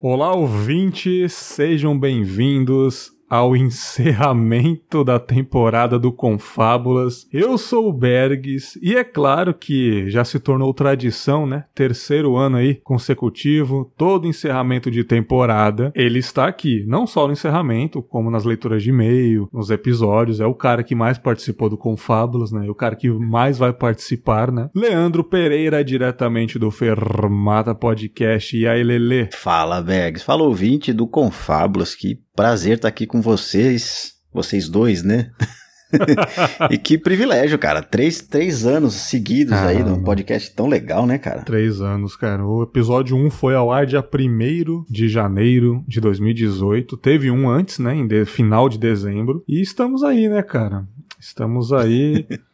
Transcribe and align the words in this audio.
Olá, 0.00 0.32
ouvintes, 0.32 1.32
sejam 1.32 1.98
bem-vindos 1.98 3.10
ao 3.28 3.56
encerramento 3.56 5.04
da 5.04 5.18
temporada 5.18 5.98
do 5.98 6.10
Confábulas. 6.10 7.26
Eu 7.32 7.58
sou 7.58 7.88
o 7.88 7.92
Bergs 7.92 8.78
e 8.82 8.94
é 8.94 9.04
claro 9.04 9.52
que 9.52 10.08
já 10.10 10.24
se 10.24 10.38
tornou 10.38 10.72
tradição, 10.72 11.46
né? 11.46 11.64
Terceiro 11.74 12.36
ano 12.36 12.56
aí 12.56 12.76
consecutivo, 12.76 13.92
todo 13.96 14.26
encerramento 14.26 14.90
de 14.90 15.04
temporada, 15.04 15.92
ele 15.94 16.18
está 16.18 16.46
aqui, 16.46 16.84
não 16.86 17.06
só 17.06 17.26
no 17.26 17.32
encerramento, 17.32 18.02
como 18.02 18.30
nas 18.30 18.44
leituras 18.44 18.82
de 18.82 18.90
e-mail, 18.90 19.48
nos 19.52 19.70
episódios, 19.70 20.40
é 20.40 20.46
o 20.46 20.54
cara 20.54 20.82
que 20.82 20.94
mais 20.94 21.18
participou 21.18 21.68
do 21.68 21.76
Confábulas, 21.76 22.52
né? 22.52 22.66
É 22.66 22.70
o 22.70 22.74
cara 22.74 22.96
que 22.96 23.10
mais 23.10 23.58
vai 23.58 23.72
participar, 23.72 24.50
né? 24.50 24.70
Leandro 24.74 25.22
Pereira, 25.22 25.84
diretamente 25.84 26.58
do 26.58 26.70
Fermata 26.70 27.74
Podcast. 27.74 28.56
E 28.56 28.66
aí, 28.66 28.82
Lele? 28.82 29.28
Fala, 29.32 29.82
Bergs. 29.82 30.24
Fala, 30.24 30.42
ouvinte 30.42 30.92
do 30.92 31.06
Confábulas, 31.06 31.94
que 31.94 32.18
prazer 32.38 32.76
estar 32.76 32.86
aqui 32.86 33.04
com 33.04 33.17
vocês, 33.20 34.14
vocês 34.32 34.68
dois, 34.68 35.02
né? 35.02 35.30
e 36.70 36.78
que 36.78 36.98
privilégio, 36.98 37.58
cara. 37.58 37.82
Três, 37.82 38.20
três 38.20 38.66
anos 38.66 38.94
seguidos 38.94 39.54
Caramba. 39.54 39.70
aí 39.70 39.82
num 39.82 40.02
podcast 40.02 40.54
tão 40.54 40.66
legal, 40.66 41.06
né, 41.06 41.18
cara? 41.18 41.42
Três 41.42 41.80
anos, 41.80 42.14
cara. 42.16 42.44
O 42.44 42.62
episódio 42.62 43.16
1 43.16 43.30
foi 43.30 43.54
ao 43.54 43.72
ar 43.72 43.86
dia 43.86 44.00
1 44.02 44.84
de 44.88 45.08
janeiro 45.08 45.84
de 45.86 46.00
2018. 46.00 46.96
Teve 46.96 47.30
um 47.30 47.48
antes, 47.48 47.78
né, 47.78 47.94
em 47.94 48.06
de, 48.06 48.24
final 48.24 48.68
de 48.68 48.78
dezembro. 48.78 49.42
E 49.48 49.60
estamos 49.60 50.02
aí, 50.02 50.28
né, 50.28 50.42
cara? 50.42 50.86
Estamos 51.18 51.72
aí 51.72 52.26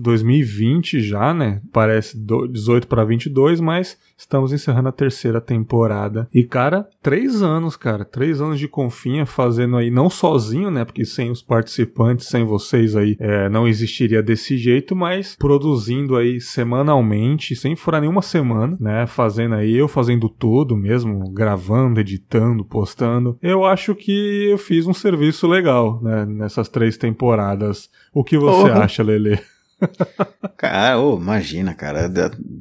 2020 0.00 1.00
já, 1.00 1.34
né? 1.34 1.60
Parece 1.72 2.16
18 2.18 2.86
para 2.86 3.04
22, 3.04 3.60
mas 3.60 3.98
estamos 4.16 4.52
encerrando 4.52 4.88
a 4.88 4.92
terceira 4.92 5.40
temporada. 5.40 6.28
E, 6.32 6.42
cara, 6.44 6.88
três 7.02 7.42
anos, 7.42 7.76
cara. 7.76 8.04
Três 8.04 8.40
anos 8.40 8.58
de 8.58 8.66
confinha 8.66 9.26
fazendo 9.26 9.76
aí, 9.76 9.90
não 9.90 10.08
sozinho, 10.08 10.70
né? 10.70 10.84
Porque 10.84 11.04
sem 11.04 11.30
os 11.30 11.42
participantes, 11.42 12.26
sem 12.26 12.44
vocês 12.44 12.96
aí, 12.96 13.16
é, 13.18 13.48
não 13.48 13.68
existiria 13.68 14.22
desse 14.22 14.56
jeito, 14.56 14.96
mas 14.96 15.36
produzindo 15.36 16.16
aí 16.16 16.40
semanalmente, 16.40 17.54
sem 17.54 17.76
furar 17.76 18.00
nenhuma 18.00 18.22
semana, 18.22 18.76
né? 18.80 19.06
Fazendo 19.06 19.54
aí, 19.56 19.76
eu 19.76 19.88
fazendo 19.88 20.28
tudo 20.28 20.76
mesmo, 20.76 21.30
gravando, 21.30 22.00
editando, 22.00 22.64
postando. 22.64 23.36
Eu 23.42 23.64
acho 23.64 23.94
que 23.94 24.48
eu 24.50 24.58
fiz 24.58 24.86
um 24.86 24.94
serviço 24.94 25.46
legal, 25.46 26.00
né? 26.02 26.24
Nessas 26.24 26.68
três 26.68 26.96
temporadas. 26.96 27.90
O 28.14 28.24
que 28.24 28.38
você 28.38 28.70
oh. 28.70 28.74
acha, 28.74 29.02
Lele? 29.02 29.41
cara, 30.56 30.98
oh, 31.00 31.16
imagina, 31.16 31.74
cara. 31.74 32.10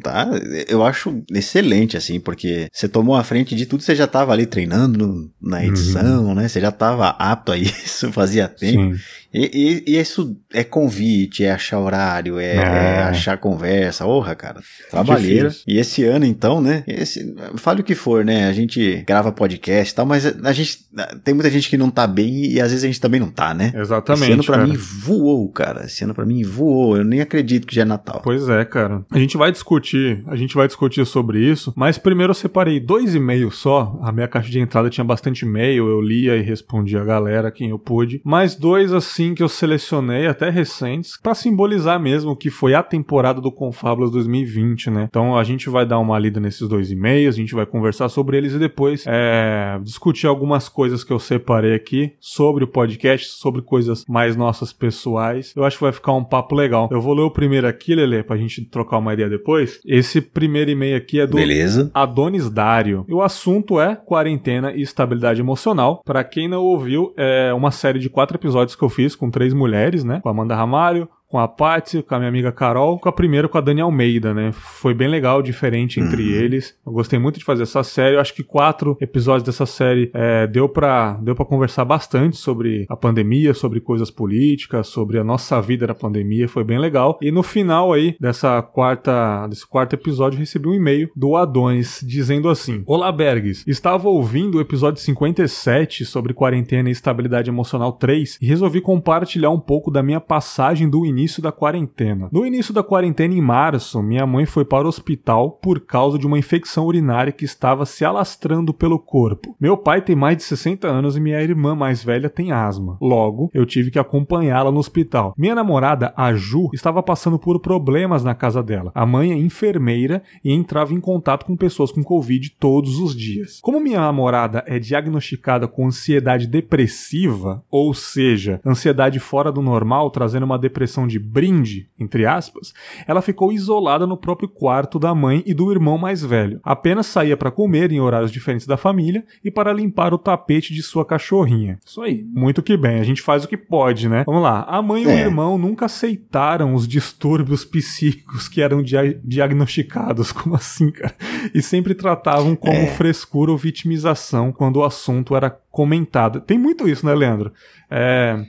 Tá, 0.02 0.30
eu 0.68 0.86
acho 0.86 1.24
excelente, 1.32 1.98
assim, 1.98 2.20
porque 2.20 2.68
você 2.72 2.88
tomou 2.88 3.16
a 3.16 3.24
frente 3.24 3.56
de 3.56 3.66
tudo, 3.66 3.84
você 3.84 3.96
já 3.96 4.08
tava 4.08 4.32
ali 4.32 4.46
treinando 4.46 5.32
na 5.42 5.58
uhum. 5.58 5.64
edição, 5.64 6.26
uhum. 6.28 6.36
né? 6.36 6.48
Você 6.48 6.60
já 6.60 6.72
tava 6.72 7.10
apto 7.10 7.52
a 7.52 7.58
isso, 7.58 8.12
fazia 8.14 8.48
tempo. 8.48 8.96
E, 9.34 9.84
e, 9.88 9.94
e, 9.94 10.00
isso 10.00 10.36
é 10.54 10.62
convite, 10.62 11.46
é 11.46 11.52
achar 11.52 11.80
horário, 11.80 12.38
é, 12.38 12.58
é. 12.58 12.60
é 12.60 13.04
achar 13.04 13.38
conversa. 13.38 14.04
Porra, 14.04 14.36
cara. 14.36 14.62
Trabalheira. 14.90 15.48
Difícil. 15.48 15.74
E 15.74 15.80
esse 15.80 16.04
ano, 16.04 16.26
então, 16.26 16.60
né? 16.60 16.84
Esse, 16.86 17.34
fale 17.56 17.80
o 17.80 17.84
que 17.84 17.96
for, 17.96 18.26
né? 18.26 18.50
A 18.50 18.54
gente 18.54 19.04
grava 19.08 19.32
podcast 19.32 19.94
e 19.94 19.96
tal, 19.96 20.06
mas 20.06 20.26
a 20.26 20.52
gente. 20.52 20.86
Tem 21.24 21.34
muita 21.34 21.50
gente 21.50 21.70
que 21.70 21.78
não 21.78 21.90
tá 21.90 22.06
bem 22.06 22.46
e 22.46 22.60
às 22.60 22.72
vezes 22.72 22.84
a 22.84 22.88
gente 22.88 23.00
também 23.00 23.22
não 23.22 23.30
tá, 23.30 23.54
né? 23.54 23.72
Exatamente. 23.74 24.24
Esse 24.24 24.34
ano 24.34 24.44
pra 24.44 24.58
cara. 24.58 24.68
mim 24.68 24.76
voou, 24.76 25.50
cara. 25.50 25.86
Esse 25.86 26.04
ano 26.04 26.14
pra 26.14 26.26
mim 26.26 26.44
voou. 26.44 26.98
Eu 26.98 27.06
nem 27.12 27.20
acredito 27.20 27.68
que 27.68 27.76
já 27.76 27.82
é 27.82 27.86
Natal. 27.86 28.22
Pois 28.24 28.48
é, 28.48 28.64
cara. 28.64 29.06
A 29.12 29.20
gente 29.20 29.36
vai 29.36 29.52
discutir, 29.52 30.24
a 30.28 30.36
gente 30.36 30.56
vai 30.56 30.66
discutir 30.66 31.06
sobre 31.06 31.40
isso, 31.40 31.74
mas 31.76 31.98
primeiro 31.98 32.32
eu 32.32 32.36
separei 32.36 32.80
dois 32.80 33.14
e-mails 33.14 33.58
só. 33.58 34.00
A 34.02 34.12
minha 34.14 34.30
caixa 34.30 34.50
de 34.50 34.60
entrada 34.60 34.90
tinha 34.90 35.04
bastante 35.04 35.46
e-mail, 35.46 35.90
eu 35.90 36.00
lia 36.00 36.38
e 36.38 36.42
respondia 36.42 37.02
a 37.02 37.06
galera, 37.06 37.52
quem 37.52 37.70
eu 37.70 37.78
pude. 37.78 38.22
Mais 38.24 38.56
dois, 38.56 38.94
assim 38.94 39.36
que 39.36 39.44
eu 39.44 39.50
selecionei, 39.50 40.26
até 40.26 40.50
recentes, 40.50 41.20
para 41.22 41.36
simbolizar 41.36 42.00
mesmo 42.00 42.36
que 42.36 42.50
foi 42.50 42.74
a 42.74 42.82
temporada 42.82 43.42
do 43.42 43.52
Confábulas 43.52 44.12
2020, 44.12 44.90
né? 44.90 45.08
Então 45.10 45.38
a 45.38 45.44
gente 45.44 45.70
vai 45.70 45.86
dar 45.86 46.00
uma 46.00 46.18
lida 46.18 46.40
nesses 46.40 46.68
dois 46.68 46.92
e-mails, 46.92 47.36
a 47.36 47.38
gente 47.38 47.54
vai 47.54 47.66
conversar 47.66 48.08
sobre 48.08 48.38
eles 48.38 48.54
e 48.54 48.60
depois 48.60 49.04
é, 49.06 49.78
discutir 49.84 50.28
algumas 50.28 50.70
coisas 50.70 51.04
que 51.04 51.12
eu 51.12 51.20
separei 51.20 51.74
aqui 51.74 52.14
sobre 52.22 52.64
o 52.64 52.68
podcast, 52.68 53.28
sobre 53.28 53.62
coisas 53.62 54.06
mais 54.08 54.38
nossas 54.38 54.72
pessoais. 54.72 55.54
Eu 55.58 55.66
acho 55.66 55.78
que 55.78 55.84
vai 55.84 55.92
ficar 55.92 56.14
um 56.14 56.24
papo 56.24 56.56
legal. 56.56 56.88
Eu 56.90 57.01
vou 57.02 57.14
ler 57.14 57.24
o 57.24 57.32
primeiro 57.32 57.68
aqui, 57.68 57.96
Lele, 57.96 58.24
pra 58.24 58.38
gente 58.38 58.64
trocar 58.66 58.98
uma 58.98 59.14
ideia 59.14 59.30
depois. 59.30 59.80
Esse 59.86 60.22
primeiro 60.22 60.72
e-mail 60.72 60.96
aqui 60.96 61.20
é 61.20 61.28
do 61.28 61.36
Beleza. 61.36 61.92
Adonis 61.94 62.50
Dário. 62.50 63.06
E 63.08 63.14
o 63.14 63.22
assunto 63.22 63.80
é 63.80 63.96
quarentena 63.96 64.72
e 64.74 64.82
estabilidade 64.82 65.42
emocional. 65.42 66.02
Para 66.06 66.24
quem 66.24 66.48
não 66.48 66.62
ouviu, 66.64 67.14
é 67.18 67.54
uma 67.54 67.72
série 67.72 68.00
de 68.00 68.10
quatro 68.10 68.38
episódios 68.38 68.76
que 68.76 68.84
eu 68.84 68.90
fiz 68.90 69.16
com 69.16 69.30
três 69.30 69.54
mulheres, 69.54 70.04
né? 70.04 70.20
Com 70.22 70.30
a 70.30 70.32
Amanda 70.32 70.56
Ramalho, 70.56 71.10
com 71.32 71.40
a 71.40 71.48
Paty, 71.48 72.04
com 72.04 72.14
a 72.14 72.18
minha 72.20 72.28
amiga 72.28 72.52
Carol, 72.52 73.00
com 73.00 73.08
a 73.08 73.12
primeira 73.12 73.48
com 73.48 73.58
a 73.58 73.62
Dani 73.62 73.80
Almeida, 73.80 74.34
né? 74.34 74.52
Foi 74.52 74.94
bem 74.94 75.08
legal, 75.08 75.42
diferente 75.42 75.98
entre 75.98 76.24
uhum. 76.24 76.36
eles. 76.36 76.76
Eu 76.86 76.92
gostei 76.92 77.18
muito 77.18 77.40
de 77.40 77.46
fazer 77.46 77.64
essa 77.64 77.84
série. 77.84 78.18
Eu 78.18 78.20
acho 78.20 78.34
que 78.34 78.44
quatro 78.44 78.98
episódios 79.00 79.44
dessa 79.44 79.66
série 79.66 80.12
é, 80.14 80.46
deu 80.46 80.68
para 80.68 81.14
deu 81.22 81.34
para 81.34 81.46
conversar 81.46 81.86
bastante 81.86 82.36
sobre 82.36 82.86
a 82.90 82.98
pandemia, 82.98 83.54
sobre 83.54 83.80
coisas 83.80 84.12
políticas, 84.12 84.88
sobre 84.88 85.18
a 85.20 85.24
nossa 85.24 85.62
vida 85.62 85.88
na 85.88 85.96
pandemia. 85.96 86.50
Foi 86.50 86.66
bem 86.66 86.78
legal. 86.78 87.18
E 87.22 87.32
no 87.32 87.44
final 87.44 87.94
aí 87.94 88.18
dessa 88.20 88.62
quarta 88.62 89.48
desse 89.48 89.66
quarto 89.66 89.94
episódio 89.94 90.38
recebi 90.38 90.68
um 90.68 90.74
e-mail 90.74 91.10
do 91.16 91.38
Adonis 91.38 92.04
dizendo 92.06 92.50
assim: 92.50 92.84
Olá 92.86 93.10
Bergs, 93.10 93.64
estava 93.66 94.10
ouvindo 94.10 94.58
o 94.58 94.62
episódio 94.62 95.02
57 95.02 96.04
sobre 96.04 96.34
quarentena 96.34 96.90
e 96.90 96.92
estabilidade 96.92 97.50
emocional 97.50 97.94
3 97.94 98.38
e 98.42 98.46
resolvi 98.46 98.82
compartilhar 98.82 99.50
um 99.50 99.60
pouco 99.60 99.90
da 99.90 100.04
minha 100.04 100.20
passagem 100.20 100.90
do 100.90 101.06
início 101.06 101.21
início 101.22 101.42
da 101.42 101.52
quarentena. 101.52 102.30
No 102.32 102.46
início 102.46 102.74
da 102.74 102.82
quarentena, 102.82 103.36
em 103.36 103.42
março, 103.42 104.02
minha 104.02 104.26
mãe 104.26 104.48
foi 104.48 104.66
para 104.66 104.86
o 104.86 104.90
hospital 104.90 105.52
por 105.52 105.80
causa 105.80 106.18
de 106.18 106.26
uma 106.26 106.40
infecção 106.40 106.88
urinária 106.88 107.32
que 107.32 107.46
estava 107.46 107.86
se 107.86 108.04
alastrando 108.04 108.74
pelo 108.74 108.98
corpo. 108.98 109.56
Meu 109.60 109.78
pai 109.78 110.02
tem 110.02 110.16
mais 110.16 110.38
de 110.38 110.44
60 110.44 110.88
anos 110.88 111.16
e 111.16 111.20
minha 111.20 111.40
irmã 111.40 111.76
mais 111.76 112.04
velha 112.04 112.28
tem 112.28 112.52
asma. 112.52 112.98
Logo, 113.00 113.52
eu 113.54 113.68
tive 113.68 113.92
que 113.92 114.00
acompanhá-la 114.00 114.72
no 114.72 114.80
hospital. 114.80 115.36
Minha 115.38 115.54
namorada, 115.54 116.12
a 116.18 116.34
Ju, 116.34 116.70
estava 116.74 117.04
passando 117.04 117.38
por 117.38 117.60
problemas 117.60 118.24
na 118.24 118.34
casa 118.34 118.64
dela. 118.64 118.92
A 118.96 119.06
mãe 119.06 119.32
é 119.32 119.38
enfermeira 119.38 120.24
e 120.44 120.52
entrava 120.52 120.92
em 120.92 121.00
contato 121.00 121.46
com 121.46 121.56
pessoas 121.56 121.92
com 121.92 122.04
Covid 122.04 122.56
todos 122.60 122.98
os 122.98 123.16
dias. 123.16 123.60
Como 123.62 123.80
minha 123.80 124.00
namorada 124.00 124.64
é 124.66 124.80
diagnosticada 124.80 125.68
com 125.68 125.86
ansiedade 125.86 126.48
depressiva, 126.48 127.64
ou 127.70 127.94
seja, 127.94 128.60
ansiedade 128.66 129.20
fora 129.20 129.52
do 129.52 129.62
normal, 129.62 130.10
trazendo 130.10 130.48
uma 130.48 130.58
depressão 130.58 131.06
de 131.12 131.20
brinde, 131.20 131.90
entre 132.00 132.26
aspas, 132.26 132.74
ela 133.06 133.22
ficou 133.22 133.52
isolada 133.52 134.08
no 134.08 134.18
próprio 134.18 134.50
quarto 134.50 134.98
da 134.98 135.14
mãe 135.14 135.44
e 135.46 135.54
do 135.54 135.72
irmão 135.72 135.98
mais 135.98 136.24
velho. 136.24 136.60
Apenas 136.64 137.06
saía 137.06 137.38
para 137.38 137.52
comer 137.52 137.92
em 137.92 138.00
horários 138.00 138.32
diferentes 138.32 138.66
da 138.66 138.78
família 138.78 139.24
e 139.44 139.52
para 139.52 139.74
limpar 139.74 140.14
o 140.14 140.18
tapete 140.18 140.74
de 140.74 140.82
sua 140.82 141.06
cachorrinha. 141.06 141.80
Isso 141.86 142.02
aí, 142.02 142.24
muito 142.24 142.64
que 142.64 142.78
bem, 142.78 143.00
a 143.00 143.04
gente 143.04 143.22
faz 143.22 143.44
o 143.44 143.48
que 143.48 143.58
pode, 143.58 144.08
né? 144.08 144.24
Vamos 144.26 144.42
lá. 144.42 144.64
A 144.68 144.82
mãe 144.82 145.04
e 145.04 145.08
é. 145.08 145.16
o 145.16 145.18
irmão 145.18 145.58
nunca 145.58 145.86
aceitaram 145.86 146.74
os 146.74 146.88
distúrbios 146.88 147.66
psíquicos 147.66 148.48
que 148.48 148.62
eram 148.62 148.82
dia 148.82 149.20
diagnosticados, 149.24 150.32
como 150.34 150.56
assim, 150.56 150.92
cara? 150.92 151.16
E 151.54 151.62
sempre 151.62 151.94
tratavam 151.94 152.56
como 152.56 152.74
é. 152.74 152.88
frescura 152.88 153.52
ou 153.52 153.58
vitimização 153.58 154.52
quando 154.52 154.78
o 154.78 154.84
assunto 154.84 155.36
era 155.36 155.50
comentado. 155.50 156.42
Tem 156.42 156.58
muito 156.58 156.88
isso, 156.88 157.06
né, 157.06 157.14
Leandro? 157.14 157.52
É, 157.90 158.46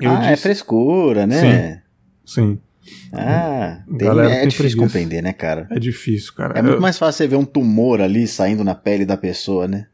ah, 0.00 0.14
é 0.14 0.18
disse... 0.18 0.32
é 0.32 0.36
frescura, 0.36 1.26
né? 1.26 1.40
Sim. 1.40 1.83
Sim. 2.24 2.58
Ah, 3.12 3.82
tem, 3.98 4.08
é 4.08 4.12
tem 4.12 4.48
difícil 4.48 4.58
preguiça. 4.58 4.76
compreender, 4.76 5.22
né, 5.22 5.32
cara? 5.32 5.66
É 5.70 5.78
difícil, 5.78 6.34
cara. 6.34 6.58
É 6.58 6.62
muito 6.62 6.80
mais 6.80 6.98
fácil 6.98 7.18
você 7.18 7.26
ver 7.28 7.36
um 7.36 7.44
tumor 7.44 8.00
ali 8.00 8.26
saindo 8.26 8.62
na 8.64 8.74
pele 8.74 9.04
da 9.04 9.16
pessoa, 9.16 9.66
né? 9.66 9.86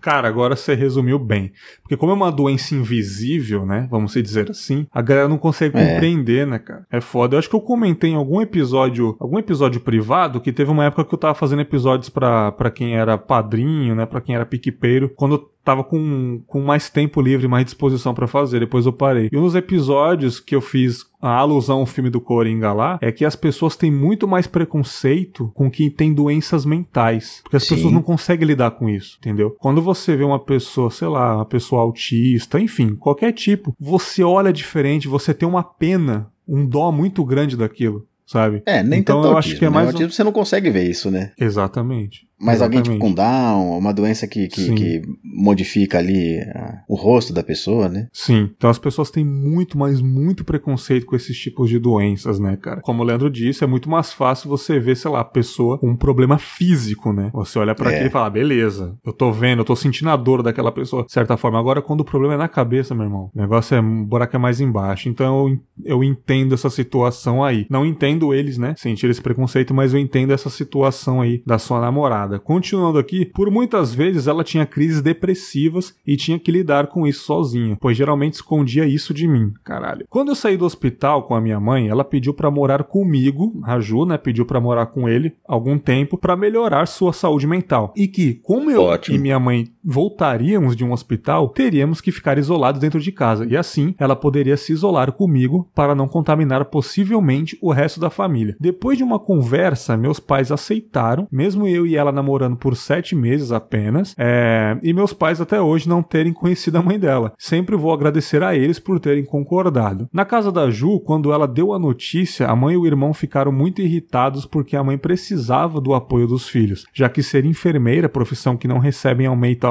Cara, 0.00 0.28
agora 0.28 0.54
você 0.54 0.74
resumiu 0.74 1.18
bem. 1.18 1.52
Porque 1.82 1.96
como 1.96 2.12
é 2.12 2.14
uma 2.14 2.30
doença 2.30 2.74
invisível, 2.74 3.66
né? 3.66 3.88
Vamos 3.90 4.12
dizer 4.12 4.50
assim, 4.50 4.86
a 4.92 5.02
galera 5.02 5.28
não 5.28 5.38
consegue 5.38 5.76
é. 5.78 5.94
compreender, 5.94 6.46
né, 6.46 6.58
cara? 6.58 6.86
É 6.90 7.00
foda. 7.00 7.34
Eu 7.34 7.38
acho 7.38 7.48
que 7.48 7.56
eu 7.56 7.60
comentei 7.60 8.10
em 8.10 8.16
algum 8.16 8.40
episódio, 8.40 9.16
algum 9.18 9.38
episódio 9.38 9.80
privado, 9.80 10.40
que 10.40 10.52
teve 10.52 10.70
uma 10.70 10.84
época 10.84 11.04
que 11.04 11.14
eu 11.14 11.18
tava 11.18 11.34
fazendo 11.34 11.62
episódios 11.62 12.08
para 12.08 12.70
quem 12.72 12.96
era 12.96 13.18
padrinho, 13.18 13.94
né? 13.94 14.06
Pra 14.06 14.20
quem 14.20 14.34
era 14.34 14.46
piquepeiro. 14.46 15.08
Quando 15.16 15.49
tava 15.64 15.84
com, 15.84 16.42
com 16.46 16.60
mais 16.60 16.90
tempo 16.90 17.20
livre, 17.20 17.48
mais 17.48 17.64
disposição 17.64 18.14
para 18.14 18.26
fazer. 18.26 18.60
Depois 18.60 18.86
eu 18.86 18.92
parei. 18.92 19.28
E 19.32 19.36
um 19.36 19.42
dos 19.42 19.54
episódios 19.54 20.40
que 20.40 20.54
eu 20.54 20.60
fiz 20.60 21.04
a 21.20 21.36
alusão 21.36 21.80
ao 21.80 21.86
filme 21.86 22.10
do 22.10 22.20
Coringa 22.20 22.72
lá 22.72 22.98
é 23.00 23.12
que 23.12 23.24
as 23.24 23.36
pessoas 23.36 23.76
têm 23.76 23.90
muito 23.90 24.26
mais 24.26 24.46
preconceito 24.46 25.50
com 25.54 25.70
quem 25.70 25.90
tem 25.90 26.12
doenças 26.14 26.64
mentais. 26.64 27.40
Porque 27.42 27.56
as 27.56 27.64
Sim. 27.64 27.74
pessoas 27.74 27.92
não 27.92 28.02
conseguem 28.02 28.46
lidar 28.46 28.72
com 28.72 28.88
isso, 28.88 29.18
entendeu? 29.20 29.56
Quando 29.58 29.82
você 29.82 30.16
vê 30.16 30.24
uma 30.24 30.38
pessoa, 30.38 30.90
sei 30.90 31.08
lá, 31.08 31.36
uma 31.36 31.46
pessoa 31.46 31.82
autista, 31.82 32.58
enfim, 32.58 32.94
qualquer 32.94 33.32
tipo, 33.32 33.74
você 33.78 34.22
olha 34.22 34.52
diferente, 34.52 35.08
você 35.08 35.34
tem 35.34 35.48
uma 35.48 35.62
pena, 35.62 36.30
um 36.48 36.66
dó 36.66 36.90
muito 36.90 37.24
grande 37.24 37.56
daquilo 37.56 38.06
sabe? 38.30 38.62
É, 38.64 38.80
nem 38.80 39.00
então 39.00 39.16
eu 39.16 39.32
autismo, 39.32 39.38
acho 39.38 39.58
que 39.58 39.64
é 39.64 39.68
né? 39.68 39.74
mais 39.74 39.92
um... 39.92 40.08
você 40.08 40.22
não 40.22 40.30
consegue 40.30 40.70
ver 40.70 40.88
isso, 40.88 41.10
né? 41.10 41.32
Exatamente. 41.36 42.28
Mas 42.40 42.56
Exatamente. 42.56 42.88
alguém 42.88 42.98
tipo 42.98 42.98
com 42.98 43.12
Down, 43.12 43.78
uma 43.78 43.92
doença 43.92 44.26
que, 44.26 44.48
que, 44.48 44.74
que 44.74 45.02
modifica 45.22 45.98
ali 45.98 46.40
a, 46.54 46.82
o 46.88 46.94
rosto 46.94 47.32
da 47.32 47.42
pessoa, 47.42 47.88
né? 47.88 48.08
Sim. 48.12 48.50
Então 48.56 48.70
as 48.70 48.78
pessoas 48.78 49.10
têm 49.10 49.24
muito, 49.24 49.76
mas 49.76 50.00
muito 50.00 50.44
preconceito 50.44 51.04
com 51.04 51.14
esses 51.14 51.38
tipos 51.38 51.68
de 51.68 51.78
doenças, 51.78 52.38
né, 52.38 52.56
cara? 52.56 52.80
Como 52.80 53.02
o 53.02 53.06
Leandro 53.06 53.30
disse, 53.30 53.62
é 53.62 53.66
muito 53.66 53.90
mais 53.90 54.12
fácil 54.12 54.48
você 54.48 54.78
ver, 54.80 54.96
sei 54.96 55.10
lá, 55.10 55.20
a 55.20 55.24
pessoa 55.24 55.78
com 55.78 55.90
um 55.90 55.96
problema 55.96 56.38
físico, 56.38 57.12
né? 57.12 57.30
Você 57.34 57.58
olha 57.58 57.74
para 57.74 57.90
é. 57.90 57.94
aquilo 57.94 58.08
e 58.08 58.12
fala, 58.12 58.26
ah, 58.26 58.30
beleza, 58.30 58.96
eu 59.04 59.12
tô 59.12 59.30
vendo, 59.30 59.60
eu 59.60 59.64
tô 59.64 59.76
sentindo 59.76 60.10
a 60.10 60.16
dor 60.16 60.42
daquela 60.42 60.72
pessoa, 60.72 61.04
de 61.04 61.12
certa 61.12 61.36
forma. 61.36 61.58
Agora, 61.58 61.82
quando 61.82 62.00
o 62.00 62.04
problema 62.04 62.34
é 62.34 62.38
na 62.38 62.48
cabeça, 62.48 62.94
meu 62.94 63.04
irmão, 63.04 63.30
o 63.34 63.38
negócio 63.38 63.74
é, 63.74 63.80
o 63.80 64.04
buraco 64.06 64.34
é 64.36 64.38
mais 64.38 64.60
embaixo. 64.60 65.08
Então 65.08 65.48
eu, 65.48 65.58
eu 65.84 66.04
entendo 66.04 66.54
essa 66.54 66.70
situação 66.70 67.44
aí. 67.44 67.66
Não 67.68 67.84
entendo 67.84 68.32
eles, 68.32 68.56
né, 68.56 68.74
sentir 68.76 69.10
esse 69.10 69.20
preconceito, 69.20 69.74
mas 69.74 69.92
eu 69.92 70.00
entendo 70.00 70.32
essa 70.32 70.48
situação 70.48 71.20
aí 71.20 71.42
da 71.46 71.58
sua 71.58 71.80
namorada. 71.80 72.29
Continuando 72.38 72.98
aqui, 72.98 73.24
por 73.24 73.50
muitas 73.50 73.94
vezes 73.94 74.26
ela 74.26 74.44
tinha 74.44 74.66
crises 74.66 75.02
depressivas 75.02 75.94
e 76.06 76.16
tinha 76.16 76.38
que 76.38 76.52
lidar 76.52 76.88
com 76.88 77.06
isso 77.06 77.24
sozinha, 77.24 77.76
pois 77.80 77.96
geralmente 77.96 78.34
escondia 78.34 78.86
isso 78.86 79.12
de 79.12 79.26
mim. 79.26 79.52
Caralho. 79.64 80.06
Quando 80.08 80.28
eu 80.28 80.34
saí 80.34 80.56
do 80.56 80.64
hospital 80.64 81.24
com 81.24 81.34
a 81.34 81.40
minha 81.40 81.60
mãe, 81.60 81.88
ela 81.88 82.04
pediu 82.04 82.34
para 82.34 82.50
morar 82.50 82.84
comigo, 82.84 83.60
a 83.64 83.80
Ju, 83.80 84.04
né, 84.04 84.18
pediu 84.18 84.44
para 84.44 84.60
morar 84.60 84.86
com 84.86 85.08
ele 85.08 85.34
algum 85.46 85.78
tempo 85.78 86.16
para 86.16 86.36
melhorar 86.36 86.86
sua 86.86 87.12
saúde 87.12 87.46
mental. 87.46 87.92
E 87.96 88.06
que, 88.06 88.34
como 88.34 88.70
eu 88.70 88.82
Ótimo. 88.82 89.16
e 89.16 89.18
minha 89.18 89.38
mãe 89.38 89.68
voltaríamos 89.84 90.76
de 90.76 90.84
um 90.84 90.92
hospital, 90.92 91.48
teríamos 91.48 92.00
que 92.00 92.12
ficar 92.12 92.38
isolados 92.38 92.80
dentro 92.80 93.00
de 93.00 93.12
casa. 93.12 93.46
E 93.46 93.56
assim, 93.56 93.94
ela 93.98 94.16
poderia 94.16 94.56
se 94.56 94.72
isolar 94.72 95.12
comigo 95.12 95.68
para 95.74 95.94
não 95.94 96.08
contaminar 96.08 96.66
possivelmente 96.66 97.58
o 97.60 97.72
resto 97.72 98.00
da 98.00 98.10
família. 98.10 98.56
Depois 98.60 98.98
de 98.98 99.04
uma 99.04 99.18
conversa, 99.18 99.96
meus 99.96 100.20
pais 100.20 100.52
aceitaram, 100.52 101.26
mesmo 101.30 101.66
eu 101.66 101.86
e 101.86 101.96
ela 101.96 102.12
namorando 102.20 102.56
por 102.56 102.76
sete 102.76 103.14
meses 103.14 103.50
apenas, 103.50 104.14
é... 104.18 104.78
e 104.82 104.92
meus 104.92 105.12
pais 105.12 105.40
até 105.40 105.60
hoje 105.60 105.88
não 105.88 106.02
terem 106.02 106.32
conhecido 106.32 106.78
a 106.78 106.82
mãe 106.82 106.98
dela. 106.98 107.32
Sempre 107.38 107.76
vou 107.76 107.92
agradecer 107.92 108.42
a 108.42 108.54
eles 108.54 108.78
por 108.78 109.00
terem 109.00 109.24
concordado. 109.24 110.08
Na 110.12 110.24
casa 110.24 110.52
da 110.52 110.70
Ju, 110.70 111.00
quando 111.00 111.32
ela 111.32 111.48
deu 111.48 111.72
a 111.72 111.78
notícia, 111.78 112.46
a 112.46 112.54
mãe 112.54 112.74
e 112.74 112.78
o 112.78 112.86
irmão 112.86 113.12
ficaram 113.14 113.50
muito 113.50 113.80
irritados 113.80 114.46
porque 114.46 114.76
a 114.76 114.84
mãe 114.84 114.98
precisava 114.98 115.80
do 115.80 115.94
apoio 115.94 116.26
dos 116.26 116.48
filhos, 116.48 116.86
já 116.92 117.08
que 117.08 117.22
ser 117.22 117.44
enfermeira, 117.44 118.08
profissão 118.08 118.56
que 118.56 118.68
não 118.68 118.78
recebem 118.78 119.26
aumento, 119.26 119.66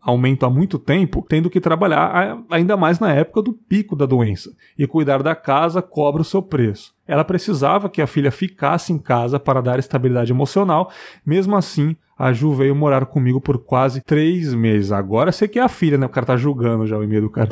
aumento 0.00 0.46
há 0.46 0.50
muito 0.50 0.78
tempo, 0.78 1.24
tendo 1.28 1.50
que 1.50 1.60
trabalhar 1.60 2.38
ainda 2.50 2.76
mais 2.76 2.98
na 2.98 3.12
época 3.12 3.42
do 3.42 3.52
pico 3.52 3.96
da 3.96 4.06
doença, 4.06 4.50
e 4.78 4.86
cuidar 4.86 5.22
da 5.22 5.34
casa 5.34 5.82
cobra 5.82 6.22
o 6.22 6.24
seu 6.24 6.42
preço. 6.42 6.97
Ela 7.08 7.24
precisava 7.24 7.88
que 7.88 8.02
a 8.02 8.06
filha 8.06 8.30
ficasse 8.30 8.92
em 8.92 8.98
casa 8.98 9.40
para 9.40 9.62
dar 9.62 9.78
estabilidade 9.78 10.30
emocional, 10.30 10.90
mesmo 11.24 11.56
assim, 11.56 11.96
a 12.18 12.32
Ju 12.32 12.52
veio 12.52 12.76
morar 12.76 13.06
comigo 13.06 13.40
por 13.40 13.58
quase 13.58 14.02
três 14.02 14.52
meses. 14.52 14.92
Agora 14.92 15.32
sei 15.32 15.48
que 15.48 15.58
é 15.58 15.62
a 15.62 15.68
filha, 15.68 15.96
né? 15.96 16.04
O 16.04 16.10
cara 16.10 16.26
tá 16.26 16.36
julgando 16.36 16.86
já 16.86 16.98
o 16.98 17.02
e-mail 17.02 17.22
do 17.22 17.30
cara. 17.30 17.48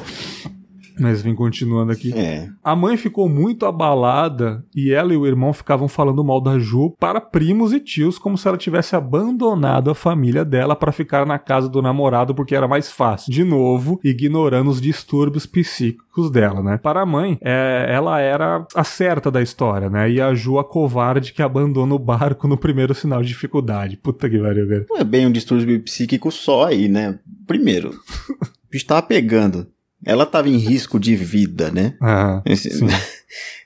Mas 0.99 1.23
vem 1.23 1.35
continuando 1.35 1.93
aqui. 1.93 2.13
É. 2.17 2.49
A 2.65 2.75
mãe 2.75 2.97
ficou 2.97 3.29
muito 3.29 3.67
abalada 3.67 4.65
e 4.75 4.93
ela 4.93 5.13
e 5.13 5.17
o 5.17 5.27
irmão 5.27 5.53
ficavam 5.53 5.89
falando 5.89 6.25
mal 6.25 6.41
da 6.41 6.59
Ju 6.59 6.95
para 6.99 7.21
primos 7.21 7.73
e 7.73 7.81
tios, 7.81 8.19
como 8.19 8.39
se 8.39 8.49
ela 8.49 8.57
tivesse 8.57 8.97
abandonado 8.97 9.91
a 9.91 9.95
família 9.95 10.45
dela 10.45 10.75
para 10.75 10.93
ficar 10.93 11.27
na 11.27 11.39
casa 11.39 11.69
do 11.69 11.83
namorado 11.83 12.35
porque 12.35 12.55
era 12.55 12.67
mais 12.67 12.91
fácil. 12.91 13.33
De 13.33 13.45
novo, 13.45 14.01
ignorando 14.03 14.71
os 14.71 14.81
distúrbios 14.81 15.47
psíquicos 15.47 16.31
dela, 16.31 16.63
né? 16.63 16.79
Para 16.79 17.03
a 17.03 17.07
mãe, 17.07 17.39
é, 17.43 17.87
ela 17.89 18.21
era 18.21 18.67
a 18.75 18.85
certa 18.85 19.31
da 19.31 19.43
história, 19.43 19.91
né? 19.91 20.11
E 20.11 20.21
a 20.21 20.35
Ju 20.35 20.59
a 20.59 20.65
covarde 20.65 21.33
que 21.33 21.43
abandona 21.43 21.95
o 21.95 21.99
barco 21.99 22.49
no 22.49 22.57
primeiro 22.57 22.95
sinal 22.95 23.23
de 23.23 23.29
dificuldade. 23.29 23.97
Puta 23.97 24.29
que 24.31 24.39
pariu, 24.39 24.67
velho. 24.67 24.87
Não 24.89 24.99
é 24.99 25.05
bem 25.05 25.27
um 25.27 25.33
distúrbio 25.33 25.81
psíquico 25.83 26.31
só 26.31 26.67
aí, 26.67 26.89
né? 26.89 27.19
Primeiro, 27.47 27.93
tava 28.87 29.03
pegando 29.03 29.67
ela 30.05 30.25
estava 30.25 30.49
em 30.49 30.57
risco 30.57 30.99
de 30.99 31.17
vida, 31.17 31.71
né? 31.71 31.95
Ah, 32.01 32.43
Esse, 32.45 32.71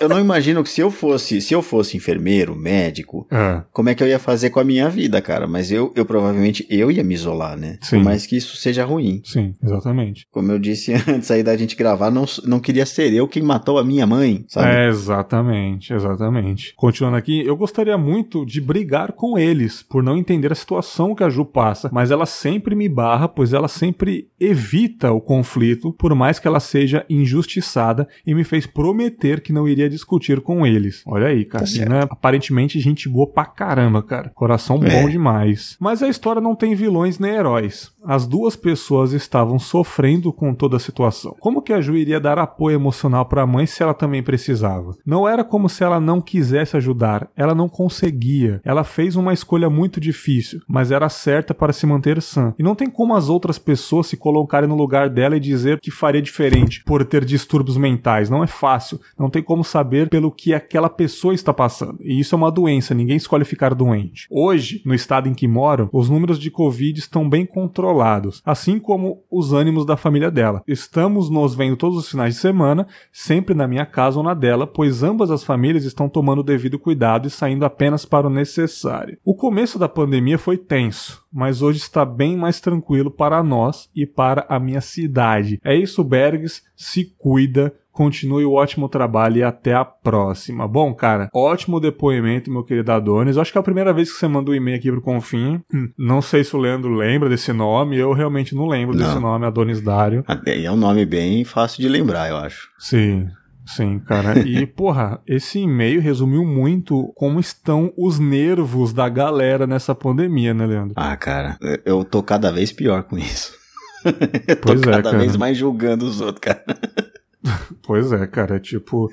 eu 0.00 0.08
não 0.08 0.18
imagino 0.18 0.62
que 0.62 0.70
se 0.70 0.80
eu 0.80 0.90
fosse, 0.90 1.40
se 1.40 1.54
eu 1.54 1.62
fosse 1.62 1.96
enfermeiro, 1.96 2.56
médico, 2.56 3.26
ah. 3.30 3.64
como 3.72 3.88
é 3.88 3.94
que 3.94 4.02
eu 4.02 4.08
ia 4.08 4.18
fazer 4.18 4.50
com 4.50 4.60
a 4.60 4.64
minha 4.64 4.88
vida, 4.88 5.20
cara? 5.20 5.46
Mas 5.46 5.70
eu, 5.70 5.92
eu 5.94 6.04
provavelmente 6.04 6.66
eu 6.68 6.90
ia 6.90 7.04
me 7.04 7.14
isolar, 7.14 7.56
né? 7.56 7.78
Sim. 7.80 7.96
Por 7.96 8.04
mais 8.04 8.26
que 8.26 8.36
isso 8.36 8.56
seja 8.56 8.84
ruim. 8.84 9.22
Sim, 9.24 9.54
exatamente. 9.62 10.26
Como 10.30 10.50
eu 10.50 10.58
disse 10.58 10.92
antes 11.08 11.30
aí 11.30 11.42
da 11.42 11.56
gente 11.56 11.76
gravar, 11.76 12.10
não, 12.10 12.24
não 12.44 12.60
queria 12.60 12.86
ser 12.86 13.12
eu 13.12 13.28
quem 13.28 13.42
matou 13.42 13.78
a 13.78 13.84
minha 13.84 14.06
mãe, 14.06 14.44
sabe? 14.48 14.68
É, 14.68 14.88
exatamente, 14.88 15.92
exatamente. 15.92 16.74
Continuando 16.76 17.16
aqui, 17.16 17.44
eu 17.44 17.56
gostaria 17.56 17.96
muito 17.96 18.44
de 18.44 18.60
brigar 18.60 19.12
com 19.12 19.38
eles 19.38 19.82
por 19.82 20.02
não 20.02 20.16
entender 20.16 20.52
a 20.52 20.56
situação 20.56 21.14
que 21.14 21.24
a 21.24 21.30
Ju 21.30 21.44
passa, 21.44 21.90
mas 21.92 22.10
ela 22.10 22.26
sempre 22.26 22.74
me 22.74 22.88
barra, 22.88 23.28
pois 23.28 23.52
ela 23.52 23.68
sempre 23.68 24.28
evita 24.38 25.12
o 25.12 25.20
conflito, 25.20 25.92
por 25.92 26.14
mais 26.14 26.38
que 26.38 26.48
ela 26.48 26.60
seja 26.60 27.04
injustiçada 27.08 28.08
e 28.26 28.34
me 28.34 28.44
fez 28.44 28.66
prometer 28.66 29.11
que 29.40 29.52
não 29.52 29.68
iria 29.68 29.88
discutir 29.88 30.40
com 30.40 30.66
eles. 30.66 31.02
Olha 31.06 31.28
aí, 31.28 31.44
cara. 31.44 31.64
Tá 31.64 31.88
né? 31.88 32.06
Aparentemente 32.10 32.80
gente 32.80 33.08
boa 33.08 33.26
pra 33.26 33.44
caramba, 33.44 34.02
cara. 34.02 34.30
Coração 34.34 34.80
é. 34.82 34.90
bom 34.90 35.08
demais. 35.08 35.76
Mas 35.80 36.02
a 36.02 36.08
história 36.08 36.40
não 36.40 36.54
tem 36.54 36.74
vilões 36.74 37.18
nem 37.18 37.32
heróis. 37.32 37.92
As 38.04 38.26
duas 38.26 38.56
pessoas 38.56 39.12
estavam 39.12 39.58
sofrendo 39.58 40.32
com 40.32 40.54
toda 40.54 40.76
a 40.76 40.80
situação. 40.80 41.36
Como 41.38 41.62
que 41.62 41.72
a 41.72 41.80
Ju 41.80 41.96
iria 41.96 42.18
dar 42.18 42.38
apoio 42.38 42.74
emocional 42.74 43.26
para 43.26 43.42
a 43.42 43.46
mãe 43.46 43.66
se 43.66 43.82
ela 43.82 43.94
também 43.94 44.22
precisava? 44.22 44.96
Não 45.06 45.28
era 45.28 45.44
como 45.44 45.68
se 45.68 45.84
ela 45.84 46.00
não 46.00 46.20
quisesse 46.20 46.76
ajudar, 46.76 47.28
ela 47.36 47.54
não 47.54 47.68
conseguia. 47.68 48.60
Ela 48.64 48.82
fez 48.82 49.14
uma 49.14 49.32
escolha 49.32 49.70
muito 49.70 50.00
difícil, 50.00 50.60
mas 50.68 50.90
era 50.90 51.08
certa 51.08 51.54
para 51.54 51.72
se 51.72 51.86
manter 51.86 52.20
sã. 52.20 52.54
E 52.58 52.62
não 52.62 52.74
tem 52.74 52.90
como 52.90 53.14
as 53.14 53.28
outras 53.28 53.58
pessoas 53.58 54.08
se 54.08 54.16
colocarem 54.16 54.68
no 54.68 54.76
lugar 54.76 55.08
dela 55.08 55.36
e 55.36 55.40
dizer 55.40 55.78
que 55.80 55.90
faria 55.90 56.22
diferente 56.22 56.82
por 56.84 57.04
ter 57.04 57.24
distúrbios 57.24 57.76
mentais. 57.76 58.28
Não 58.28 58.42
é 58.42 58.46
fácil. 58.46 59.00
Não 59.18 59.30
tem 59.30 59.42
como 59.42 59.64
saber 59.64 60.08
pelo 60.08 60.30
que 60.30 60.54
aquela 60.54 60.88
pessoa 60.88 61.34
está 61.34 61.52
passando. 61.52 61.98
E 62.00 62.18
isso 62.18 62.34
é 62.34 62.38
uma 62.38 62.50
doença, 62.50 62.94
ninguém 62.94 63.16
escolhe 63.16 63.44
ficar 63.44 63.74
doente. 63.74 64.26
Hoje, 64.30 64.82
no 64.84 64.94
estado 64.94 65.28
em 65.28 65.34
que 65.34 65.48
moro, 65.48 65.88
os 65.92 66.08
números 66.08 66.38
de 66.38 66.50
Covid 66.50 66.98
estão 66.98 67.28
bem 67.28 67.46
controlados 67.46 67.72
controlados, 67.82 68.42
assim 68.44 68.78
como 68.78 69.24
os 69.30 69.52
ânimos 69.52 69.86
da 69.86 69.96
família 69.96 70.30
dela. 70.30 70.62
Estamos 70.66 71.30
nos 71.30 71.54
vendo 71.54 71.76
todos 71.76 71.96
os 71.96 72.08
finais 72.08 72.34
de 72.34 72.40
semana, 72.40 72.86
sempre 73.10 73.54
na 73.54 73.66
minha 73.66 73.86
casa 73.86 74.18
ou 74.18 74.24
na 74.24 74.34
dela, 74.34 74.66
pois 74.66 75.02
ambas 75.02 75.30
as 75.30 75.44
famílias 75.44 75.84
estão 75.84 76.08
tomando 76.08 76.40
o 76.40 76.44
devido 76.44 76.78
cuidado 76.78 77.26
e 77.26 77.30
saindo 77.30 77.64
apenas 77.64 78.04
para 78.04 78.26
o 78.26 78.30
necessário. 78.30 79.18
O 79.24 79.34
começo 79.34 79.78
da 79.78 79.88
pandemia 79.88 80.38
foi 80.38 80.56
tenso, 80.56 81.24
mas 81.32 81.62
hoje 81.62 81.78
está 81.78 82.04
bem 82.04 82.36
mais 82.36 82.60
tranquilo 82.60 83.10
para 83.10 83.42
nós 83.42 83.88
e 83.94 84.06
para 84.06 84.46
a 84.48 84.58
minha 84.58 84.80
cidade. 84.80 85.60
É 85.64 85.74
isso, 85.74 86.04
Bergs, 86.04 86.62
se 86.76 87.04
cuida, 87.18 87.74
Continue 87.92 88.44
o 88.44 88.52
ótimo 88.52 88.88
trabalho 88.88 89.36
e 89.36 89.42
até 89.42 89.74
a 89.74 89.84
próxima. 89.84 90.66
Bom, 90.66 90.94
cara, 90.94 91.28
ótimo 91.32 91.78
depoimento, 91.78 92.50
meu 92.50 92.64
querido 92.64 92.90
Adonis. 92.90 93.36
Eu 93.36 93.42
acho 93.42 93.52
que 93.52 93.58
é 93.58 93.60
a 93.60 93.64
primeira 93.64 93.92
vez 93.92 94.10
que 94.10 94.18
você 94.18 94.26
mandou 94.26 94.54
um 94.54 94.56
e-mail 94.56 94.78
aqui 94.78 94.90
pro 94.90 95.02
Confim. 95.02 95.60
Hum, 95.72 95.90
não 95.98 96.22
sei 96.22 96.42
se 96.42 96.56
o 96.56 96.58
Leandro 96.58 96.94
lembra 96.94 97.28
desse 97.28 97.52
nome. 97.52 97.98
Eu 97.98 98.12
realmente 98.12 98.54
não 98.54 98.66
lembro 98.66 98.96
não. 98.96 99.06
desse 99.06 99.18
nome, 99.20 99.44
Adonis 99.44 99.80
Dário. 99.80 100.24
Ah, 100.26 100.40
é 100.46 100.70
um 100.70 100.76
nome 100.76 101.04
bem 101.04 101.44
fácil 101.44 101.82
de 101.82 101.88
lembrar, 101.88 102.30
eu 102.30 102.36
acho. 102.36 102.68
Sim. 102.78 103.28
Sim, 103.66 103.98
cara. 103.98 104.40
E, 104.42 104.66
porra, 104.66 105.20
esse 105.26 105.60
e-mail 105.60 106.00
resumiu 106.00 106.44
muito 106.44 107.12
como 107.14 107.38
estão 107.38 107.92
os 107.96 108.18
nervos 108.18 108.92
da 108.92 109.08
galera 109.08 109.66
nessa 109.66 109.94
pandemia, 109.94 110.52
né, 110.52 110.66
Leandro? 110.66 110.94
Ah, 110.96 111.16
cara, 111.16 111.58
eu 111.84 112.04
tô 112.04 112.22
cada 112.22 112.50
vez 112.50 112.72
pior 112.72 113.04
com 113.04 113.16
isso. 113.16 113.54
eu 114.48 114.56
tô 114.56 114.68
pois 114.68 114.82
é, 114.82 114.90
cada 114.90 115.10
é, 115.10 115.18
vez 115.18 115.36
mais 115.36 115.56
julgando 115.56 116.04
os 116.04 116.20
outros, 116.20 116.40
cara. 116.40 116.64
pois 117.82 118.12
é, 118.12 118.26
cara, 118.26 118.56
é 118.56 118.60
tipo 118.60 119.10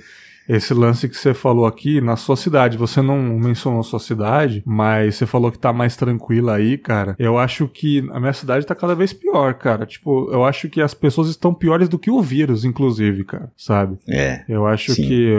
esse 0.49 0.73
lance 0.73 1.07
que 1.07 1.15
você 1.15 1.31
falou 1.31 1.67
aqui 1.67 2.01
na 2.01 2.15
sua 2.15 2.35
cidade. 2.35 2.75
Você 2.75 3.03
não 3.03 3.19
mencionou 3.19 3.81
a 3.81 3.83
sua 3.83 3.99
cidade, 3.99 4.63
mas 4.65 5.15
você 5.15 5.27
falou 5.27 5.51
que 5.51 5.59
tá 5.59 5.71
mais 5.71 5.95
tranquila 5.95 6.55
aí, 6.55 6.75
cara. 6.75 7.15
Eu 7.19 7.37
acho 7.37 7.67
que 7.67 7.99
a 8.11 8.19
minha 8.19 8.33
cidade 8.33 8.65
tá 8.65 8.73
cada 8.73 8.95
vez 8.95 9.13
pior, 9.13 9.53
cara. 9.53 9.85
Tipo, 9.85 10.27
eu 10.31 10.43
acho 10.43 10.67
que 10.67 10.81
as 10.81 10.95
pessoas 10.95 11.29
estão 11.29 11.53
piores 11.53 11.87
do 11.87 11.99
que 11.99 12.09
o 12.09 12.19
vírus, 12.19 12.65
inclusive, 12.65 13.23
cara, 13.25 13.51
sabe? 13.55 13.99
É. 14.09 14.43
Eu 14.49 14.65
acho 14.65 14.95
sim. 14.95 15.07
que 15.07 15.35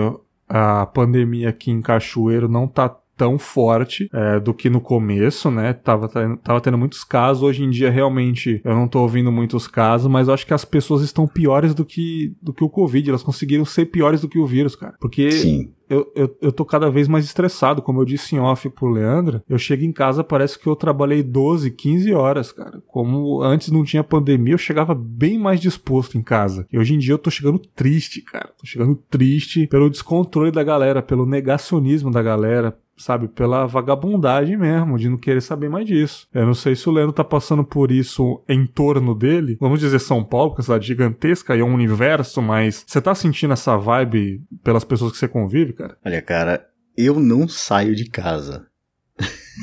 a 0.48 0.86
pandemia 0.86 1.48
aqui 1.48 1.72
em 1.72 1.82
Cachoeiro 1.82 2.48
não 2.48 2.68
tá 2.68 2.96
tão 3.20 3.38
forte 3.38 4.08
é, 4.14 4.40
do 4.40 4.54
que 4.54 4.70
no 4.70 4.80
começo, 4.80 5.50
né? 5.50 5.74
Tava, 5.74 6.08
tava 6.42 6.58
tendo 6.62 6.78
muitos 6.78 7.04
casos. 7.04 7.42
Hoje 7.42 7.62
em 7.62 7.68
dia, 7.68 7.90
realmente, 7.90 8.62
eu 8.64 8.74
não 8.74 8.88
tô 8.88 9.02
ouvindo 9.02 9.30
muitos 9.30 9.68
casos, 9.68 10.10
mas 10.10 10.26
eu 10.26 10.32
acho 10.32 10.46
que 10.46 10.54
as 10.54 10.64
pessoas 10.64 11.02
estão 11.02 11.28
piores 11.28 11.74
do 11.74 11.84
que, 11.84 12.34
do 12.40 12.54
que 12.54 12.64
o 12.64 12.70
Covid. 12.70 13.10
Elas 13.10 13.22
conseguiram 13.22 13.66
ser 13.66 13.84
piores 13.84 14.22
do 14.22 14.28
que 14.28 14.38
o 14.38 14.46
vírus, 14.46 14.74
cara. 14.74 14.94
Porque 14.98 15.30
Sim 15.32 15.70
eu, 15.90 16.10
eu, 16.14 16.36
eu 16.40 16.52
tô 16.52 16.64
cada 16.64 16.88
vez 16.88 17.08
mais 17.08 17.24
estressado. 17.24 17.82
Como 17.82 18.00
eu 18.00 18.04
disse 18.04 18.36
em 18.36 18.38
off 18.38 18.70
pro 18.70 18.88
Leandro, 18.88 19.42
eu 19.48 19.58
chego 19.58 19.82
em 19.82 19.90
casa, 19.90 20.22
parece 20.22 20.56
que 20.56 20.68
eu 20.68 20.76
trabalhei 20.76 21.20
12, 21.20 21.72
15 21.72 22.14
horas, 22.14 22.52
cara. 22.52 22.80
Como 22.86 23.42
antes 23.42 23.72
não 23.72 23.82
tinha 23.82 24.04
pandemia, 24.04 24.54
eu 24.54 24.58
chegava 24.58 24.94
bem 24.94 25.36
mais 25.36 25.60
disposto 25.60 26.16
em 26.16 26.22
casa. 26.22 26.64
E 26.72 26.78
hoje 26.78 26.94
em 26.94 26.98
dia 26.98 27.14
eu 27.14 27.18
tô 27.18 27.28
chegando 27.28 27.58
triste, 27.58 28.22
cara. 28.22 28.50
Tô 28.56 28.64
chegando 28.64 28.94
triste 29.10 29.66
pelo 29.66 29.90
descontrole 29.90 30.52
da 30.52 30.62
galera, 30.62 31.02
pelo 31.02 31.26
negacionismo 31.26 32.10
da 32.10 32.22
galera, 32.22 32.78
sabe? 33.00 33.28
Pela 33.28 33.66
vagabundagem 33.66 34.56
mesmo, 34.56 34.98
de 34.98 35.08
não 35.08 35.16
querer 35.16 35.40
saber 35.40 35.68
mais 35.68 35.86
disso. 35.86 36.26
Eu 36.32 36.46
não 36.46 36.54
sei 36.54 36.76
se 36.76 36.88
o 36.88 36.92
Leandro 36.92 37.12
tá 37.12 37.24
passando 37.24 37.64
por 37.64 37.90
isso 37.90 38.42
em 38.48 38.66
torno 38.66 39.14
dele. 39.14 39.56
Vamos 39.60 39.80
dizer 39.80 39.98
São 39.98 40.24
Paulo, 40.24 40.50
que 40.50 40.56
é 40.56 40.60
uma 40.60 40.64
cidade 40.64 40.86
gigantesca 40.86 41.56
e 41.56 41.60
é 41.60 41.64
um 41.64 41.74
universo, 41.74 42.40
mas 42.40 42.84
você 42.86 43.00
tá 43.00 43.14
sentindo 43.14 43.52
essa 43.52 43.76
vibe 43.76 44.42
pelas 44.62 44.84
pessoas 44.84 45.12
que 45.12 45.18
você 45.18 45.28
convive, 45.28 45.72
cara? 45.72 45.96
Olha, 46.04 46.22
cara, 46.22 46.66
eu 46.96 47.18
não 47.18 47.48
saio 47.48 47.94
de 47.94 48.04
casa. 48.08 48.69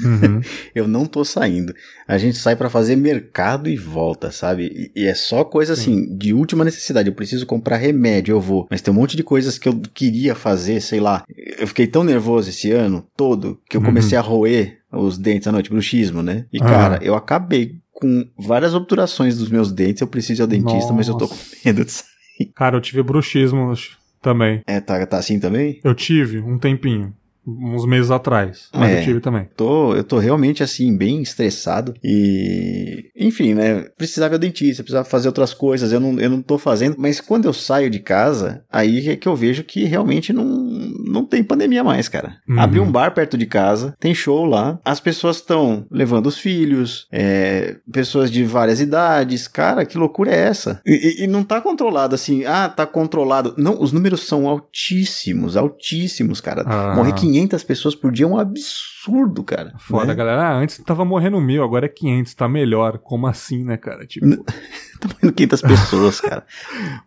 Uhum. 0.03 0.41
eu 0.73 0.87
não 0.87 1.05
tô 1.05 1.23
saindo. 1.23 1.73
A 2.07 2.17
gente 2.17 2.37
sai 2.37 2.55
para 2.55 2.69
fazer 2.69 2.95
mercado 2.95 3.69
e 3.69 3.75
volta, 3.75 4.31
sabe? 4.31 4.91
E, 4.95 5.01
e 5.03 5.05
é 5.05 5.13
só 5.13 5.43
coisa 5.43 5.75
Sim. 5.75 5.81
assim, 5.81 6.17
de 6.17 6.33
última 6.33 6.63
necessidade. 6.63 7.09
Eu 7.09 7.15
preciso 7.15 7.45
comprar 7.45 7.77
remédio, 7.77 8.33
eu 8.33 8.41
vou. 8.41 8.67
Mas 8.69 8.81
tem 8.81 8.93
um 8.93 8.97
monte 8.97 9.17
de 9.17 9.23
coisas 9.23 9.57
que 9.57 9.67
eu 9.67 9.79
queria 9.93 10.35
fazer, 10.35 10.81
sei 10.81 10.99
lá. 10.99 11.23
Eu 11.59 11.67
fiquei 11.67 11.87
tão 11.87 12.03
nervoso 12.03 12.49
esse 12.49 12.71
ano 12.71 13.05
todo 13.15 13.59
que 13.69 13.77
eu 13.77 13.81
comecei 13.81 14.17
uhum. 14.17 14.23
a 14.23 14.27
roer 14.27 14.77
os 14.91 15.17
dentes 15.17 15.47
à 15.47 15.51
noite, 15.51 15.69
bruxismo, 15.69 16.23
né? 16.23 16.45
E, 16.51 16.59
cara, 16.59 16.99
eu 17.01 17.15
acabei 17.15 17.75
com 17.91 18.27
várias 18.37 18.73
obturações 18.73 19.37
dos 19.37 19.49
meus 19.49 19.71
dentes. 19.71 20.01
Eu 20.01 20.07
preciso 20.07 20.41
ir 20.41 20.43
ao 20.43 20.47
dentista, 20.47 20.75
Nossa. 20.75 20.93
mas 20.93 21.07
eu 21.07 21.15
tô 21.15 21.27
com 21.27 21.35
medo 21.65 21.83
de 21.83 21.91
sair. 21.91 22.51
Cara, 22.55 22.77
eu 22.77 22.81
tive 22.81 23.01
bruxismo 23.03 23.73
também. 24.21 24.61
É, 24.67 24.79
tá, 24.79 25.03
tá 25.05 25.17
assim 25.17 25.39
também? 25.39 25.79
Eu 25.83 25.95
tive 25.95 26.39
um 26.39 26.57
tempinho 26.57 27.13
uns 27.47 27.85
meses 27.85 28.11
atrás. 28.11 28.67
Mas 28.73 28.91
é, 28.91 28.99
eu 28.99 29.03
tive 29.03 29.19
também. 29.21 29.47
Tô, 29.55 29.95
eu 29.95 30.03
tô 30.03 30.17
realmente 30.17 30.61
assim, 30.61 30.95
bem 30.95 31.21
estressado. 31.21 31.93
E. 32.03 33.09
Enfim, 33.15 33.53
né? 33.53 33.85
Precisava 33.97 34.33
ir 34.33 34.35
ao 34.35 34.39
dentista, 34.39 34.83
precisava 34.83 35.07
fazer 35.07 35.29
outras 35.29 35.53
coisas. 35.53 35.93
Eu 35.93 35.99
não, 35.99 36.19
eu 36.19 36.29
não 36.29 36.41
tô 36.41 36.57
fazendo. 36.57 36.95
Mas 36.97 37.21
quando 37.21 37.45
eu 37.45 37.53
saio 37.53 37.89
de 37.89 37.99
casa, 37.99 38.63
aí 38.71 39.09
é 39.09 39.15
que 39.15 39.27
eu 39.27 39.35
vejo 39.35 39.63
que 39.63 39.85
realmente 39.85 40.33
não, 40.33 40.45
não 40.45 41.25
tem 41.25 41.43
pandemia 41.43 41.83
mais, 41.83 42.09
cara. 42.09 42.37
Uhum. 42.47 42.59
Abri 42.59 42.79
um 42.79 42.91
bar 42.91 43.13
perto 43.13 43.37
de 43.37 43.45
casa, 43.45 43.95
tem 43.99 44.13
show 44.13 44.45
lá. 44.45 44.79
As 44.83 44.99
pessoas 44.99 45.37
estão 45.37 45.85
levando 45.89 46.27
os 46.27 46.37
filhos, 46.37 47.07
é, 47.11 47.77
pessoas 47.91 48.29
de 48.29 48.43
várias 48.43 48.81
idades. 48.81 49.47
Cara, 49.47 49.85
que 49.85 49.97
loucura 49.97 50.31
é 50.31 50.37
essa? 50.37 50.81
E, 50.85 51.23
e 51.23 51.27
não 51.27 51.43
tá 51.43 51.61
controlado 51.61 52.13
assim, 52.13 52.43
ah, 52.45 52.67
tá 52.67 52.85
controlado. 52.85 53.53
Não, 53.57 53.81
os 53.81 53.93
números 53.93 54.21
são 54.21 54.47
altíssimos, 54.47 55.55
altíssimos, 55.55 56.41
cara. 56.41 56.63
Ah. 56.65 56.93
Morrer 56.95 57.13
500 57.13 57.36
500 57.37 57.63
pessoas 57.63 57.95
por 57.95 58.11
dia 58.11 58.25
é 58.25 58.27
um 58.27 58.37
absurdo, 58.37 58.96
cara. 59.43 59.73
Foda, 59.79 60.07
né? 60.07 60.15
galera. 60.15 60.49
Ah, 60.49 60.57
antes 60.57 60.77
tava 60.79 61.05
morrendo 61.05 61.39
mil, 61.39 61.63
agora 61.63 61.85
é 61.85 61.89
500, 61.89 62.33
tá 62.33 62.47
melhor. 62.47 62.97
Como 62.99 63.27
assim, 63.27 63.63
né, 63.63 63.77
cara? 63.77 64.05
Tipo... 64.05 64.25
tá 64.99 65.07
morrendo 65.07 65.33
500 65.33 65.61
pessoas, 65.61 66.21
cara. 66.21 66.43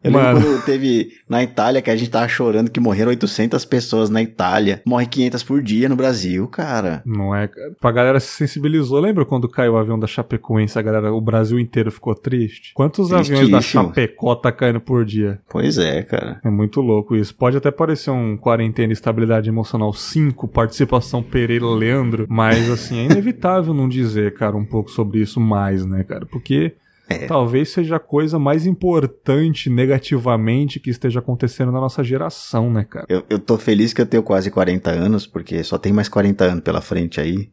Eu 0.02 0.10
Mano. 0.10 0.38
lembro 0.38 0.52
quando 0.52 0.64
teve 0.64 1.12
na 1.28 1.42
Itália 1.42 1.82
que 1.82 1.90
a 1.90 1.96
gente 1.96 2.10
tava 2.10 2.28
chorando 2.28 2.70
que 2.70 2.80
morreram 2.80 3.10
800 3.10 3.64
pessoas 3.64 4.10
na 4.10 4.22
Itália. 4.22 4.82
Morre 4.86 5.06
500 5.06 5.42
por 5.42 5.62
dia 5.62 5.88
no 5.88 5.96
Brasil, 5.96 6.46
cara. 6.48 7.02
Não 7.04 7.34
é, 7.34 7.48
cara. 7.48 7.72
A 7.80 7.92
galera 7.92 8.20
se 8.20 8.28
sensibilizou. 8.28 9.00
Lembra 9.00 9.24
quando 9.24 9.48
caiu 9.48 9.74
o 9.74 9.76
avião 9.76 9.98
da 9.98 10.06
Chapecoense, 10.06 10.78
a 10.78 10.82
galera, 10.82 11.12
o 11.12 11.20
Brasil 11.20 11.58
inteiro 11.58 11.90
ficou 11.90 12.14
triste? 12.14 12.72
Quantos 12.74 13.12
aviões 13.12 13.48
da 13.48 13.60
Chapecó 13.60 14.34
tá 14.34 14.52
caindo 14.52 14.80
por 14.80 15.04
dia? 15.04 15.40
Pois 15.48 15.78
é, 15.78 16.02
cara. 16.02 16.40
É 16.44 16.50
muito 16.50 16.80
louco 16.80 17.16
isso. 17.16 17.34
Pode 17.34 17.56
até 17.56 17.70
parecer 17.70 18.10
um 18.10 18.36
quarentena 18.36 18.92
estabilidade 18.92 19.48
emocional 19.48 19.92
5, 19.92 20.48
participação 20.48 21.22
Pereira 21.22 21.64
Leandro, 21.90 22.26
mas 22.28 22.70
assim, 22.70 23.00
é 23.00 23.04
inevitável 23.04 23.74
não 23.74 23.88
dizer, 23.88 24.34
cara, 24.34 24.56
um 24.56 24.64
pouco 24.64 24.90
sobre 24.90 25.20
isso 25.20 25.40
mais, 25.40 25.84
né, 25.84 26.04
cara? 26.04 26.26
Porque 26.26 26.74
é. 27.10 27.26
talvez 27.26 27.70
seja 27.70 27.96
a 27.96 28.00
coisa 28.00 28.38
mais 28.38 28.64
importante 28.66 29.68
negativamente 29.68 30.78
que 30.78 30.90
esteja 30.90 31.18
acontecendo 31.18 31.72
na 31.72 31.80
nossa 31.80 32.04
geração, 32.04 32.72
né, 32.72 32.84
cara? 32.84 33.06
Eu, 33.08 33.24
eu 33.28 33.38
tô 33.38 33.58
feliz 33.58 33.92
que 33.92 34.00
eu 34.00 34.06
tenho 34.06 34.22
quase 34.22 34.50
40 34.50 34.90
anos, 34.90 35.26
porque 35.26 35.62
só 35.64 35.76
tem 35.76 35.92
mais 35.92 36.08
40 36.08 36.44
anos 36.44 36.64
pela 36.64 36.80
frente 36.80 37.20
aí. 37.20 37.50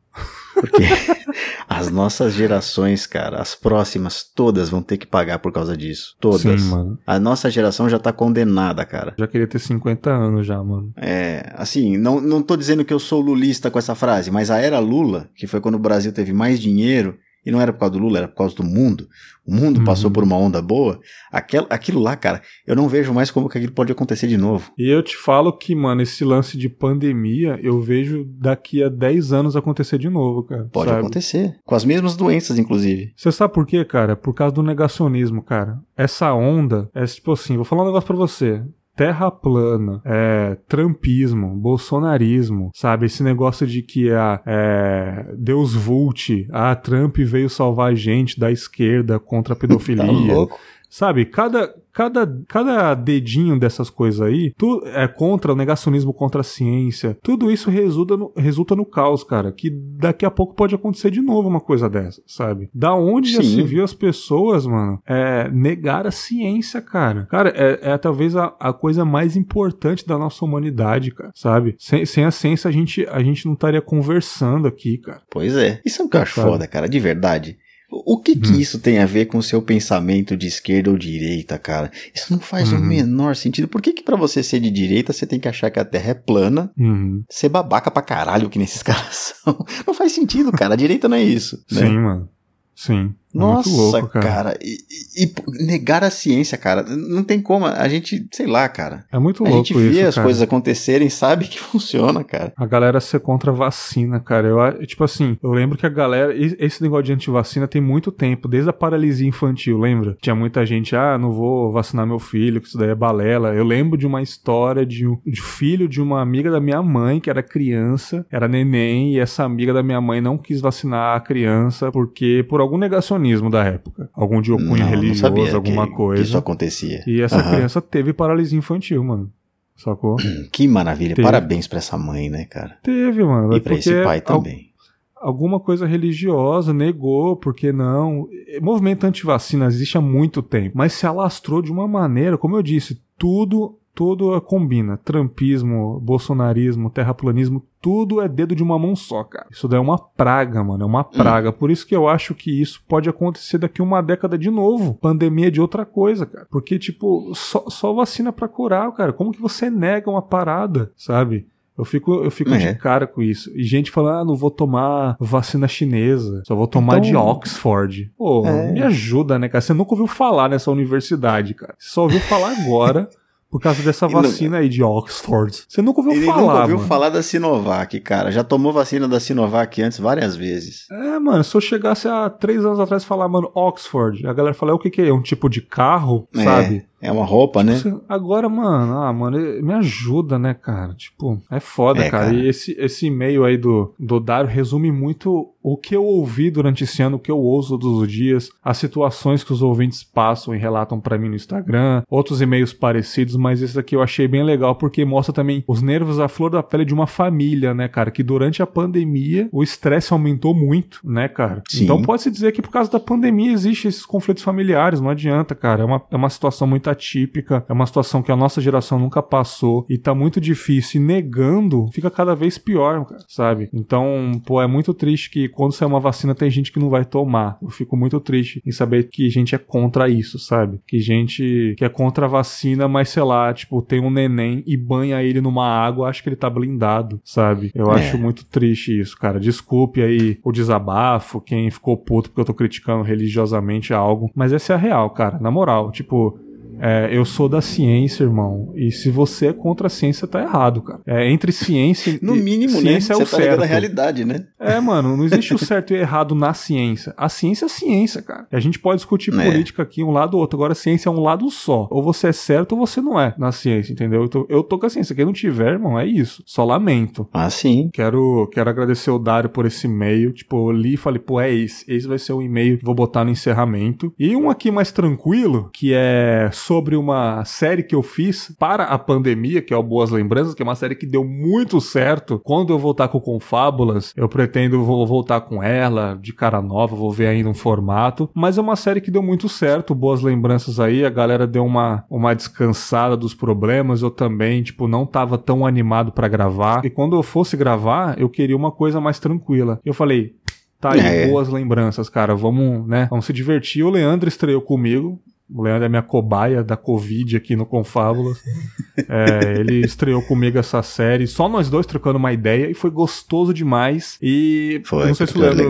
Porque 0.53 0.83
as 1.67 1.89
nossas 1.91 2.33
gerações, 2.33 3.05
cara, 3.05 3.39
as 3.41 3.55
próximas, 3.55 4.23
todas 4.23 4.69
vão 4.69 4.81
ter 4.81 4.97
que 4.97 5.05
pagar 5.05 5.39
por 5.39 5.51
causa 5.51 5.75
disso. 5.75 6.15
Todas. 6.19 6.61
Sim, 6.61 6.69
mano. 6.69 6.99
A 7.05 7.19
nossa 7.19 7.49
geração 7.49 7.89
já 7.89 7.99
tá 7.99 8.13
condenada, 8.13 8.85
cara. 8.85 9.15
Já 9.17 9.27
queria 9.27 9.47
ter 9.47 9.59
50 9.59 10.09
anos 10.09 10.45
já, 10.45 10.63
mano. 10.63 10.91
É, 10.97 11.51
assim, 11.55 11.97
não, 11.97 12.21
não 12.21 12.41
tô 12.41 12.55
dizendo 12.55 12.85
que 12.85 12.93
eu 12.93 12.99
sou 12.99 13.21
lulista 13.21 13.69
com 13.71 13.79
essa 13.79 13.95
frase, 13.95 14.31
mas 14.31 14.49
a 14.51 14.57
era 14.57 14.79
Lula, 14.79 15.29
que 15.35 15.47
foi 15.47 15.61
quando 15.61 15.75
o 15.75 15.79
Brasil 15.79 16.11
teve 16.11 16.33
mais 16.33 16.59
dinheiro, 16.59 17.17
e 17.48 17.51
não 17.51 17.62
era 17.62 17.72
por 17.72 17.80
causa 17.80 17.94
do 17.94 18.00
Lula, 18.00 18.18
era 18.18 18.27
por 18.27 18.36
causa 18.36 18.54
do 18.58 18.63
mundo. 18.63 19.08
O 19.46 19.56
mundo 19.56 19.77
uhum. 19.77 19.86
passou 19.86 20.12
por 20.12 20.22
uma 20.22 20.36
onda 20.36 20.62
boa. 20.62 21.00
Aquel, 21.32 21.66
aquilo 21.70 22.01
lá, 22.01 22.18
cara, 22.18 22.42
eu 22.66 22.75
não 22.75 22.89
vejo 22.89 23.13
mais 23.13 23.32
como 23.32 23.48
que 23.48 23.58
aquilo 23.58 23.72
pode 23.72 23.89
acontecer 23.89 24.27
de 24.27 24.36
novo. 24.36 24.70
E 24.77 24.89
eu 24.89 25.01
te 25.01 25.16
falo 25.16 25.54
que, 25.54 25.74
mano, 25.74 26.01
esse 26.01 26.25
lance 26.25 26.58
de 26.58 26.68
pandemia, 26.68 27.58
eu 27.63 27.80
vejo 27.80 28.25
daqui 28.38 28.84
a 28.84 28.89
10 28.89 29.32
anos 29.32 29.56
acontecer 29.56 29.98
de 29.98 30.10
novo, 30.10 30.44
cara. 30.44 30.68
Pode 30.74 30.89
sabe? 30.89 31.00
acontecer. 31.00 31.56
Com 31.63 31.75
as 31.75 31.86
mesmas 31.86 32.18
doenças, 32.18 32.60
inclusive. 32.60 33.13
Você 33.16 33.32
sabe 33.32 33.54
por 33.54 33.66
quê, 33.66 33.86
cara? 33.86 34.18
Por 34.18 34.34
causa 34.34 34.54
do 34.54 34.62
negacionismo, 34.62 35.42
cara. 35.42 35.80
Essa 35.96 36.34
onda, 36.34 36.89
é 36.94 37.06
tipo 37.06 37.32
assim, 37.32 37.56
vou 37.56 37.63
falar 37.63 37.84
um 37.84 37.88
negócio 37.88 38.08
pra 38.08 38.18
você 38.18 38.62
terra 38.98 39.30
plana, 39.30 40.01
é, 40.04 40.58
trampismo, 40.68 41.56
bolsonarismo, 41.56 42.72
sabe? 42.74 43.06
Esse 43.06 43.22
negócio 43.22 43.68
de 43.68 43.84
que 43.84 44.12
a, 44.12 44.42
é, 44.44 45.36
Deus 45.38 45.75
Vult, 45.75 46.48
a 46.51 46.75
Trump 46.75 47.16
veio 47.20 47.48
salvar 47.48 47.92
a 47.92 47.96
gente 47.96 48.39
da 48.39 48.51
esquerda 48.51 49.20
contra 49.20 49.54
a 49.54 49.56
pedofilia. 49.58 50.04
tá 50.04 50.12
louco. 50.12 50.60
Sabe, 50.89 51.25
cada, 51.25 51.74
cada, 51.91 52.41
cada 52.48 52.94
dedinho 52.94 53.60
dessas 53.60 53.89
coisas 53.89 54.22
aí 54.22 54.53
tu, 54.58 54.82
é 54.86 55.08
contra 55.08 55.51
o 55.51 55.56
negacionismo 55.56 56.13
contra 56.13 56.41
a 56.41 56.44
ciência. 56.44 57.17
Tudo 57.22 57.51
isso 57.51 57.70
resulta 57.70 58.15
no, 58.15 58.32
resulta 58.38 58.75
no 58.75 58.86
caos, 58.86 59.24
cara. 59.24 59.51
Que 59.51 59.70
daqui 59.70 60.25
a 60.25 60.32
pouco 60.32 60.56
pode 60.56 60.74
acontecer 60.75 61.12
de 61.12 61.22
novo 61.22 61.50
uma 61.50 61.60
coisa 61.60 61.89
dessa, 61.89 62.22
sabe? 62.25 62.70
Da 62.74 62.94
onde 62.94 63.29
Sim. 63.29 63.36
já 63.36 63.44
se 63.44 63.63
viu 63.63 63.84
as 63.84 63.94
pessoas, 63.94 64.65
mano, 64.65 65.00
é, 65.06 65.50
negar 65.50 66.08
a 66.08 66.12
ciência, 66.12 66.82
cara. 66.82 67.25
Cara, 67.25 67.50
é, 67.56 67.91
é 67.91 67.98
talvez 67.98 68.36
a, 68.36 68.56
a, 68.60 68.72
coisa 68.72 69.03
mais 69.03 69.36
importante 69.36 70.06
da 70.06 70.17
nossa 70.17 70.44
humanidade, 70.46 71.12
cara, 71.12 71.32
sabe? 71.36 71.75
Sem, 71.77 72.06
sem 72.06 72.24
a 72.24 72.32
ciência 72.32 72.70
a 72.70 72.72
gente, 72.72 73.06
a 73.10 73.22
gente 73.22 73.46
não 73.46 73.53
estaria 73.53 73.82
conversando 73.82 74.67
aqui, 74.67 74.98
cara. 74.98 75.22
Pois 75.29 75.56
é. 75.56 75.82
Isso 75.86 76.01
é 76.01 76.06
um 76.06 76.10
que 76.10 76.17
eu 76.17 76.22
acho 76.22 76.41
foda, 76.41 76.67
cara, 76.67 76.88
de 76.88 77.00
verdade. 77.00 77.58
O 77.89 78.20
que 78.20 78.36
que 78.36 78.51
hum. 78.51 78.60
isso 78.60 78.79
tem 78.79 79.00
a 79.00 79.06
ver 79.06 79.27
com 79.27 79.38
o 79.38 79.44
seu 79.44 79.62
pensamento 79.62 80.36
de 80.36 80.46
esquerda 80.46 80.91
ou 80.91 80.98
direita, 80.98 81.58
cara? 81.58 81.89
Isso 82.13 82.34
não 82.34 82.39
faz 82.39 82.72
uhum. 82.72 82.79
o 82.79 82.82
menor 82.82 83.36
sentido. 83.36 83.67
Por 83.67 83.82
que 83.82 83.94
que 83.94 84.03
pra 84.03 84.17
você 84.17 84.44
ser 84.44 84.60
de 84.60 84.70
direita, 84.70 85.13
você 85.13 85.25
tem 85.25 85.39
que 85.39 85.48
achar 85.48 85.72
que 85.72 85.79
a 85.79 85.86
Terra 85.86 86.12
é 86.12 86.13
plana, 86.13 86.70
uhum. 86.77 87.24
ser 87.29 87.48
babaca 87.48 87.89
pra 87.89 88.01
caralho 88.01 88.50
que 88.50 88.60
nesses 88.60 88.84
caras 88.84 89.36
são? 89.44 89.65
Não 89.86 89.94
faz 89.94 90.12
sentido, 90.12 90.51
cara. 90.51 90.74
A 90.74 90.77
direita 90.77 91.08
não 91.08 91.15
é 91.15 91.24
isso. 91.24 91.63
Né? 91.72 91.82
Sim, 91.82 91.98
mano. 91.98 92.29
Sim. 92.75 93.15
É 93.34 93.38
Nossa, 93.38 93.69
louco, 93.69 94.10
cara. 94.10 94.25
cara. 94.25 94.57
E, 94.62 94.77
e, 95.15 95.24
e, 95.25 95.65
negar 95.65 96.03
a 96.03 96.10
ciência, 96.10 96.57
cara. 96.57 96.84
Não 96.84 97.24
tem 97.24 97.41
como. 97.41 97.65
A 97.65 97.88
gente, 97.88 98.27
sei 98.31 98.48
lá, 98.48 98.67
cara. 98.69 99.05
É 99.12 99.19
muito 99.19 99.43
louco. 99.43 99.55
A 99.55 99.57
gente 99.57 99.74
vê 99.74 100.00
isso, 100.00 100.07
as 100.07 100.15
cara. 100.15 100.25
coisas 100.25 100.41
acontecerem, 100.41 101.10
sabe 101.10 101.48
que 101.48 101.60
funciona, 101.60 102.24
cara. 102.24 102.53
A 102.55 102.65
galera 102.65 103.00
ser 103.00 103.19
contra 103.19 103.51
a 103.51 103.53
vacina, 103.53 104.19
cara. 104.19 104.48
Eu, 104.48 104.86
tipo 104.86 105.03
assim, 105.03 105.38
eu 105.43 105.51
lembro 105.51 105.77
que 105.77 105.86
a 105.86 105.89
galera. 105.89 106.34
Esse 106.36 106.81
negócio 106.81 107.03
de 107.03 107.13
antivacina 107.13 107.67
tem 107.67 107.81
muito 107.81 108.12
tempo, 108.12 108.48
desde 108.48 108.69
a 108.69 108.74
paralisia 108.74 109.27
infantil, 109.27 109.77
lembra? 109.77 110.17
Tinha 110.22 110.36
muita 110.36 110.65
gente, 110.65 110.96
ah, 110.96 111.17
não 111.17 111.31
vou 111.31 111.72
vacinar 111.72 112.07
meu 112.07 112.19
filho, 112.19 112.62
que 112.62 112.67
isso 112.67 112.77
daí 112.77 112.89
é 112.89 112.96
balela. 112.96 113.53
Eu 113.53 113.63
lembro 113.63 113.98
de 113.98 114.07
uma 114.07 114.22
história 114.22 114.86
de 114.86 115.05
um 115.07 115.17
de 115.25 115.41
filho 115.41 115.88
de 115.88 116.01
uma 116.01 116.22
amiga 116.22 116.50
da 116.50 116.60
minha 116.60 116.81
mãe, 116.81 117.19
que 117.19 117.29
era 117.29 117.43
criança, 117.43 118.25
era 118.31 118.48
neném, 118.48 119.13
e 119.13 119.19
essa 119.19 119.43
amiga 119.43 119.74
da 119.74 119.84
minha 119.84 120.00
mãe 120.00 120.22
não 120.22 120.38
quis 120.38 120.62
vacinar 120.62 121.15
a 121.15 121.19
criança 121.19 121.91
porque 121.91 122.46
por 122.48 122.62
algum 122.62 122.77
negacionismo 123.17 123.50
da 123.50 123.63
época. 123.63 124.09
Algum 124.13 124.41
de 124.41 124.51
cunho 124.51 124.86
religioso, 124.86 125.55
alguma 125.55 125.88
que, 125.88 125.93
coisa. 125.93 126.21
Que 126.21 126.27
isso 126.29 126.38
acontecia. 126.38 127.03
E 127.07 127.21
essa 127.21 127.38
uhum. 127.38 127.51
criança 127.51 127.81
teve 127.81 128.13
paralisia 128.13 128.57
infantil, 128.57 129.03
mano. 129.03 129.31
Sacou? 129.75 130.17
Que 130.51 130.67
maravilha. 130.67 131.15
Teve. 131.15 131.25
Parabéns 131.25 131.67
pra 131.67 131.79
essa 131.79 131.97
mãe, 131.97 132.29
né, 132.29 132.45
cara? 132.45 132.77
Teve, 132.81 133.24
mano. 133.24 133.55
E 133.55 133.59
pra 133.59 133.75
esse 133.75 134.03
pai 134.03 134.21
também. 134.21 134.67
Alguma 135.15 135.59
coisa 135.59 135.88
religiosa 135.88 136.71
negou, 136.71 137.36
porque 137.36 137.71
não? 137.71 138.27
Movimento 138.62 139.03
antivacina 139.03 139.65
existe 139.65 139.97
há 139.97 140.01
muito 140.01 140.43
tempo, 140.43 140.77
mas 140.77 140.93
se 140.93 141.07
alastrou 141.07 141.59
de 141.59 141.71
uma 141.71 141.88
maneira, 141.88 142.38
como 142.38 142.55
eu 142.55 142.62
disse, 142.62 143.01
tudo 143.17 143.79
tudo 143.98 144.39
combina. 144.42 144.96
Trampismo, 144.96 146.00
bolsonarismo, 146.00 146.88
terraplanismo, 146.88 147.66
tudo 147.82 148.22
é 148.22 148.27
dedo 148.27 148.54
de 148.54 148.62
uma 148.62 148.77
mão 148.77 148.96
só, 148.96 149.24
cara. 149.24 149.48
Isso 149.50 149.68
daí 149.68 149.80
é 149.80 149.82
uma 149.82 149.98
praga, 149.98 150.63
mano. 150.63 150.84
É 150.84 150.86
uma 150.86 151.04
praga. 151.04 151.50
Hum. 151.50 151.54
Por 151.54 151.72
isso 151.72 151.88
que 151.88 151.96
eu 151.96 152.08
acho 152.08 152.36
que 152.36 152.62
isso 152.62 152.84
pode 152.88 153.10
acontecer 153.10 153.58
daqui 153.58 153.82
uma 153.82 154.04
década 154.04 154.38
de 154.38 154.51
novo. 154.51 154.94
Pandemia 155.01 155.50
de 155.50 155.60
outra 155.60 155.84
coisa, 155.84 156.27
cara. 156.27 156.46
Porque, 156.51 156.77
tipo, 156.77 157.32
só, 157.34 157.66
só 157.70 157.92
vacina 157.92 158.32
para 158.32 158.48
curar, 158.48 158.92
cara. 158.92 159.12
Como 159.12 159.32
que 159.32 159.42
você 159.42 159.68
nega 159.68 160.12
uma 160.12 160.22
parada, 160.22 160.92
sabe? 160.96 161.48
Eu 161.75 161.84
fico, 161.84 162.24
eu 162.24 162.30
fico 162.30 162.54
é. 162.54 162.58
de 162.58 162.75
cara 162.75 163.08
com 163.08 163.24
isso. 163.24 163.51
E 163.56 163.63
gente 163.63 163.89
falando, 163.89 164.20
ah, 164.20 164.25
não 164.25 164.36
vou 164.36 164.51
tomar 164.51 165.18
vacina 165.20 165.68
chinesa, 165.68 166.44
só 166.46 166.56
vou 166.56 166.68
tomar 166.68 167.00
então... 167.00 167.10
de 167.10 167.16
Oxford. 167.16 168.12
Pô, 168.16 168.46
é. 168.46 168.72
me 168.72 168.84
ajuda, 168.84 169.39
né, 169.39 169.50
cara? 169.50 169.62
Você 169.62 169.74
nunca 169.74 169.94
ouviu 169.94 170.08
falar 170.08 170.50
nessa 170.50 170.70
universidade, 170.70 171.56
cara. 171.56 171.74
Você 171.80 171.89
só 171.89 172.04
ouviu 172.04 172.20
falar 172.20 172.51
agora. 172.62 173.10
Por 173.50 173.62
causa 173.62 173.82
dessa 173.82 174.08
vacina 174.08 174.58
aí 174.58 174.68
de 174.68 174.84
Oxford. 174.84 175.63
Você 175.70 175.82
nunca 175.82 176.01
ouviu 176.01 176.13
Ele 176.13 176.25
falar, 176.25 176.42
nunca 176.42 176.62
ouviu 176.62 176.75
mano. 176.77 176.88
falar 176.88 177.10
da 177.10 177.24
Sinovac, 177.24 178.00
cara. 178.01 178.30
Já 178.32 178.44
tomou 178.44 178.74
vacina 178.74 179.08
da 179.08 179.20
Sinovac 179.22 179.82
antes 179.82 180.00
várias 180.00 180.36
vezes. 180.36 180.86
É, 180.92 181.18
mano, 181.20 181.44
se 181.44 181.56
eu 181.56 181.62
chegasse 181.62 182.08
há 182.10 182.30
três 182.30 182.66
anos 182.66 182.80
atrás 182.80 183.04
e 183.04 183.06
falar, 183.06 183.27
mano, 183.30 183.50
Oxford, 183.56 184.27
a 184.27 184.34
galera 184.34 184.54
fala, 184.54 184.72
"É, 184.74 184.75
o 184.75 184.80
que 184.80 184.89
que 184.89 185.01
é? 185.01 185.08
É 185.08 185.13
um 185.13 185.22
tipo 185.22 185.48
de 185.50 185.62
carro, 185.62 186.27
É, 186.36 186.44
sabe? 186.44 186.86
É 187.01 187.12
uma 187.12 187.25
roupa, 187.25 187.63
né? 187.63 187.75
Você- 187.75 187.96
Agora, 188.10 188.50
mano, 188.50 188.98
ah, 189.01 189.13
mano, 189.13 189.38
me 189.62 189.74
ajuda, 189.74 190.39
né, 190.39 190.54
cara? 190.54 190.94
Tipo, 190.96 191.39
é 191.51 191.60
foda, 191.60 192.04
É, 192.04 192.10
cara. 192.10 192.25
cara. 192.25 192.36
E 192.38 192.48
esse, 192.48 192.75
esse 192.80 193.06
e-mail 193.08 193.44
aí 193.46 193.58
do, 193.58 193.94
do 194.00 194.20
Dário 194.20 194.50
resume 194.50 194.92
muito 194.92 195.50
o 195.62 195.75
que 195.77 195.96
eu 195.96 196.04
ouvi 196.04 196.50
durante 196.50 196.86
esse 196.86 197.01
ano, 197.04 197.18
o 197.18 197.20
que 197.20 197.30
eu 197.30 197.38
ouço 197.38 197.72
todos 197.77 198.01
os 198.01 198.10
dias, 198.12 198.50
as 198.63 198.77
situações 198.77 199.44
que 199.44 199.51
os 199.51 199.62
ouvintes 199.62 200.01
passam 200.01 200.56
e 200.56 200.58
relatam 200.58 200.98
pra 201.00 201.18
mim 201.18 201.27
no 201.27 201.36
Instagram, 201.36 202.04
outros 202.10 202.39
e-mails 202.42 202.72
parecidos, 202.72 203.36
mas 203.36 203.62
esse 203.62 203.77
aqui 203.77 203.94
eu 203.96 204.01
achei 204.01 204.27
bem 204.30 204.44
legal 204.44 204.75
porque 204.75 205.04
mostra 205.04 205.34
também 205.34 205.63
os 205.68 205.82
nervos 205.82 206.20
à 206.22 206.27
flor 206.30 206.50
da 206.51 206.63
pele 206.63 206.86
de 206.86 206.94
uma 206.94 207.06
família, 207.06 207.74
né, 207.74 207.88
cara? 207.89 208.10
Que 208.12 208.24
durante 208.24 208.62
a 208.63 208.66
pandemia 208.68 209.50
o 209.51 209.62
estresse 209.62 210.13
aumentou 210.13 210.54
muito, 210.54 211.00
né, 211.04 211.27
cara? 211.27 211.62
Sim. 211.68 211.84
Então 211.84 212.01
pode-se 212.01 212.32
dizer 212.32 212.54
que 212.54 212.62
por 212.62 212.72
causa 212.72 212.89
da 212.89 213.00
pandemia 213.00 213.51
existe 213.51 213.88
esses 213.89 214.06
conflitos 214.06 214.44
familiares, 214.44 215.01
não 215.01 215.10
adianta, 215.10 215.54
cara. 215.54 215.82
É 215.82 215.86
uma, 215.86 216.01
é 216.10 216.16
uma 216.16 216.30
situação 216.30 216.66
muito 216.66 216.87
atípica, 216.91 217.65
é 217.67 217.74
uma 217.74 217.86
situação 217.86 218.22
que 218.22 218.32
a 218.32 218.36
nossa 218.36 218.62
geração 218.62 219.00
nunca 219.00 219.22
passou 219.22 219.86
e 219.89 219.98
tá 219.98 220.13
muito 220.13 220.39
difícil. 220.41 221.01
E 221.01 221.03
negando, 221.03 221.88
fica 221.91 222.10
cada 222.10 222.36
vez 222.36 222.58
pior, 222.58 223.06
cara, 223.06 223.22
sabe? 223.27 223.70
Então, 223.74 224.32
pô, 224.46 224.62
é 224.62 224.67
muito 224.67 224.94
triste 224.94 225.29
que 225.29 225.48
quando 225.50 225.74
sair 225.74 225.88
uma 225.88 226.00
vacina 226.00 226.34
tem 226.36 226.50
gente 226.50 226.72
que 226.72 226.79
não 226.79 226.89
vai 226.89 227.03
tomar. 227.06 227.58
Eu 227.62 227.70
fico 227.70 227.96
muito 227.98 228.20
triste 228.20 228.62
em 228.65 228.72
saber 228.72 229.10
que 229.10 229.29
gente 229.29 229.53
é 229.56 229.58
contra 229.58 230.08
isso, 230.10 230.39
sabe? 230.39 230.79
Que 230.88 231.00
gente 231.00 231.75
que 231.77 231.84
é 231.86 231.89
contra 231.89 232.25
a 232.25 232.29
vacina, 232.29 232.88
mas 232.88 233.10
sei 233.10 233.24
lá, 233.24 233.53
tipo, 233.53 233.82
tem 233.82 234.00
um 234.00 234.10
neném 234.10 234.63
e 234.65 234.75
banha 234.77 235.22
ele 235.24 235.41
numa 235.41 235.65
água, 235.67 236.10
acho 236.10 236.22
que 236.24 236.29
ele 236.29 236.36
tá 236.36 236.50
blindado, 236.50 237.20
sabe? 237.24 237.72
Eu 237.75 237.91
É. 237.91 237.96
acho 237.96 238.17
muito 238.17 238.46
triste 238.46 238.98
isso, 239.00 239.17
cara. 239.17 239.39
Desculpe 239.39 240.01
aí 240.01 240.38
o 240.44 240.51
desabafo, 240.51 241.41
quem 241.41 241.70
ficou 241.70 241.98
puto 241.98 242.29
porque 242.29 242.41
eu 242.41 242.46
tô 242.46 242.53
criticando 242.53 243.03
religiosamente 243.03 243.94
algo, 243.94 244.32
mas 244.36 244.53
essa 244.53 244.74
é 244.74 244.75
a 244.75 244.79
real, 244.79 245.10
cara. 245.10 245.38
Na 245.39 245.51
moral, 245.51 245.91
tipo, 245.91 246.39
é, 246.79 247.10
eu 247.12 247.25
sou 247.25 247.48
da 247.50 247.62
ciência, 247.62 248.24
irmão. 248.24 248.72
E 248.75 248.91
se 248.91 249.10
você 249.10 249.48
é 249.48 249.53
contra 249.53 249.88
a 249.88 249.89
ciência, 249.89 250.27
tá 250.27 250.41
errado, 250.41 250.81
cara. 250.81 251.00
É, 251.05 251.29
entre 251.29 251.51
ciência 251.51 252.17
No 252.22 252.36
e 252.36 252.41
mínimo, 252.41 252.74
né? 252.81 253.00
ciência 253.00 253.15
Você 253.15 253.22
é 253.22 253.25
o 253.25 253.27
tá 253.27 253.38
certo. 253.38 253.63
à 253.63 253.65
realidade, 253.65 254.25
né? 254.25 254.46
É, 254.60 254.79
mano, 254.79 255.15
não 255.15 255.25
existe 255.25 255.53
o 255.53 255.57
certo 255.57 255.93
e 255.93 255.98
o 255.98 256.00
errado 256.00 256.36
na 256.36 256.53
ciência. 256.53 257.13
A 257.17 257.29
ciência 257.29 257.65
é 257.65 257.69
ciência, 257.69 258.22
cara. 258.22 258.48
A 258.51 258.60
gente 258.60 258.79
pode 258.79 258.98
discutir 258.98 259.34
É. 259.38 259.43
política 259.43 259.84
aqui, 259.84 260.03
um 260.03 260.12
lado 260.12 260.36
ou 260.36 260.41
outro. 260.41 260.57
Agora, 260.57 260.74
a 260.74 260.75
ciência 260.75 261.10
é 261.10 261.12
um 261.12 261.19
lado 261.19 261.50
só. 261.50 261.88
Ou 261.91 262.01
você 262.03 262.27
é 262.27 262.31
certo 262.31 262.74
ou 262.74 262.79
você 262.79 263.01
não 263.01 263.19
é 263.19 263.34
na 263.38 263.51
ciência, 263.51 263.93
entendeu? 263.93 264.24
Eu 264.24 264.29
tô, 264.29 264.46
eu 264.50 264.63
tô 264.63 264.77
com 264.79 264.86
a 264.86 264.89
ciência. 264.89 265.15
Quem 265.15 265.25
não 265.25 265.34
tiver, 265.34 265.74
irmão, 265.74 266.00
é 266.00 266.05
isso. 266.05 266.43
Só 266.46 266.63
lamento. 266.65 267.27
Ah, 267.34 267.50
sim. 267.50 267.89
Quero, 267.93 268.50
quero 268.51 268.69
agradecer 268.69 269.12
o 269.12 269.19
Dário 269.19 269.50
por 269.50 269.65
esse 269.65 269.88
e-mail. 269.88 270.31
Tipo, 270.34 270.69
eu 270.69 270.75
li 270.75 270.93
e 270.93 270.98
falei, 270.98 271.19
pô, 271.19 271.39
é 271.39 271.53
esse. 271.53 271.84
Esse 271.91 272.07
vai 272.07 272.19
ser 272.19 272.34
o 272.34 272.41
e-mail 272.41 272.77
que 272.77 272.86
vou 272.86 272.96
botar 272.96 273.24
no 273.24 273.31
encerramento. 273.31 274.13
E 274.17 274.36
um 274.36 274.50
aqui 274.50 274.72
mais 274.72 274.91
tranquilo, 274.91 275.69
que 275.74 275.91
é 275.93 276.50
sobre 276.67 276.97
uma 276.97 277.45
série 277.45 277.81
que 277.81 277.95
eu 277.95 278.03
fiz 278.03 278.53
para 278.59 278.83
a 278.83 279.00
pandemia, 279.00 279.62
que 279.62 279.74
é 279.74 279.77
o 279.77 279.81
Boas 279.81 280.12
Lembranças, 280.12 280.53
que 280.53 280.62
é 280.62 280.65
uma 280.65 280.75
série 280.75 280.95
que 280.95 281.05
deu 281.05 281.24
muito 281.24 281.79
certo. 281.79 282.41
Quando 282.43 282.74
eu 282.74 282.77
voltar 282.77 283.07
com 283.07 283.21
Confábulas, 283.21 284.13
eu 284.17 284.27
pretendo 284.27 284.83
vou 284.83 285.07
voltar 285.07 285.39
com 285.41 285.63
ela, 285.63 286.19
de 286.21 286.33
cara 286.33 286.62
nova, 286.62 286.93
vou 286.93 287.09
ver 287.09 287.27
ainda 287.27 287.47
um 287.50 287.53
formato. 287.53 288.29
Mas 288.33 288.57
é 288.57 288.62
uma 288.62 288.75
série 288.75 289.00
que 289.00 289.09
deu 289.09 289.24
muito 289.24 289.47
certo, 289.47 289.95
Boas 289.95 290.21
Lembranças 290.21 290.77
aí. 290.77 291.05
A 291.05 291.09
galera 291.09 291.47
deu 291.47 291.65
uma, 291.65 292.03
uma 292.09 292.33
descansada 292.36 293.15
dos 293.15 293.33
problemas. 293.33 294.01
Eu 294.01 294.12
também, 294.12 294.62
tipo, 294.62 294.89
não 294.89 295.05
tava 295.05 295.38
tão 295.38 295.65
animado 295.65 296.12
pra 296.12 296.27
gravar. 296.27 296.83
E 296.83 296.89
quando 296.89 297.15
eu 297.15 297.24
fosse 297.24 297.55
gravar, 297.55 298.19
eu 298.19 298.27
queria 298.27 298.57
uma 298.57 298.71
coisa 298.74 299.00
mais 299.00 299.19
tranquila. 299.19 299.79
Eu 299.86 299.93
falei, 299.93 300.36
tá 300.81 300.93
aí, 300.93 301.00
É. 301.00 301.27
boas 301.29 301.47
lembranças, 301.47 302.09
cara. 302.09 302.36
Vamos, 302.36 302.86
né? 302.86 303.07
Vamos 303.09 303.25
se 303.25 303.31
divertir. 303.31 303.83
O 303.83 303.89
Leandro 303.89 304.27
estreou 304.27 304.62
comigo. 304.62 305.17
O 305.50 305.62
Leandro 305.63 305.86
é 305.86 305.89
minha 305.89 306.01
cobaia 306.01 306.62
da 306.63 306.75
Covid 306.75 307.38
aqui 307.38 307.56
no 307.56 307.66
Confábulas. 307.66 308.38
É, 309.07 309.60
ele 309.60 309.86
estreou 309.86 310.24
comigo 310.24 310.57
essa 310.57 310.81
série, 310.81 311.27
só 311.27 311.48
nós 311.48 311.70
dois 311.70 311.86
trocando 311.86 312.18
uma 312.18 312.33
ideia, 312.33 312.68
e 312.68 312.74
foi 312.74 312.90
gostoso 312.90 313.53
demais. 313.53 314.18
E 314.20 314.81
Foi, 314.86 315.05
não 315.05 315.14
sei 315.14 315.27
se 315.27 315.38
o 315.38 315.40
Leandro 315.40 315.70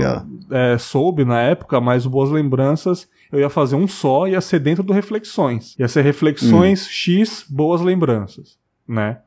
é, 0.50 0.78
soube 0.78 1.26
na 1.26 1.42
época, 1.42 1.82
mas 1.82 2.06
o 2.06 2.10
Boas 2.10 2.30
Lembranças 2.30 3.06
eu 3.30 3.38
ia 3.42 3.50
fazer 3.50 3.76
um 3.76 3.86
só, 3.86 4.30
ia 4.30 4.40
ser 4.40 4.60
dentro 4.60 4.82
do 4.82 4.94
Reflexões. 4.94 5.76
Ia 5.78 5.90
ser 5.90 6.04
Reflexões 6.04 6.88
X 6.88 7.46
Boas 7.50 7.82
Lembranças, 7.82 8.58
né? 8.88 9.18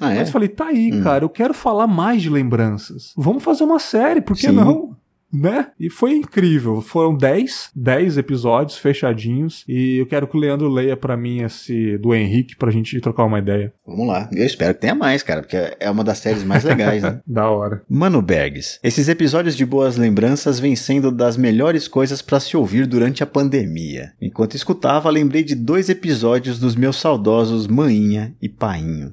Ah, 0.00 0.12
é? 0.14 0.20
Mas 0.20 0.28
eu 0.28 0.32
falei, 0.32 0.48
tá 0.48 0.68
aí, 0.68 0.90
Hum. 0.90 1.02
cara, 1.02 1.22
eu 1.24 1.28
quero 1.28 1.52
falar 1.52 1.86
mais 1.86 2.22
de 2.22 2.30
lembranças. 2.30 3.12
Vamos 3.14 3.42
fazer 3.44 3.64
uma 3.64 3.78
série, 3.78 4.22
por 4.22 4.34
que 4.34 4.46
Sim. 4.46 4.52
não? 4.52 4.96
Né? 5.32 5.68
E 5.78 5.88
foi 5.88 6.12
incrível. 6.12 6.80
Foram 6.80 7.16
10, 7.16 7.70
10 7.74 8.18
episódios 8.18 8.78
fechadinhos. 8.78 9.64
E 9.68 9.98
eu 9.98 10.06
quero 10.06 10.26
que 10.26 10.36
o 10.36 10.40
Leandro 10.40 10.68
leia 10.68 10.96
pra 10.96 11.16
mim 11.16 11.42
esse 11.42 11.96
do 11.98 12.14
Henrique 12.14 12.56
pra 12.56 12.70
gente 12.70 13.00
trocar 13.00 13.24
uma 13.24 13.38
ideia. 13.38 13.72
Vamos 13.86 14.06
lá. 14.06 14.28
Eu 14.32 14.44
espero 14.44 14.74
que 14.74 14.80
tenha 14.80 14.94
mais, 14.94 15.22
cara, 15.22 15.42
porque 15.42 15.76
é 15.78 15.90
uma 15.90 16.04
das 16.04 16.18
séries 16.18 16.44
mais 16.44 16.64
legais, 16.64 17.02
né? 17.02 17.20
Da 17.26 17.48
hora. 17.48 17.82
Mano 17.88 18.20
Bergs, 18.20 18.78
esses 18.82 19.08
episódios 19.08 19.56
de 19.56 19.64
boas 19.64 19.96
lembranças 19.96 20.58
vêm 20.58 20.74
sendo 20.74 21.12
das 21.12 21.36
melhores 21.36 21.86
coisas 21.86 22.20
pra 22.20 22.40
se 22.40 22.56
ouvir 22.56 22.86
durante 22.86 23.22
a 23.22 23.26
pandemia. 23.26 24.12
Enquanto 24.20 24.56
escutava, 24.56 25.10
lembrei 25.10 25.42
de 25.42 25.54
dois 25.54 25.88
episódios 25.88 26.58
dos 26.58 26.74
meus 26.74 26.96
saudosos 26.96 27.66
Maninha 27.66 28.34
e 28.42 28.48
Painho. 28.48 29.12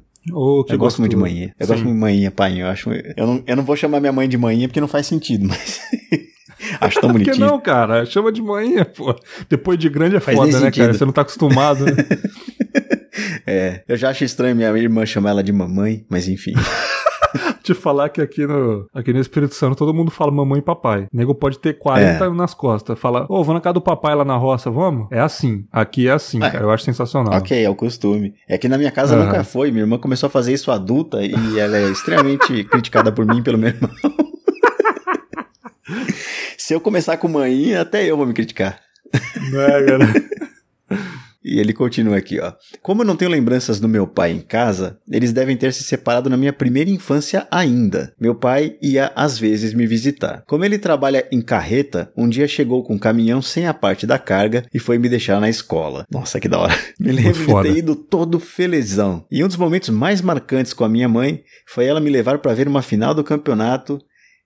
Que 0.65 0.73
eu 0.73 0.77
gosto 0.77 0.99
muito 0.99 1.11
de 1.11 1.17
manhã. 1.17 1.51
Eu 1.59 1.65
Sim. 1.65 1.73
gosto 1.73 1.83
muito 1.83 1.95
de 1.95 2.01
manhã, 2.01 2.31
Painho. 2.31 2.65
Eu, 2.65 2.69
acho, 2.69 2.89
eu, 2.91 3.27
não, 3.27 3.43
eu 3.45 3.55
não 3.55 3.63
vou 3.63 3.75
chamar 3.75 3.99
minha 3.99 4.11
mãe 4.11 4.27
de 4.27 4.37
manhã 4.37 4.67
porque 4.67 4.81
não 4.81 4.87
faz 4.87 5.07
sentido, 5.07 5.47
mas 5.49 5.79
acho 6.81 6.99
tão 6.99 7.11
Por 7.11 7.19
que 7.19 7.25
bonitinho. 7.25 7.47
não, 7.47 7.59
cara? 7.59 8.05
Chama 8.05 8.31
de 8.31 8.41
manhã, 8.41 8.83
pô. 8.85 9.15
Depois 9.49 9.77
de 9.79 9.89
grande 9.89 10.15
é 10.15 10.19
Faz 10.19 10.37
foda, 10.37 10.51
né, 10.51 10.59
cara? 10.59 10.73
sentido. 10.73 10.97
Você 10.97 11.05
não 11.05 11.13
tá 11.13 11.21
acostumado, 11.21 11.85
né? 11.85 11.93
É, 13.47 13.81
eu 13.87 13.97
já 13.97 14.09
acho 14.09 14.23
estranho 14.23 14.55
minha 14.55 14.69
irmã 14.77 15.05
chamar 15.05 15.31
ela 15.31 15.43
de 15.43 15.51
mamãe, 15.51 16.05
mas 16.09 16.27
enfim. 16.27 16.53
Te 17.67 17.73
falar 17.73 18.07
que 18.07 18.21
aqui 18.21 18.47
no, 18.47 18.87
aqui 18.93 19.11
no 19.11 19.19
Espírito 19.19 19.53
Santo 19.53 19.75
todo 19.75 19.93
mundo 19.93 20.09
fala 20.09 20.31
mamãe 20.31 20.59
e 20.59 20.61
papai. 20.61 21.01
O 21.11 21.17
nego 21.17 21.35
pode 21.35 21.59
ter 21.59 21.73
40 21.77 22.23
É. 22.25 22.29
nas 22.29 22.53
costas. 22.53 22.97
Fala, 22.97 23.25
ô, 23.27 23.43
vou 23.43 23.53
na 23.53 23.59
casa 23.59 23.73
do 23.73 23.81
papai 23.81 24.15
lá 24.15 24.23
na 24.23 24.37
roça, 24.37 24.71
vamos? 24.71 25.09
É 25.11 25.19
assim. 25.19 25.65
Aqui 25.69 26.07
é 26.07 26.11
assim, 26.11 26.37
É. 26.41 26.49
cara. 26.49 26.63
Eu 26.63 26.71
acho 26.71 26.85
sensacional. 26.85 27.33
ok, 27.37 27.61
é 27.61 27.69
o 27.69 27.75
costume. 27.75 28.33
É 28.47 28.57
que 28.57 28.69
na 28.69 28.77
minha 28.77 28.89
casa 28.91 29.17
Aham. 29.17 29.25
nunca 29.25 29.43
foi. 29.43 29.69
Minha 29.69 29.83
irmã 29.83 29.97
começou 29.97 30.27
a 30.27 30.29
fazer 30.29 30.53
isso 30.53 30.71
adulta 30.71 31.19
e 31.21 31.59
ela 31.59 31.75
é 31.77 31.89
extremamente 31.91 32.63
criticada 32.71 33.11
por 33.11 33.25
mim 33.25 33.39
e 33.39 33.43
pelo 33.43 33.57
meu 33.57 33.67
irmão. 33.69 33.91
Se 36.57 36.73
eu 36.73 36.79
começar 36.79 37.17
com 37.17 37.27
manhinha, 37.27 37.81
até 37.81 38.09
eu 38.09 38.15
vou 38.15 38.25
me 38.25 38.33
criticar. 38.33 38.79
Né, 39.51 39.83
cara? 39.83 40.07
E 41.47 41.59
ele 41.59 41.71
continua 41.71 42.17
aqui, 42.17 42.39
ó. 42.41 42.51
Como 42.81 43.01
eu 43.01 43.05
não 43.05 43.15
tenho 43.15 43.31
lembranças 43.31 43.79
do 43.79 43.87
meu 43.87 44.05
pai 44.05 44.31
em 44.31 44.41
casa, 44.41 44.99
eles 45.09 45.31
devem 45.31 45.55
ter 45.55 45.71
se 45.71 45.81
separado 45.81 46.29
na 46.29 46.35
minha 46.35 46.51
primeira 46.51 46.89
infância 46.89 47.47
ainda. 47.49 48.13
Meu 48.19 48.35
pai 48.35 48.75
ia 48.81 49.13
às 49.15 49.39
vezes 49.39 49.73
me 49.73 49.87
visitar. 49.87 50.43
Como 50.45 50.65
ele 50.65 50.77
trabalha 50.77 51.25
em 51.31 51.41
carreta, 51.41 52.11
um 52.17 52.27
dia 52.27 52.47
chegou 52.47 52.83
com 52.83 52.95
um 52.95 52.99
caminhão 52.99 53.41
sem 53.41 53.65
a 53.65 53.73
parte 53.73 54.05
da 54.05 54.19
carga 54.19 54.65
e 54.73 54.79
foi 54.79 54.97
me 54.97 55.07
deixar 55.07 55.39
na 55.39 55.49
escola. 55.49 56.05
Nossa, 56.11 56.37
que 56.39 56.49
da 56.49 56.59
hora. 56.59 56.77
Me 56.99 57.11
lembro 57.11 57.45
de 57.45 57.61
ter 57.61 57.77
ido 57.77 57.95
todo 57.95 58.39
felizão. 58.39 59.25
E 59.31 59.43
um 59.43 59.47
dos 59.47 59.55
momentos 59.55 59.89
mais 59.89 60.21
marcantes 60.21 60.73
com 60.73 60.83
a 60.83 60.89
minha 60.89 61.07
mãe 61.07 61.43
foi 61.67 61.85
ela 61.85 62.01
me 62.01 62.09
levar 62.09 62.39
para 62.39 62.53
ver 62.53 62.67
uma 62.67 62.81
final 62.81 63.13
do 63.13 63.23
campeonato 63.23 63.99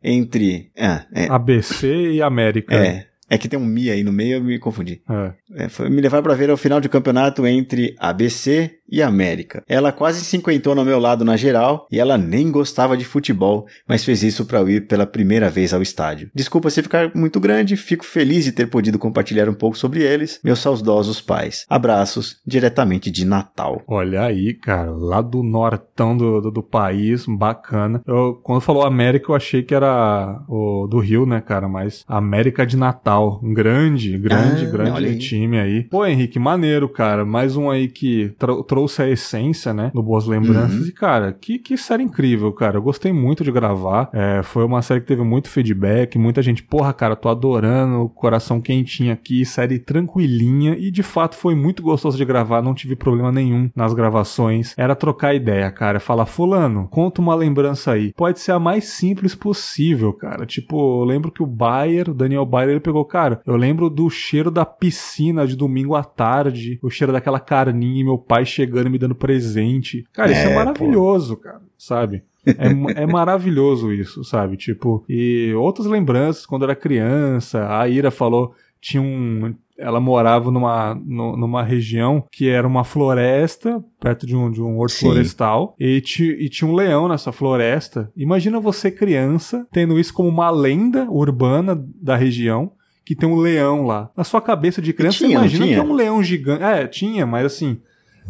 entre. 0.04 0.72
Ah, 0.78 1.06
é. 1.14 1.28
ABC 1.30 1.88
e 2.12 2.22
América. 2.22 2.76
É. 2.76 3.11
É 3.32 3.38
que 3.38 3.48
tem 3.48 3.58
um 3.58 3.65
Mi 3.65 3.89
aí 3.89 4.04
no 4.04 4.12
meio, 4.12 4.39
eu 4.39 4.44
me 4.44 4.60
confundi. 4.60 5.02
É. 5.10 5.63
É, 5.63 5.70
foi 5.70 5.89
me 5.89 6.02
levar 6.02 6.22
para 6.22 6.36
ver 6.36 6.50
o 6.52 6.58
final 6.58 6.82
de 6.82 6.89
campeonato 6.89 7.48
entre 7.48 7.96
ABC 7.98 8.81
e 8.91 9.01
América. 9.01 9.63
Ela 9.67 9.91
quase 9.91 10.23
se 10.25 10.36
enquentou 10.38 10.75
no 10.75 10.84
meu 10.86 10.99
lado 10.99 11.23
na 11.23 11.38
geral 11.38 11.88
e 11.91 11.99
ela 11.99 12.17
nem 12.17 12.51
gostava 12.51 12.97
de 12.97 13.06
futebol, 13.06 13.65
mas 13.88 14.04
fez 14.04 14.21
isso 14.23 14.45
para 14.45 14.60
eu 14.60 14.69
ir 14.69 14.88
pela 14.88 15.06
primeira 15.06 15.49
vez 15.49 15.73
ao 15.73 15.82
estádio. 15.82 16.30
Desculpa 16.36 16.69
se 16.69 16.82
ficar 16.84 17.12
muito 17.15 17.39
grande, 17.39 17.77
fico 17.77 18.04
feliz 18.06 18.43
de 18.43 18.51
ter 18.51 18.67
podido 18.67 18.99
compartilhar 18.99 19.47
um 19.49 19.54
pouco 19.54 19.77
sobre 19.77 20.01
eles, 20.04 20.39
meus 20.43 20.60
saudosos 20.60 21.21
pais. 21.21 21.65
Abraços, 21.69 22.38
diretamente 22.45 23.10
de 23.10 23.25
Natal. 23.25 23.82
Olha 23.88 24.23
aí, 24.23 24.54
cara, 24.54 24.91
lá 24.91 25.21
do 25.21 25.41
nortão 25.43 26.15
do, 26.17 26.41
do, 26.41 26.51
do 26.51 26.63
país, 26.63 27.25
bacana. 27.27 28.01
Eu, 28.06 28.39
quando 28.43 28.62
falou 28.62 28.84
América, 28.84 29.32
eu 29.32 29.36
achei 29.36 29.63
que 29.63 29.73
era 29.73 30.41
o 30.47 30.88
do 30.88 30.99
Rio, 30.99 31.25
né, 31.25 31.39
cara? 31.41 31.67
Mas 31.67 32.04
América 32.08 32.65
de 32.65 32.75
Natal. 32.77 33.39
Um 33.43 33.54
grande, 33.54 34.17
grande, 34.17 34.65
Ah, 34.65 34.69
grande 34.69 35.17
time 35.19 35.60
aí. 35.60 35.84
Pô, 35.84 36.06
Henrique, 36.06 36.39
maneiro, 36.39 36.89
cara. 36.89 37.23
Mais 37.25 37.56
um 37.56 37.69
aí 37.69 37.88
que 37.88 38.34
trou- 38.38 38.63
trouxe 38.82 39.04
a 39.04 39.10
essência, 39.10 39.74
né? 39.74 39.91
Do 39.94 40.02
Boas 40.02 40.26
Lembranças. 40.26 40.80
Uhum. 40.80 40.88
E, 40.88 40.91
cara, 40.91 41.32
que, 41.32 41.60
que 41.60 41.78
série 41.78 42.02
incrível, 42.02 42.52
cara. 42.52 42.78
Eu 42.78 42.82
gostei 42.82 43.13
muito 43.13 43.44
de 43.44 43.52
gravar. 43.52 44.10
É, 44.12 44.41
foi 44.41 44.65
uma 44.65 44.82
série 44.82 45.02
que 45.02 45.08
teve 45.08 45.24
muito 45.24 45.50
feedback. 45.50 46.17
Muita 46.17 46.41
gente, 46.41 46.63
porra, 46.63 46.91
cara, 46.91 47.15
tô 47.15 47.30
adorando. 47.30 48.10
Coração 48.10 48.60
quentinho 48.60 49.13
aqui. 49.13 49.46
Série 49.46 49.78
tranquilinha. 49.78 50.76
E 50.80 50.89
de 50.89 51.04
fato 51.04 51.36
foi 51.36 51.54
muito 51.54 51.84
gostoso 51.84 52.17
de 52.17 52.26
gravar. 52.26 52.63
Não 52.63 52.74
tive 52.74 52.96
problema 52.96 53.32
nenhum 53.32 53.70
nas 53.76 53.94
gravações. 53.94 54.74
Era 54.76 54.96
trocar 54.96 55.36
ideia, 55.36 55.70
cara. 55.70 56.00
Falar, 56.00 56.26
Fulano, 56.26 56.88
conta 56.89 57.22
uma 57.22 57.36
lembrança 57.36 57.91
aí. 57.91 58.12
Pode 58.13 58.39
ser 58.39 58.54
a 58.54 58.60
mais 58.60 58.86
simples 58.86 59.36
possível, 59.36 60.12
cara. 60.12 60.44
Tipo, 60.46 61.04
eu 61.04 61.06
lembro 61.06 61.32
que 61.32 61.44
o 61.44 61.48
Bayer, 61.48 62.10
o 62.10 62.15
Daniel 62.15 62.46
Bayer, 62.46 62.72
ele 62.72 62.80
pegou, 62.80 63.06
cara, 63.06 63.41
eu 63.46 63.56
lembro 63.56 63.91
do 63.91 64.10
cheiro 64.10 64.50
da 64.50 64.65
piscina 64.65 65.46
de 65.46 65.56
domingo 65.56 65.94
à 65.94 66.04
tarde, 66.04 66.80
o 66.82 66.89
cheiro 66.89 67.13
daquela 67.13 67.39
carninha 67.39 68.02
e 68.02 68.04
meu 68.04 68.17
pai 68.17 68.44
chegando 68.46 68.71
e 68.80 68.90
me 68.90 68.98
dando 68.98 69.16
presente. 69.16 70.06
Cara, 70.14 70.32
isso 70.32 70.42
é, 70.42 70.52
é 70.52 70.56
maravilhoso, 70.56 71.36
pô. 71.36 71.44
cara, 71.44 71.62
sabe? 71.78 72.24
É, 72.46 73.04
é 73.04 73.06
maravilhoso 73.06 73.92
isso, 73.92 74.24
sabe? 74.24 74.58
Tipo, 74.58 75.04
e 75.08 75.54
outras 75.56 75.88
lembranças, 75.88 76.46
quando 76.46 76.64
eu 76.64 76.70
era 76.70 76.76
criança, 76.76 77.68
a 77.70 77.88
Ira 77.88 78.12
falou, 78.12 78.54
tinha 78.80 79.02
um. 79.02 79.54
Ela 79.78 80.00
morava 80.00 80.52
numa, 80.52 80.94
numa 80.94 81.64
região 81.64 82.24
que 82.32 82.48
era 82.48 82.68
uma 82.68 82.84
floresta, 82.84 83.84
perto 84.00 84.28
de 84.28 84.36
um, 84.36 84.52
de 84.52 84.62
um 84.62 84.78
horto 84.78 84.94
Sim. 84.94 85.08
florestal, 85.08 85.76
e, 85.80 86.00
ti, 86.02 86.38
e 86.40 86.50
tinha 86.50 86.70
um 86.70 86.76
leão 86.76 87.08
nessa 87.08 87.32
floresta. 87.32 88.12
Imagina 88.16 88.60
você, 88.60 88.92
criança, 88.92 89.68
tendo 89.72 90.00
isso 90.00 90.14
como 90.14 90.30
uma 90.30 90.52
lenda 90.52 91.10
urbana 91.10 91.84
da 92.00 92.16
região 92.16 92.74
que 93.04 93.16
tem 93.16 93.28
um 93.28 93.36
leão 93.36 93.86
lá. 93.86 94.12
Na 94.16 94.24
sua 94.24 94.40
cabeça 94.40 94.82
de 94.82 94.94
criança, 94.94 95.18
tinha, 95.18 95.30
você 95.30 95.34
imagina 95.36 95.66
que 95.66 95.74
é 95.74 95.82
um 95.82 95.94
leão 95.94 96.22
gigante. 96.22 96.64
É, 96.64 96.86
tinha, 96.86 97.26
mas 97.26 97.46
assim, 97.46 97.82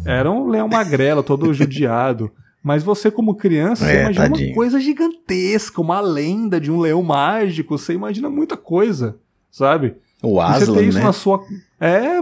era 0.04 0.30
um 0.30 0.48
leão 0.48 0.68
magrelo, 0.68 1.22
todo 1.22 1.52
judiado. 1.54 2.30
Mas 2.62 2.82
você, 2.82 3.10
como 3.10 3.34
criança, 3.34 3.84
é, 3.86 3.88
você 3.88 4.00
imagina 4.00 4.28
tadinho. 4.28 4.48
uma 4.50 4.54
coisa 4.54 4.80
gigantesca, 4.80 5.80
uma 5.80 6.00
lenda 6.00 6.60
de 6.60 6.70
um 6.70 6.78
leão 6.78 7.02
mágico, 7.02 7.76
você 7.76 7.92
imagina 7.92 8.30
muita 8.30 8.56
coisa, 8.56 9.16
sabe? 9.50 9.96
O 10.22 10.40
Aslan, 10.40 10.66
você 10.66 10.72
tem 10.78 10.88
isso 10.88 10.98
né? 10.98 11.04
na 11.04 11.12
sua. 11.12 11.44
É, 11.80 12.20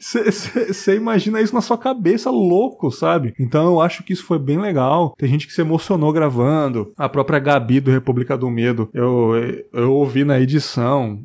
você 0.00 0.96
imagina 0.96 1.42
isso 1.42 1.54
na 1.54 1.60
sua 1.60 1.76
cabeça 1.76 2.30
louco, 2.30 2.90
sabe? 2.90 3.34
Então 3.38 3.66
eu 3.66 3.80
acho 3.80 4.02
que 4.02 4.14
isso 4.14 4.24
foi 4.24 4.38
bem 4.38 4.58
legal. 4.58 5.14
Tem 5.18 5.28
gente 5.28 5.46
que 5.46 5.52
se 5.52 5.60
emocionou 5.60 6.10
gravando. 6.14 6.90
A 6.96 7.06
própria 7.06 7.38
Gabi 7.38 7.78
do 7.80 7.90
República 7.90 8.38
do 8.38 8.48
Medo, 8.48 8.88
eu, 8.94 9.32
eu 9.74 9.92
ouvi 9.92 10.24
na 10.24 10.40
edição 10.40 11.20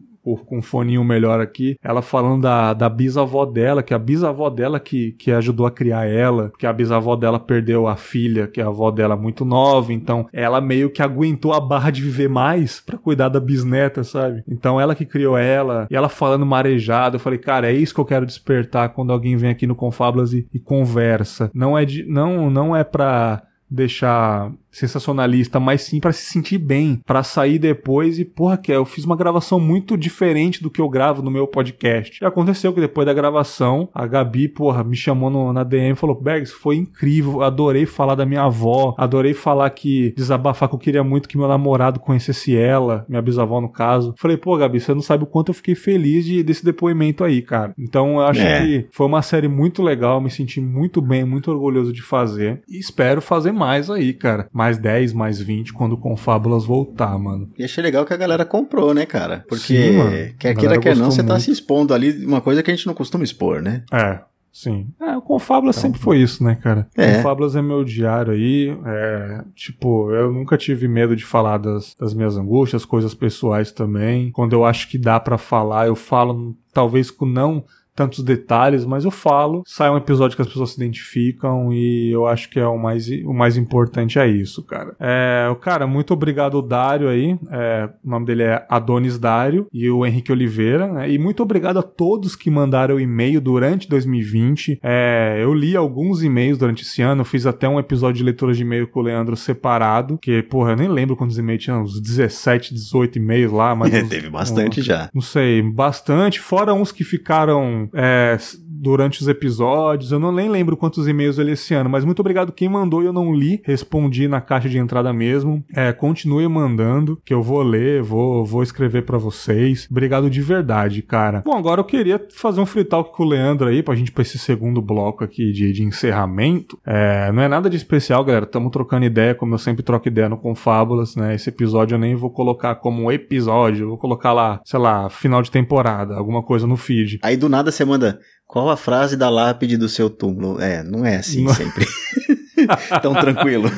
com 0.45 0.57
um 0.57 0.61
foninho 0.61 1.03
melhor 1.03 1.39
aqui, 1.39 1.77
ela 1.83 2.01
falando 2.01 2.41
da, 2.41 2.73
da 2.73 2.89
bisavó 2.89 3.45
dela, 3.45 3.83
que 3.83 3.93
a 3.93 3.99
bisavó 3.99 4.49
dela 4.49 4.79
que, 4.79 5.11
que 5.13 5.31
ajudou 5.31 5.65
a 5.65 5.71
criar 5.71 6.05
ela, 6.05 6.51
que 6.57 6.65
a 6.65 6.73
bisavó 6.73 7.15
dela 7.15 7.39
perdeu 7.39 7.87
a 7.87 7.95
filha, 7.95 8.47
que 8.47 8.59
é 8.59 8.63
a 8.63 8.67
avó 8.67 8.89
dela 8.89 9.15
muito 9.15 9.45
nova, 9.45 9.93
então 9.93 10.27
ela 10.33 10.59
meio 10.59 10.89
que 10.89 11.01
aguentou 11.01 11.53
a 11.53 11.59
barra 11.59 11.91
de 11.91 12.01
viver 12.01 12.29
mais 12.29 12.79
para 12.79 12.97
cuidar 12.97 13.29
da 13.29 13.39
bisneta, 13.39 14.03
sabe? 14.03 14.43
Então 14.47 14.81
ela 14.81 14.95
que 14.95 15.05
criou 15.05 15.37
ela, 15.37 15.87
e 15.91 15.95
ela 15.95 16.09
falando 16.09 16.45
marejado, 16.45 17.17
eu 17.17 17.19
falei, 17.19 17.37
cara, 17.37 17.69
é 17.69 17.73
isso 17.73 17.93
que 17.93 17.99
eu 17.99 18.05
quero 18.05 18.25
despertar 18.25 18.89
quando 18.89 19.13
alguém 19.13 19.37
vem 19.37 19.51
aqui 19.51 19.67
no 19.67 19.75
Confábulas 19.75 20.33
e, 20.33 20.47
e 20.53 20.59
conversa. 20.59 21.51
Não 21.53 21.77
é 21.77 21.85
de, 21.85 22.03
não, 22.05 22.49
não 22.49 22.75
é 22.75 22.83
pra 22.83 23.43
deixar 23.69 24.51
sensacionalista, 24.75 25.59
mas 25.59 25.81
sim 25.81 25.99
para 25.99 26.11
se 26.11 26.25
sentir 26.25 26.57
bem, 26.57 27.01
para 27.05 27.23
sair 27.23 27.57
depois 27.57 28.19
e, 28.19 28.25
porra, 28.25 28.57
que 28.57 28.71
eu 28.71 28.85
fiz 28.85 29.05
uma 29.05 29.15
gravação 29.15 29.59
muito 29.59 29.97
diferente 29.97 30.61
do 30.61 30.69
que 30.69 30.81
eu 30.81 30.89
gravo 30.89 31.21
no 31.21 31.31
meu 31.31 31.47
podcast. 31.47 32.19
E 32.21 32.25
aconteceu 32.25 32.73
que 32.73 32.81
depois 32.81 33.05
da 33.05 33.13
gravação, 33.13 33.89
a 33.93 34.05
Gabi, 34.05 34.47
porra, 34.47 34.83
me 34.83 34.95
chamou 34.95 35.29
no, 35.29 35.53
na 35.53 35.63
DM 35.63 35.93
e 35.93 35.95
falou: 35.95 36.19
Bergs, 36.19 36.51
foi 36.51 36.75
incrível, 36.75 37.41
adorei 37.41 37.85
falar 37.85 38.15
da 38.15 38.25
minha 38.25 38.43
avó, 38.43 38.93
adorei 38.97 39.33
falar 39.33 39.69
que 39.69 40.13
desabafar 40.15 40.67
que 40.67 40.75
eu 40.75 40.79
queria 40.79 41.03
muito 41.03 41.29
que 41.29 41.37
meu 41.37 41.47
namorado 41.47 41.99
conhecesse 41.99 42.55
ela, 42.55 43.05
minha 43.07 43.21
bisavó 43.21 43.61
no 43.61 43.69
caso. 43.69 44.13
Falei, 44.17 44.37
pô, 44.37 44.57
Gabi, 44.57 44.79
você 44.79 44.93
não 44.93 45.01
sabe 45.01 45.23
o 45.23 45.27
quanto 45.27 45.49
eu 45.49 45.53
fiquei 45.53 45.75
feliz 45.75 46.25
de, 46.25 46.43
desse 46.43 46.65
depoimento 46.65 47.23
aí, 47.23 47.41
cara. 47.41 47.73
Então 47.77 48.15
eu 48.15 48.21
acho 48.21 48.41
é. 48.41 48.61
que 48.61 48.87
foi 48.91 49.05
uma 49.05 49.21
série 49.21 49.47
muito 49.47 49.81
legal, 49.81 50.19
me 50.19 50.29
senti 50.29 50.59
muito 50.59 51.01
bem, 51.01 51.23
muito 51.23 51.51
orgulhoso 51.51 51.93
de 51.93 52.01
fazer 52.01 52.61
e 52.67 52.77
espero 52.77 53.21
fazer 53.21 53.51
mais 53.51 53.89
aí, 53.89 54.13
cara. 54.13 54.47
Mas 54.51 54.64
mais 54.65 54.77
10, 54.79 55.13
mais 55.13 55.39
20 55.39 55.73
quando 55.73 55.93
o 55.93 55.97
Confábulas 55.97 56.65
voltar, 56.65 57.17
mano. 57.19 57.49
E 57.57 57.63
achei 57.63 57.83
legal 57.83 58.05
que 58.05 58.13
a 58.13 58.17
galera 58.17 58.43
comprou, 58.43 58.93
né, 58.93 59.05
cara? 59.05 59.45
Porque, 59.47 59.91
Sim, 59.91 59.97
mano. 59.97 60.11
quer 60.39 60.55
queira, 60.55 60.79
quer 60.79 60.95
não, 60.95 61.11
você 61.11 61.23
tá 61.23 61.39
se 61.39 61.51
expondo 61.51 61.93
ali, 61.93 62.25
uma 62.25 62.41
coisa 62.41 62.63
que 62.63 62.71
a 62.71 62.75
gente 62.75 62.87
não 62.87 62.93
costuma 62.93 63.23
expor, 63.23 63.61
né? 63.61 63.83
É. 63.91 64.19
Sim. 64.51 64.87
É, 65.01 65.17
o 65.17 65.21
Confábulas 65.21 65.75
então, 65.75 65.89
sempre 65.89 66.01
foi 66.01 66.17
isso, 66.19 66.41
né, 66.41 66.55
cara? 66.55 66.87
É. 66.95 67.17
Confábulas 67.17 67.57
é 67.57 67.61
meu 67.61 67.83
diário 67.83 68.31
aí. 68.31 68.75
É, 68.85 69.43
tipo, 69.53 70.09
eu 70.11 70.31
nunca 70.31 70.57
tive 70.57 70.87
medo 70.87 71.13
de 71.13 71.25
falar 71.25 71.57
das, 71.57 71.93
das 71.99 72.13
minhas 72.13 72.37
angústias, 72.37 72.85
coisas 72.85 73.13
pessoais 73.13 73.73
também. 73.73 74.31
Quando 74.31 74.53
eu 74.53 74.63
acho 74.63 74.89
que 74.89 74.97
dá 74.97 75.19
para 75.19 75.37
falar, 75.37 75.87
eu 75.87 75.95
falo, 75.95 76.55
talvez 76.73 77.11
com 77.11 77.25
não 77.25 77.65
tantos 77.95 78.23
detalhes, 78.23 78.85
mas 78.85 79.05
eu 79.05 79.11
falo. 79.11 79.63
Sai 79.65 79.89
um 79.89 79.97
episódio 79.97 80.35
que 80.35 80.41
as 80.41 80.47
pessoas 80.47 80.71
se 80.71 80.77
identificam 80.77 81.71
e 81.71 82.11
eu 82.11 82.27
acho 82.27 82.49
que 82.49 82.59
é 82.59 82.67
o 82.67 82.77
mais, 82.77 83.07
o 83.25 83.33
mais 83.33 83.55
importante 83.57 84.19
é 84.19 84.27
isso, 84.27 84.63
cara. 84.63 84.95
É, 84.99 85.55
cara, 85.61 85.87
muito 85.87 86.13
obrigado, 86.13 86.61
Dário 86.61 87.07
aí. 87.07 87.37
É, 87.49 87.89
o 88.03 88.09
nome 88.09 88.25
dele 88.25 88.43
é 88.43 88.65
Adonis 88.69 89.17
Dário 89.17 89.67
e 89.73 89.89
o 89.89 90.05
Henrique 90.05 90.31
Oliveira. 90.31 90.87
Né? 90.87 91.11
E 91.11 91.17
muito 91.17 91.41
obrigado 91.41 91.79
a 91.79 91.83
todos 91.83 92.35
que 92.35 92.49
mandaram 92.49 92.99
e-mail 92.99 93.39
durante 93.39 93.87
2020. 93.87 94.79
É, 94.83 95.39
eu 95.41 95.53
li 95.53 95.75
alguns 95.75 96.21
e-mails 96.21 96.57
durante 96.57 96.83
esse 96.83 97.01
ano. 97.01 97.21
Eu 97.21 97.25
fiz 97.25 97.45
até 97.45 97.67
um 97.67 97.79
episódio 97.79 98.17
de 98.17 98.23
leitura 98.23 98.53
de 98.53 98.61
e-mail 98.61 98.87
com 98.87 98.99
o 98.99 99.03
Leandro 99.03 99.35
separado. 99.35 100.17
Que, 100.21 100.43
porra, 100.43 100.71
eu 100.71 100.75
nem 100.75 100.87
lembro 100.89 101.15
quantos 101.15 101.37
e-mails 101.37 101.63
tinha, 101.63 101.77
uns 101.77 102.01
17, 102.01 102.73
18 102.73 103.17
e-mails 103.17 103.51
lá. 103.51 103.73
Mas 103.75 103.93
uns, 104.03 104.09
Teve 104.09 104.29
bastante 104.29 104.81
já. 104.81 105.09
Não 105.13 105.21
sei, 105.21 105.61
bastante. 105.61 106.39
Fora 106.39 106.73
uns 106.73 106.91
que 106.91 107.03
ficaram 107.03 107.84
é, 107.93 108.37
durante 108.81 109.21
os 109.21 109.27
episódios. 109.27 110.11
Eu 110.11 110.19
não 110.19 110.31
nem 110.31 110.49
lembro 110.49 110.77
quantos 110.77 111.07
e-mails 111.07 111.37
eu 111.37 111.45
li 111.45 111.51
esse 111.51 111.73
ano, 111.73 111.89
mas 111.89 112.05
muito 112.05 112.19
obrigado 112.19 112.51
quem 112.51 112.69
mandou 112.69 113.01
e 113.01 113.05
eu 113.05 113.13
não 113.13 113.33
li. 113.33 113.61
Respondi 113.63 114.27
na 114.27 114.41
caixa 114.41 114.69
de 114.69 114.77
entrada 114.77 115.11
mesmo. 115.13 115.63
É, 115.73 115.91
continue 115.93 116.47
mandando, 116.47 117.19
que 117.23 117.33
eu 117.33 117.41
vou 117.41 117.61
ler, 117.63 118.01
vou, 118.01 118.45
vou 118.45 118.63
escrever 118.63 119.03
para 119.03 119.17
vocês. 119.17 119.87
Obrigado 119.89 120.29
de 120.29 120.41
verdade, 120.41 121.01
cara. 121.01 121.41
Bom, 121.45 121.57
agora 121.57 121.81
eu 121.81 121.85
queria 121.85 122.21
fazer 122.33 122.61
um 122.61 122.65
free 122.65 122.83
talk 122.83 123.15
com 123.15 123.23
o 123.23 123.27
Leandro 123.27 123.67
aí, 123.67 123.81
pra 123.81 123.95
gente 123.95 124.11
pra 124.11 124.21
esse 124.21 124.37
segundo 124.37 124.81
bloco 124.81 125.23
aqui 125.23 125.51
de, 125.51 125.71
de 125.71 125.83
encerramento. 125.83 126.77
É, 126.85 127.31
não 127.31 127.41
é 127.41 127.47
nada 127.47 127.69
de 127.69 127.77
especial, 127.77 128.23
galera. 128.23 128.45
Tamo 128.45 128.69
trocando 128.69 129.05
ideia, 129.05 129.35
como 129.35 129.53
eu 129.53 129.59
sempre 129.59 129.83
troco 129.83 130.07
ideia 130.07 130.29
no 130.29 130.37
Confábulas, 130.37 131.15
né? 131.15 131.35
Esse 131.35 131.49
episódio 131.49 131.95
eu 131.95 131.99
nem 131.99 132.15
vou 132.15 132.29
colocar 132.29 132.75
como 132.75 133.11
episódio, 133.11 133.87
vou 133.87 133.97
colocar 133.97 134.33
lá, 134.33 134.61
sei 134.63 134.79
lá, 134.79 135.09
final 135.09 135.41
de 135.41 135.51
temporada, 135.51 136.15
alguma 136.15 136.43
coisa 136.43 136.67
no 136.67 136.77
feed. 136.77 137.19
Aí 137.21 137.37
do 137.37 137.49
nada 137.49 137.71
você 137.71 137.85
manda 137.85 138.19
qual 138.47 138.69
a 138.69 138.77
frase 138.77 139.17
da 139.17 139.29
lápide 139.29 139.77
do 139.77 139.89
seu 139.89 140.09
túmulo? 140.09 140.61
É, 140.61 140.83
não 140.83 141.05
é 141.05 141.17
assim 141.17 141.43
não. 141.43 141.53
sempre. 141.53 141.85
Tão 143.01 143.13
tranquilo. 143.13 143.69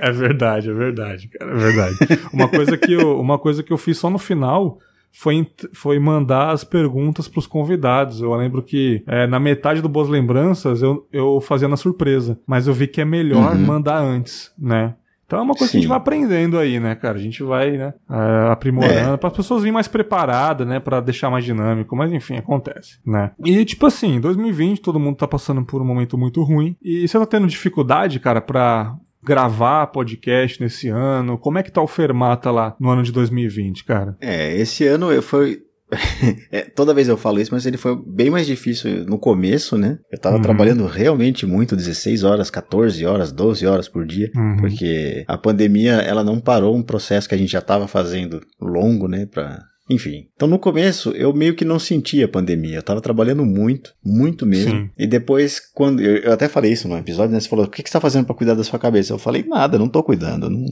É 0.00 0.10
verdade, 0.10 0.70
é 0.70 0.72
verdade, 0.72 1.28
cara, 1.28 1.50
é 1.50 1.54
verdade. 1.54 1.96
Uma 2.32 2.48
coisa 2.48 2.76
que 2.76 2.92
eu, 2.92 3.20
uma 3.20 3.38
coisa 3.38 3.62
que 3.62 3.72
eu 3.72 3.76
fiz 3.76 3.98
só 3.98 4.08
no 4.08 4.18
final 4.18 4.78
foi, 5.12 5.46
foi 5.72 5.98
mandar 5.98 6.50
as 6.50 6.64
perguntas 6.64 7.28
para 7.28 7.38
os 7.38 7.46
convidados. 7.46 8.20
Eu 8.20 8.34
lembro 8.34 8.62
que 8.62 9.02
é, 9.06 9.26
na 9.26 9.38
metade 9.38 9.82
do 9.82 9.88
Boas 9.88 10.08
Lembranças 10.08 10.82
eu, 10.82 11.06
eu 11.12 11.40
fazia 11.40 11.68
na 11.68 11.76
surpresa, 11.76 12.38
mas 12.46 12.66
eu 12.66 12.74
vi 12.74 12.86
que 12.86 13.00
é 13.00 13.04
melhor 13.04 13.54
uhum. 13.54 13.66
mandar 13.66 13.98
antes, 13.98 14.50
né? 14.58 14.94
Então 15.30 15.38
é 15.38 15.42
uma 15.42 15.54
coisa 15.54 15.66
Sim. 15.66 15.70
que 15.70 15.76
a 15.76 15.80
gente 15.82 15.88
vai 15.88 15.96
aprendendo 15.96 16.58
aí, 16.58 16.80
né, 16.80 16.96
cara? 16.96 17.16
A 17.16 17.20
gente 17.22 17.40
vai, 17.44 17.76
né, 17.76 17.94
é, 18.10 18.50
aprimorando 18.50 19.14
é. 19.14 19.16
para 19.16 19.28
as 19.28 19.36
pessoas 19.36 19.60
virem 19.62 19.72
mais 19.72 19.86
preparadas, 19.86 20.66
né, 20.66 20.80
para 20.80 21.00
deixar 21.00 21.30
mais 21.30 21.44
dinâmico, 21.44 21.94
mas 21.94 22.12
enfim, 22.12 22.34
acontece, 22.34 22.98
né? 23.06 23.30
E 23.44 23.64
tipo 23.64 23.86
assim, 23.86 24.18
2020 24.18 24.80
todo 24.80 24.98
mundo 24.98 25.18
tá 25.18 25.28
passando 25.28 25.64
por 25.64 25.80
um 25.80 25.84
momento 25.84 26.18
muito 26.18 26.42
ruim 26.42 26.76
e 26.82 27.06
você 27.06 27.16
tá 27.16 27.26
tendo 27.26 27.46
dificuldade, 27.46 28.18
cara, 28.18 28.40
para 28.40 28.96
gravar 29.22 29.86
podcast 29.86 30.60
nesse 30.60 30.88
ano? 30.88 31.38
Como 31.38 31.58
é 31.58 31.62
que 31.62 31.70
tá 31.70 31.80
o 31.80 31.86
Fermata 31.86 32.50
lá 32.50 32.74
no 32.80 32.90
ano 32.90 33.04
de 33.04 33.12
2020, 33.12 33.84
cara? 33.84 34.16
É, 34.20 34.56
esse 34.56 34.84
ano 34.84 35.22
foi 35.22 35.60
é, 36.50 36.62
toda 36.62 36.94
vez 36.94 37.08
eu 37.08 37.16
falo 37.16 37.40
isso, 37.40 37.52
mas 37.52 37.66
ele 37.66 37.76
foi 37.76 37.96
bem 38.06 38.30
mais 38.30 38.46
difícil 38.46 39.04
no 39.04 39.18
começo, 39.18 39.76
né? 39.76 39.98
Eu 40.10 40.18
tava 40.18 40.36
uhum. 40.36 40.42
trabalhando 40.42 40.86
realmente 40.86 41.46
muito, 41.46 41.76
16 41.76 42.24
horas, 42.24 42.50
14 42.50 43.04
horas, 43.04 43.32
12 43.32 43.66
horas 43.66 43.88
por 43.88 44.06
dia, 44.06 44.30
uhum. 44.36 44.56
porque 44.56 45.24
a 45.26 45.36
pandemia, 45.36 45.94
ela 45.94 46.24
não 46.24 46.40
parou 46.40 46.76
um 46.76 46.82
processo 46.82 47.28
que 47.28 47.34
a 47.34 47.38
gente 47.38 47.52
já 47.52 47.60
tava 47.60 47.86
fazendo 47.88 48.40
longo, 48.60 49.08
né, 49.08 49.26
pra... 49.26 49.64
Enfim. 49.90 50.28
Então 50.36 50.46
no 50.46 50.56
começo 50.56 51.10
eu 51.10 51.34
meio 51.34 51.56
que 51.56 51.64
não 51.64 51.76
sentia 51.76 52.26
a 52.26 52.28
pandemia. 52.28 52.76
Eu 52.76 52.82
tava 52.82 53.00
trabalhando 53.00 53.44
muito, 53.44 53.92
muito 54.04 54.46
mesmo. 54.46 54.70
Sim. 54.70 54.90
E 54.96 55.04
depois, 55.04 55.58
quando. 55.74 56.00
Eu, 56.00 56.18
eu, 56.18 56.32
até 56.32 56.48
falei 56.48 56.70
isso 56.70 56.86
no 56.86 56.96
episódio, 56.96 57.32
né? 57.32 57.40
Você 57.40 57.48
falou: 57.48 57.64
o 57.64 57.68
que, 57.68 57.82
que 57.82 57.88
você 57.88 57.94
tá 57.94 58.00
fazendo 58.00 58.24
para 58.24 58.36
cuidar 58.36 58.54
da 58.54 58.62
sua 58.62 58.78
cabeça? 58.78 59.12
Eu 59.12 59.18
falei: 59.18 59.44
nada, 59.44 59.80
não 59.80 59.88
tô 59.88 60.00
cuidando. 60.04 60.48
Não, 60.48 60.64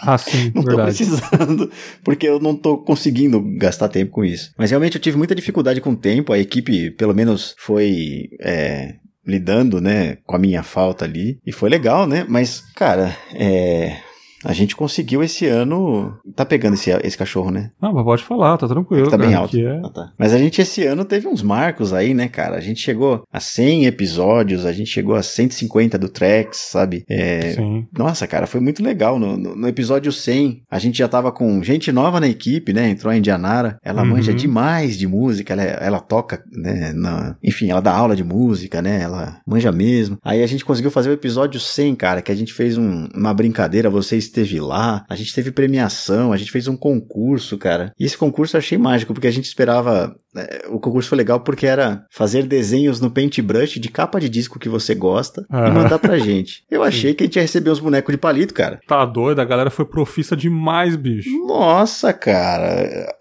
ah, 0.00 0.18
sim, 0.18 0.50
não 0.54 0.62
verdade. 0.62 0.98
tô 0.98 1.04
precisando, 1.06 1.70
porque 2.04 2.26
eu 2.26 2.40
não 2.40 2.54
tô 2.54 2.78
conseguindo 2.78 3.40
gastar 3.56 3.88
tempo 3.88 4.10
com 4.10 4.24
isso. 4.24 4.52
Mas 4.58 4.70
realmente 4.70 4.96
eu 4.96 5.00
tive 5.00 5.16
muita 5.16 5.34
dificuldade 5.34 5.80
com 5.80 5.90
o 5.90 5.96
tempo, 5.96 6.32
a 6.32 6.38
equipe, 6.38 6.90
pelo 6.92 7.14
menos, 7.14 7.54
foi. 7.58 8.28
É, 8.40 8.94
lidando, 9.26 9.80
né, 9.80 10.16
com 10.24 10.34
a 10.34 10.38
minha 10.38 10.62
falta 10.62 11.04
ali. 11.04 11.38
E 11.46 11.52
foi 11.52 11.68
legal, 11.68 12.06
né? 12.06 12.24
Mas, 12.28 12.62
cara, 12.74 13.16
é. 13.34 13.98
A 14.44 14.52
gente 14.52 14.74
conseguiu 14.74 15.22
esse 15.22 15.46
ano. 15.46 16.14
Tá 16.34 16.44
pegando 16.46 16.74
esse, 16.74 16.90
esse 17.04 17.16
cachorro, 17.16 17.50
né? 17.50 17.70
Não, 17.80 17.92
mas 17.92 18.04
pode 18.04 18.22
falar, 18.24 18.56
tá 18.56 18.66
tranquilo. 18.66 19.04
Tá 19.10 19.16
cara, 19.18 19.26
bem 19.28 19.34
alto. 19.36 19.56
é- 19.58 19.80
Ah, 19.84 19.88
tá. 19.90 20.12
Mas 20.18 20.32
a 20.32 20.38
gente 20.38 20.60
esse 20.60 20.84
ano 20.86 21.04
teve 21.04 21.28
uns 21.28 21.42
marcos 21.42 21.92
aí, 21.92 22.14
né, 22.14 22.28
cara? 22.28 22.56
A 22.56 22.60
gente 22.60 22.80
chegou 22.80 23.22
a 23.32 23.38
100 23.40 23.86
episódios, 23.86 24.64
a 24.64 24.72
gente 24.72 24.88
chegou 24.90 25.14
a 25.14 25.22
150 25.22 25.98
do 25.98 26.08
Trex, 26.08 26.56
sabe? 26.70 27.04
É, 27.08 27.52
Sim. 27.52 27.86
Nossa, 27.96 28.26
cara, 28.26 28.46
foi 28.46 28.60
muito 28.60 28.82
legal. 28.82 29.18
No, 29.18 29.36
no- 29.36 29.56
no 29.56 29.68
episódio 29.68 30.10
100, 30.12 30.62
a 30.70 30.78
gente 30.78 30.98
já 30.98 31.08
tava 31.08 31.30
com 31.30 31.62
gente 31.62 31.92
nova 31.92 32.18
na 32.20 32.28
equipe, 32.28 32.72
né? 32.72 32.88
Entrou 32.88 33.10
a 33.12 33.16
Indianara. 33.16 33.78
Ela 33.84 34.02
Uhum. 34.02 34.08
manja 34.08 34.32
demais 34.32 34.96
de 34.98 35.06
música, 35.06 35.52
ela, 35.52 35.62
ela 35.62 36.00
toca, 36.00 36.42
né? 36.52 36.92
na- 36.94 37.36
enfim, 37.42 37.70
ela 37.70 37.80
dá 37.80 37.92
aula 37.92 38.16
de 38.16 38.24
música, 38.24 38.80
né? 38.82 39.00
Ela 39.02 39.40
manja 39.46 39.70
mesmo. 39.70 40.18
Aí 40.24 40.42
a 40.42 40.46
gente 40.46 40.64
conseguiu 40.64 40.90
fazer 40.90 41.10
o 41.10 41.12
episódio 41.12 41.60
100, 41.60 41.94
cara, 41.94 42.22
que 42.22 42.32
a 42.32 42.34
gente 42.34 42.52
fez 42.52 42.76
um- 42.78 43.06
uma 43.14 43.32
brincadeira. 43.34 43.90
Você 43.90 44.16
esteve 44.30 44.60
lá, 44.60 45.04
a 45.08 45.14
gente 45.14 45.34
teve 45.34 45.50
premiação, 45.50 46.32
a 46.32 46.36
gente 46.36 46.50
fez 46.50 46.66
um 46.68 46.76
concurso, 46.76 47.58
cara. 47.58 47.92
E 47.98 48.04
esse 48.04 48.16
concurso 48.16 48.56
eu 48.56 48.58
achei 48.58 48.78
mágico, 48.78 49.12
porque 49.12 49.26
a 49.26 49.30
gente 49.32 49.44
esperava. 49.44 50.14
é, 50.34 50.66
o 50.68 50.78
concurso 50.78 51.08
foi 51.08 51.18
legal 51.18 51.40
porque 51.40 51.66
era 51.66 52.04
fazer 52.10 52.44
desenhos 52.46 53.00
no 53.00 53.10
paintbrush 53.10 53.78
de 53.78 53.88
capa 53.88 54.20
de 54.20 54.28
disco 54.28 54.58
que 54.58 54.68
você 54.68 54.94
gosta 54.94 55.46
e 55.50 55.54
Aham. 55.54 55.72
mandar 55.72 55.98
pra 55.98 56.18
gente. 56.18 56.64
Eu 56.70 56.82
achei 56.82 57.14
que 57.14 57.24
a 57.24 57.26
gente 57.26 57.36
ia 57.36 57.42
receber 57.42 57.70
uns 57.70 57.80
bonecos 57.80 58.12
de 58.12 58.18
palito, 58.18 58.54
cara. 58.54 58.80
Tá 58.86 59.04
doido, 59.04 59.40
a 59.40 59.44
galera 59.44 59.70
foi 59.70 59.84
profissa 59.84 60.36
demais, 60.36 60.96
bicho. 60.96 61.28
Nossa, 61.46 62.12
cara. 62.12 62.66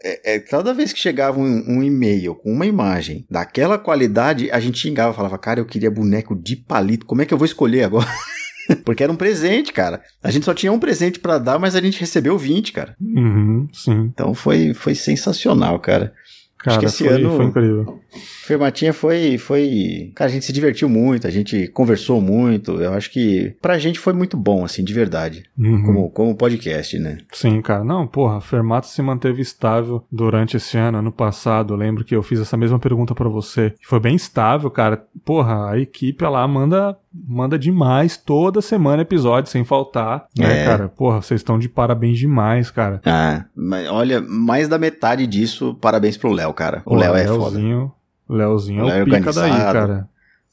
É, 0.03 0.35
é, 0.35 0.39
cada 0.39 0.73
vez 0.73 0.93
que 0.93 0.99
chegava 0.99 1.39
um, 1.39 1.63
um 1.67 1.83
e-mail 1.83 2.35
com 2.35 2.51
uma 2.51 2.65
imagem 2.65 3.25
daquela 3.29 3.77
qualidade, 3.77 4.49
a 4.51 4.59
gente 4.59 4.77
xingava, 4.79 5.13
falava, 5.13 5.37
cara, 5.37 5.59
eu 5.59 5.65
queria 5.65 5.89
boneco 5.91 6.35
de 6.35 6.55
palito. 6.55 7.05
Como 7.05 7.21
é 7.21 7.25
que 7.25 7.33
eu 7.33 7.37
vou 7.37 7.45
escolher 7.45 7.83
agora? 7.83 8.07
Porque 8.85 9.03
era 9.03 9.11
um 9.11 9.15
presente, 9.15 9.71
cara. 9.73 10.01
A 10.23 10.31
gente 10.31 10.45
só 10.45 10.53
tinha 10.53 10.71
um 10.71 10.79
presente 10.79 11.19
pra 11.19 11.37
dar, 11.37 11.59
mas 11.59 11.75
a 11.75 11.81
gente 11.81 11.99
recebeu 11.99 12.37
20, 12.37 12.71
cara. 12.73 12.95
Uhum, 13.01 13.67
sim. 13.73 14.09
Então 14.13 14.33
foi, 14.33 14.73
foi 14.73 14.95
sensacional, 14.95 15.79
cara. 15.79 16.13
Cara, 16.61 16.79
que 16.79 16.85
esse 16.87 17.05
foi, 17.05 17.13
ano- 17.13 17.37
foi 17.37 17.45
incrível. 17.45 17.99
Fermatinha 18.43 18.91
foi, 18.91 19.37
foi. 19.37 20.11
Cara, 20.13 20.29
a 20.29 20.33
gente 20.33 20.43
se 20.43 20.51
divertiu 20.51 20.89
muito, 20.89 21.25
a 21.25 21.29
gente 21.29 21.67
conversou 21.69 22.19
muito. 22.19 22.81
Eu 22.81 22.91
acho 22.93 23.09
que 23.11 23.55
pra 23.61 23.77
gente 23.77 23.97
foi 23.97 24.11
muito 24.11 24.35
bom, 24.35 24.65
assim, 24.65 24.83
de 24.83 24.93
verdade. 24.93 25.43
Uhum. 25.57 25.83
Como, 25.83 26.09
como 26.09 26.35
podcast, 26.35 26.99
né? 26.99 27.19
Sim, 27.31 27.61
cara. 27.61 27.85
Não, 27.85 28.05
porra, 28.05 28.37
a 28.37 28.41
Fermata 28.41 28.87
se 28.87 29.01
manteve 29.01 29.41
estável 29.41 30.03
durante 30.11 30.57
esse 30.57 30.77
ano. 30.77 30.97
Ano 30.97 31.13
passado, 31.13 31.73
eu 31.73 31.77
lembro 31.77 32.03
que 32.03 32.13
eu 32.13 32.23
fiz 32.23 32.41
essa 32.41 32.57
mesma 32.57 32.77
pergunta 32.79 33.15
pra 33.15 33.29
você. 33.29 33.73
Foi 33.87 33.99
bem 34.01 34.15
estável, 34.15 34.69
cara. 34.69 35.01
Porra, 35.23 35.69
a 35.71 35.79
equipe 35.79 36.25
lá 36.25 36.45
manda 36.45 36.97
manda 37.13 37.57
demais 37.57 38.17
toda 38.17 38.61
semana 38.61 39.01
episódio 39.01 39.49
sem 39.51 39.63
faltar, 39.63 40.27
né, 40.37 40.61
É. 40.61 40.65
cara? 40.65 40.87
Porra, 40.89 41.21
vocês 41.21 41.39
estão 41.39 41.57
de 41.57 41.67
parabéns 41.67 42.17
demais, 42.19 42.69
cara. 42.71 43.01
Ah, 43.05 43.45
mas 43.55 43.87
olha, 43.89 44.21
mais 44.21 44.67
da 44.67 44.77
metade 44.77 45.25
disso, 45.27 45.75
parabéns 45.81 46.17
pro 46.17 46.31
Léo, 46.31 46.53
cara. 46.53 46.81
O 46.85 46.95
Léo 46.95 47.15
é 47.15 47.25
foda. 47.25 47.57
Leozinho, 47.57 47.91
Leozinho 48.29 48.83
O 48.85 48.89
é 48.89 48.93
Léo 48.93 48.99
é 48.99 49.03
o 49.03 49.05
pica 49.05 49.33
daí, 49.33 49.51
cara. 49.51 50.09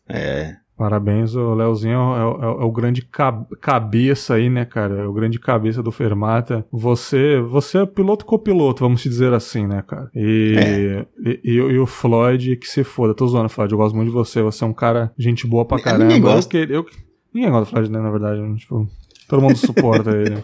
É. 0.08 0.56
Parabéns, 0.76 1.34
o 1.34 1.54
Leozinho 1.54 1.94
é, 1.94 2.24
o- 2.26 2.42
é 2.42 2.62
é 2.62 2.64
o 2.66 2.70
grande 2.70 3.00
cab- 3.00 3.46
cabeça 3.62 4.34
aí, 4.34 4.50
né, 4.50 4.64
cara? 4.66 4.94
É 4.98 5.06
o 5.06 5.12
grande 5.12 5.38
cabeça 5.38 5.82
do 5.82 5.90
Fermata. 5.90 6.66
Você, 6.70 7.40
você 7.40 7.78
é 7.78 7.86
piloto 7.86 8.26
copiloto, 8.26 8.84
vamos 8.84 9.02
dizer 9.02 9.32
assim, 9.32 9.66
né, 9.66 9.82
cara? 9.86 10.10
E, 10.14 10.54
É. 10.58 11.06
e, 11.24 11.40
e 11.54 11.60
o- 11.62 11.70
e 11.70 11.78
o 11.78 11.86
Floyd, 11.86 12.56
que 12.56 12.68
se 12.68 12.84
foda. 12.84 13.14
Tô 13.14 13.26
zoando, 13.26 13.48
Floyd. 13.48 13.72
Eu 13.72 13.78
gosto 13.78 13.94
muito 13.96 14.08
de 14.08 14.14
você. 14.14 14.42
Você 14.42 14.64
é 14.64 14.66
um 14.66 14.74
cara, 14.74 15.10
gente 15.16 15.46
boa 15.46 15.64
pra 15.64 15.78
Ninguém 15.78 15.92
caramba. 15.92 16.12
Eu 16.14 16.20
gosta. 16.20 16.50
que- 16.50 16.72
eu- 16.72 16.86
ninguém 17.32 17.50
gosta 17.50 17.64
do 17.64 17.70
Floyd, 17.70 17.90
né, 17.90 17.98
na 18.00 18.10
verdade. 18.10 18.56
Tipo, 18.56 18.86
todo 19.28 19.40
mundo 19.42 19.56
suporta 19.56 20.10
ele. 20.10 20.42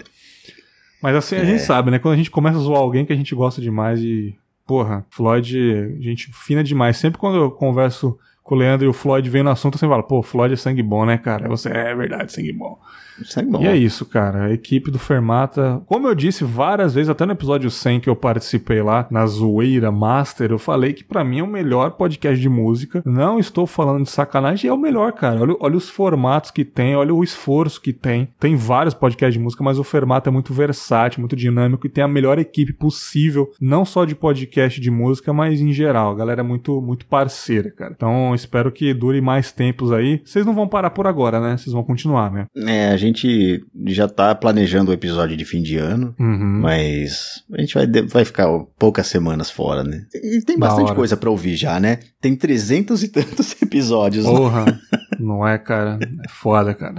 Mas 1.02 1.14
assim, 1.16 1.36
a 1.36 1.40
É. 1.40 1.44
gente 1.44 1.60
sabe, 1.62 1.90
né? 1.90 1.98
Quando 1.98 2.14
a 2.14 2.16
gente 2.16 2.30
começa 2.30 2.56
a 2.56 2.60
zoar 2.60 2.80
alguém 2.80 3.04
que 3.04 3.12
a 3.12 3.16
gente 3.16 3.34
gosta 3.34 3.60
demais 3.60 4.00
e. 4.00 4.34
Porra, 4.66 5.04
Floyd, 5.10 5.98
gente 6.00 6.30
fina 6.32 6.62
demais. 6.64 6.96
Sempre 6.96 7.18
quando 7.18 7.36
eu 7.36 7.50
converso 7.50 8.16
com 8.42 8.54
o 8.54 8.58
Leandro 8.58 8.86
e 8.86 8.88
o 8.88 8.92
Floyd 8.92 9.28
vem 9.30 9.42
no 9.42 9.50
assunto, 9.50 9.78
sempre 9.78 9.94
falo, 9.94 10.02
pô, 10.02 10.22
Floyd 10.22 10.54
é 10.54 10.56
sangue 10.56 10.82
bom, 10.82 11.04
né, 11.04 11.18
cara? 11.18 11.48
Você 11.48 11.68
é 11.68 11.94
verdade, 11.94 12.32
sangue 12.32 12.52
bom. 12.52 12.78
É 13.36 13.42
bom. 13.42 13.62
E 13.62 13.66
é 13.66 13.76
isso, 13.76 14.06
cara. 14.06 14.44
A 14.44 14.52
equipe 14.52 14.90
do 14.90 14.98
Fermata, 14.98 15.82
como 15.86 16.08
eu 16.08 16.14
disse 16.14 16.44
várias 16.44 16.94
vezes, 16.94 17.10
até 17.10 17.26
no 17.26 17.32
episódio 17.32 17.70
100 17.70 18.00
que 18.00 18.08
eu 18.08 18.16
participei 18.16 18.82
lá, 18.82 19.06
na 19.10 19.26
Zoeira 19.26 19.92
Master, 19.92 20.50
eu 20.50 20.58
falei 20.58 20.92
que 20.92 21.04
pra 21.04 21.22
mim 21.22 21.40
é 21.40 21.42
o 21.42 21.46
melhor 21.46 21.92
podcast 21.92 22.40
de 22.40 22.48
música. 22.48 23.02
Não 23.04 23.38
estou 23.38 23.66
falando 23.66 24.04
de 24.04 24.10
sacanagem, 24.10 24.68
é 24.68 24.72
o 24.72 24.78
melhor, 24.78 25.12
cara. 25.12 25.40
Olha, 25.40 25.56
olha 25.60 25.76
os 25.76 25.88
formatos 25.88 26.50
que 26.50 26.64
tem, 26.64 26.96
olha 26.96 27.14
o 27.14 27.22
esforço 27.22 27.80
que 27.80 27.92
tem. 27.92 28.28
Tem 28.40 28.56
vários 28.56 28.94
podcasts 28.94 29.34
de 29.34 29.40
música, 29.40 29.62
mas 29.62 29.78
o 29.78 29.84
Fermata 29.84 30.30
é 30.30 30.32
muito 30.32 30.52
versátil, 30.52 31.20
muito 31.20 31.36
dinâmico 31.36 31.86
e 31.86 31.90
tem 31.90 32.02
a 32.02 32.08
melhor 32.08 32.38
equipe 32.38 32.72
possível, 32.72 33.50
não 33.60 33.84
só 33.84 34.04
de 34.04 34.14
podcast 34.14 34.80
de 34.80 34.90
música, 34.90 35.32
mas 35.32 35.60
em 35.60 35.72
geral. 35.72 36.12
A 36.12 36.16
galera 36.16 36.40
é 36.40 36.44
muito, 36.44 36.80
muito 36.80 37.06
parceira, 37.06 37.70
cara. 37.70 37.92
Então, 37.94 38.31
espero 38.34 38.70
que 38.72 38.92
dure 38.94 39.20
mais 39.20 39.52
tempos 39.52 39.92
aí. 39.92 40.20
Vocês 40.24 40.44
não 40.46 40.54
vão 40.54 40.68
parar 40.68 40.90
por 40.90 41.06
agora, 41.06 41.40
né? 41.40 41.56
Vocês 41.56 41.72
vão 41.72 41.82
continuar, 41.82 42.30
né? 42.32 42.46
É, 42.66 42.90
a 42.90 42.96
gente 42.96 43.64
já 43.86 44.08
tá 44.08 44.34
planejando 44.34 44.90
o 44.90 44.94
episódio 44.94 45.36
de 45.36 45.44
fim 45.44 45.62
de 45.62 45.76
ano. 45.76 46.14
Uhum. 46.18 46.60
Mas 46.60 47.42
a 47.52 47.60
gente 47.60 47.74
vai, 47.74 47.86
vai 48.06 48.24
ficar 48.24 48.46
poucas 48.78 49.06
semanas 49.06 49.50
fora, 49.50 49.82
né? 49.84 50.06
E 50.14 50.40
tem 50.44 50.58
bastante 50.58 50.94
coisa 50.94 51.16
pra 51.16 51.30
ouvir 51.30 51.56
já, 51.56 51.78
né? 51.80 51.98
Tem 52.20 52.34
trezentos 52.36 53.02
e 53.02 53.08
tantos 53.08 53.54
episódios. 53.62 54.24
né? 54.24 54.30
Porra, 54.30 54.80
não 55.18 55.46
é, 55.46 55.58
cara? 55.58 55.98
É 56.24 56.28
foda, 56.28 56.74
cara. 56.74 56.94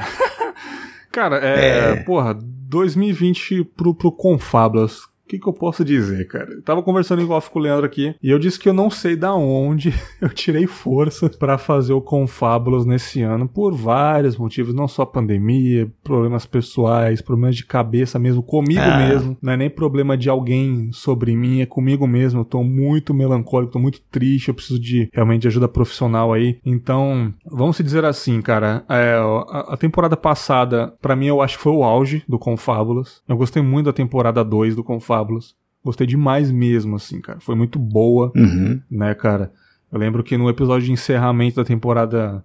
cara, 1.11 1.37
é, 1.37 1.91
É. 1.91 1.95
Porra, 2.03 2.37
2020 2.69 3.63
pro, 3.75 3.93
pro 3.93 4.11
Confablas. 4.11 5.01
O 5.25 5.29
que, 5.29 5.39
que 5.39 5.47
eu 5.47 5.53
posso 5.53 5.85
dizer, 5.85 6.27
cara? 6.27 6.51
Eu 6.51 6.61
tava 6.61 6.83
conversando 6.83 7.21
em 7.21 7.29
off 7.29 7.49
com 7.49 7.57
o 7.57 7.61
Leandro 7.61 7.85
aqui 7.85 8.13
e 8.21 8.29
eu 8.29 8.37
disse 8.37 8.59
que 8.59 8.67
eu 8.67 8.73
não 8.73 8.89
sei 8.89 9.15
da 9.15 9.33
onde 9.33 9.93
eu 10.21 10.29
tirei 10.29 10.67
força 10.67 11.29
pra 11.29 11.57
fazer 11.57 11.93
o 11.93 12.01
Confábulas 12.01 12.85
nesse 12.85 13.21
ano 13.21 13.47
por 13.47 13.73
vários 13.73 14.35
motivos, 14.37 14.73
não 14.73 14.87
só 14.87 15.05
pandemia, 15.05 15.89
problemas 16.03 16.45
pessoais, 16.45 17.21
problemas 17.21 17.55
de 17.55 17.65
cabeça 17.65 18.19
mesmo, 18.19 18.43
comigo 18.43 18.81
Ah. 18.81 18.97
mesmo. 18.97 19.37
Não 19.41 19.53
é 19.53 19.57
nem 19.57 19.69
problema 19.69 20.17
de 20.17 20.29
alguém 20.29 20.89
sobre 20.91 21.35
mim, 21.35 21.61
é 21.61 21.65
comigo 21.65 22.05
mesmo. 22.05 22.41
Eu 22.41 22.45
tô 22.45 22.63
muito 22.63 23.13
melancólico, 23.13 23.73
tô 23.73 23.79
muito 23.79 24.01
triste, 24.11 24.49
eu 24.49 24.53
preciso 24.53 24.79
de 24.79 25.09
realmente 25.13 25.43
de 25.43 25.47
ajuda 25.47 25.67
profissional 25.67 26.33
aí. 26.33 26.59
Então, 26.65 27.33
vamos 27.49 27.77
se 27.77 27.83
dizer 27.83 28.03
assim, 28.05 28.41
cara, 28.41 28.83
é, 28.89 29.13
a, 29.15 29.73
a 29.73 29.77
temporada 29.77 30.17
passada, 30.17 30.93
pra 31.01 31.15
mim, 31.15 31.27
eu 31.27 31.41
acho 31.41 31.57
que 31.57 31.63
foi 31.63 31.71
o 31.71 31.83
auge 31.83 32.23
do 32.27 32.37
Confábulas. 32.37 33.21
Eu 33.27 33.37
gostei 33.37 33.63
muito 33.63 33.85
da 33.85 33.93
temporada 33.93 34.43
2 34.43 34.75
do 34.75 34.83
Confábulas. 35.13 35.55
Gostei 35.83 36.07
demais 36.07 36.49
mesmo, 36.49 36.95
assim, 36.95 37.19
cara. 37.19 37.39
Foi 37.39 37.55
muito 37.55 37.77
boa 37.77 38.31
Uhum. 38.35 38.79
né, 38.89 39.13
cara? 39.13 39.51
Eu 39.91 39.99
lembro 39.99 40.23
que 40.23 40.37
no 40.37 40.49
episódio 40.49 40.85
de 40.85 40.91
encerramento 40.91 41.57
da 41.57 41.63
temporada 41.65 42.43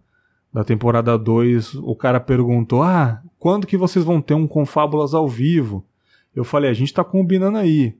da 0.52 0.64
temporada 0.64 1.16
2, 1.18 1.74
o 1.74 1.94
cara 1.94 2.18
perguntou: 2.18 2.83
"Ah, 2.83 3.22
quando 3.38 3.66
que 3.66 3.76
vocês 3.76 4.02
vão 4.04 4.20
ter 4.20 4.33
um 4.35 4.46
Confábulas 4.46 5.12
ao 5.14 5.28
vivo?" 5.28 5.85
Eu 6.35 6.42
falei: 6.42 6.70
"A 6.70 6.74
gente 6.74 6.92
tá 6.92 7.04
combinando 7.04 7.59
aí". 7.59 7.94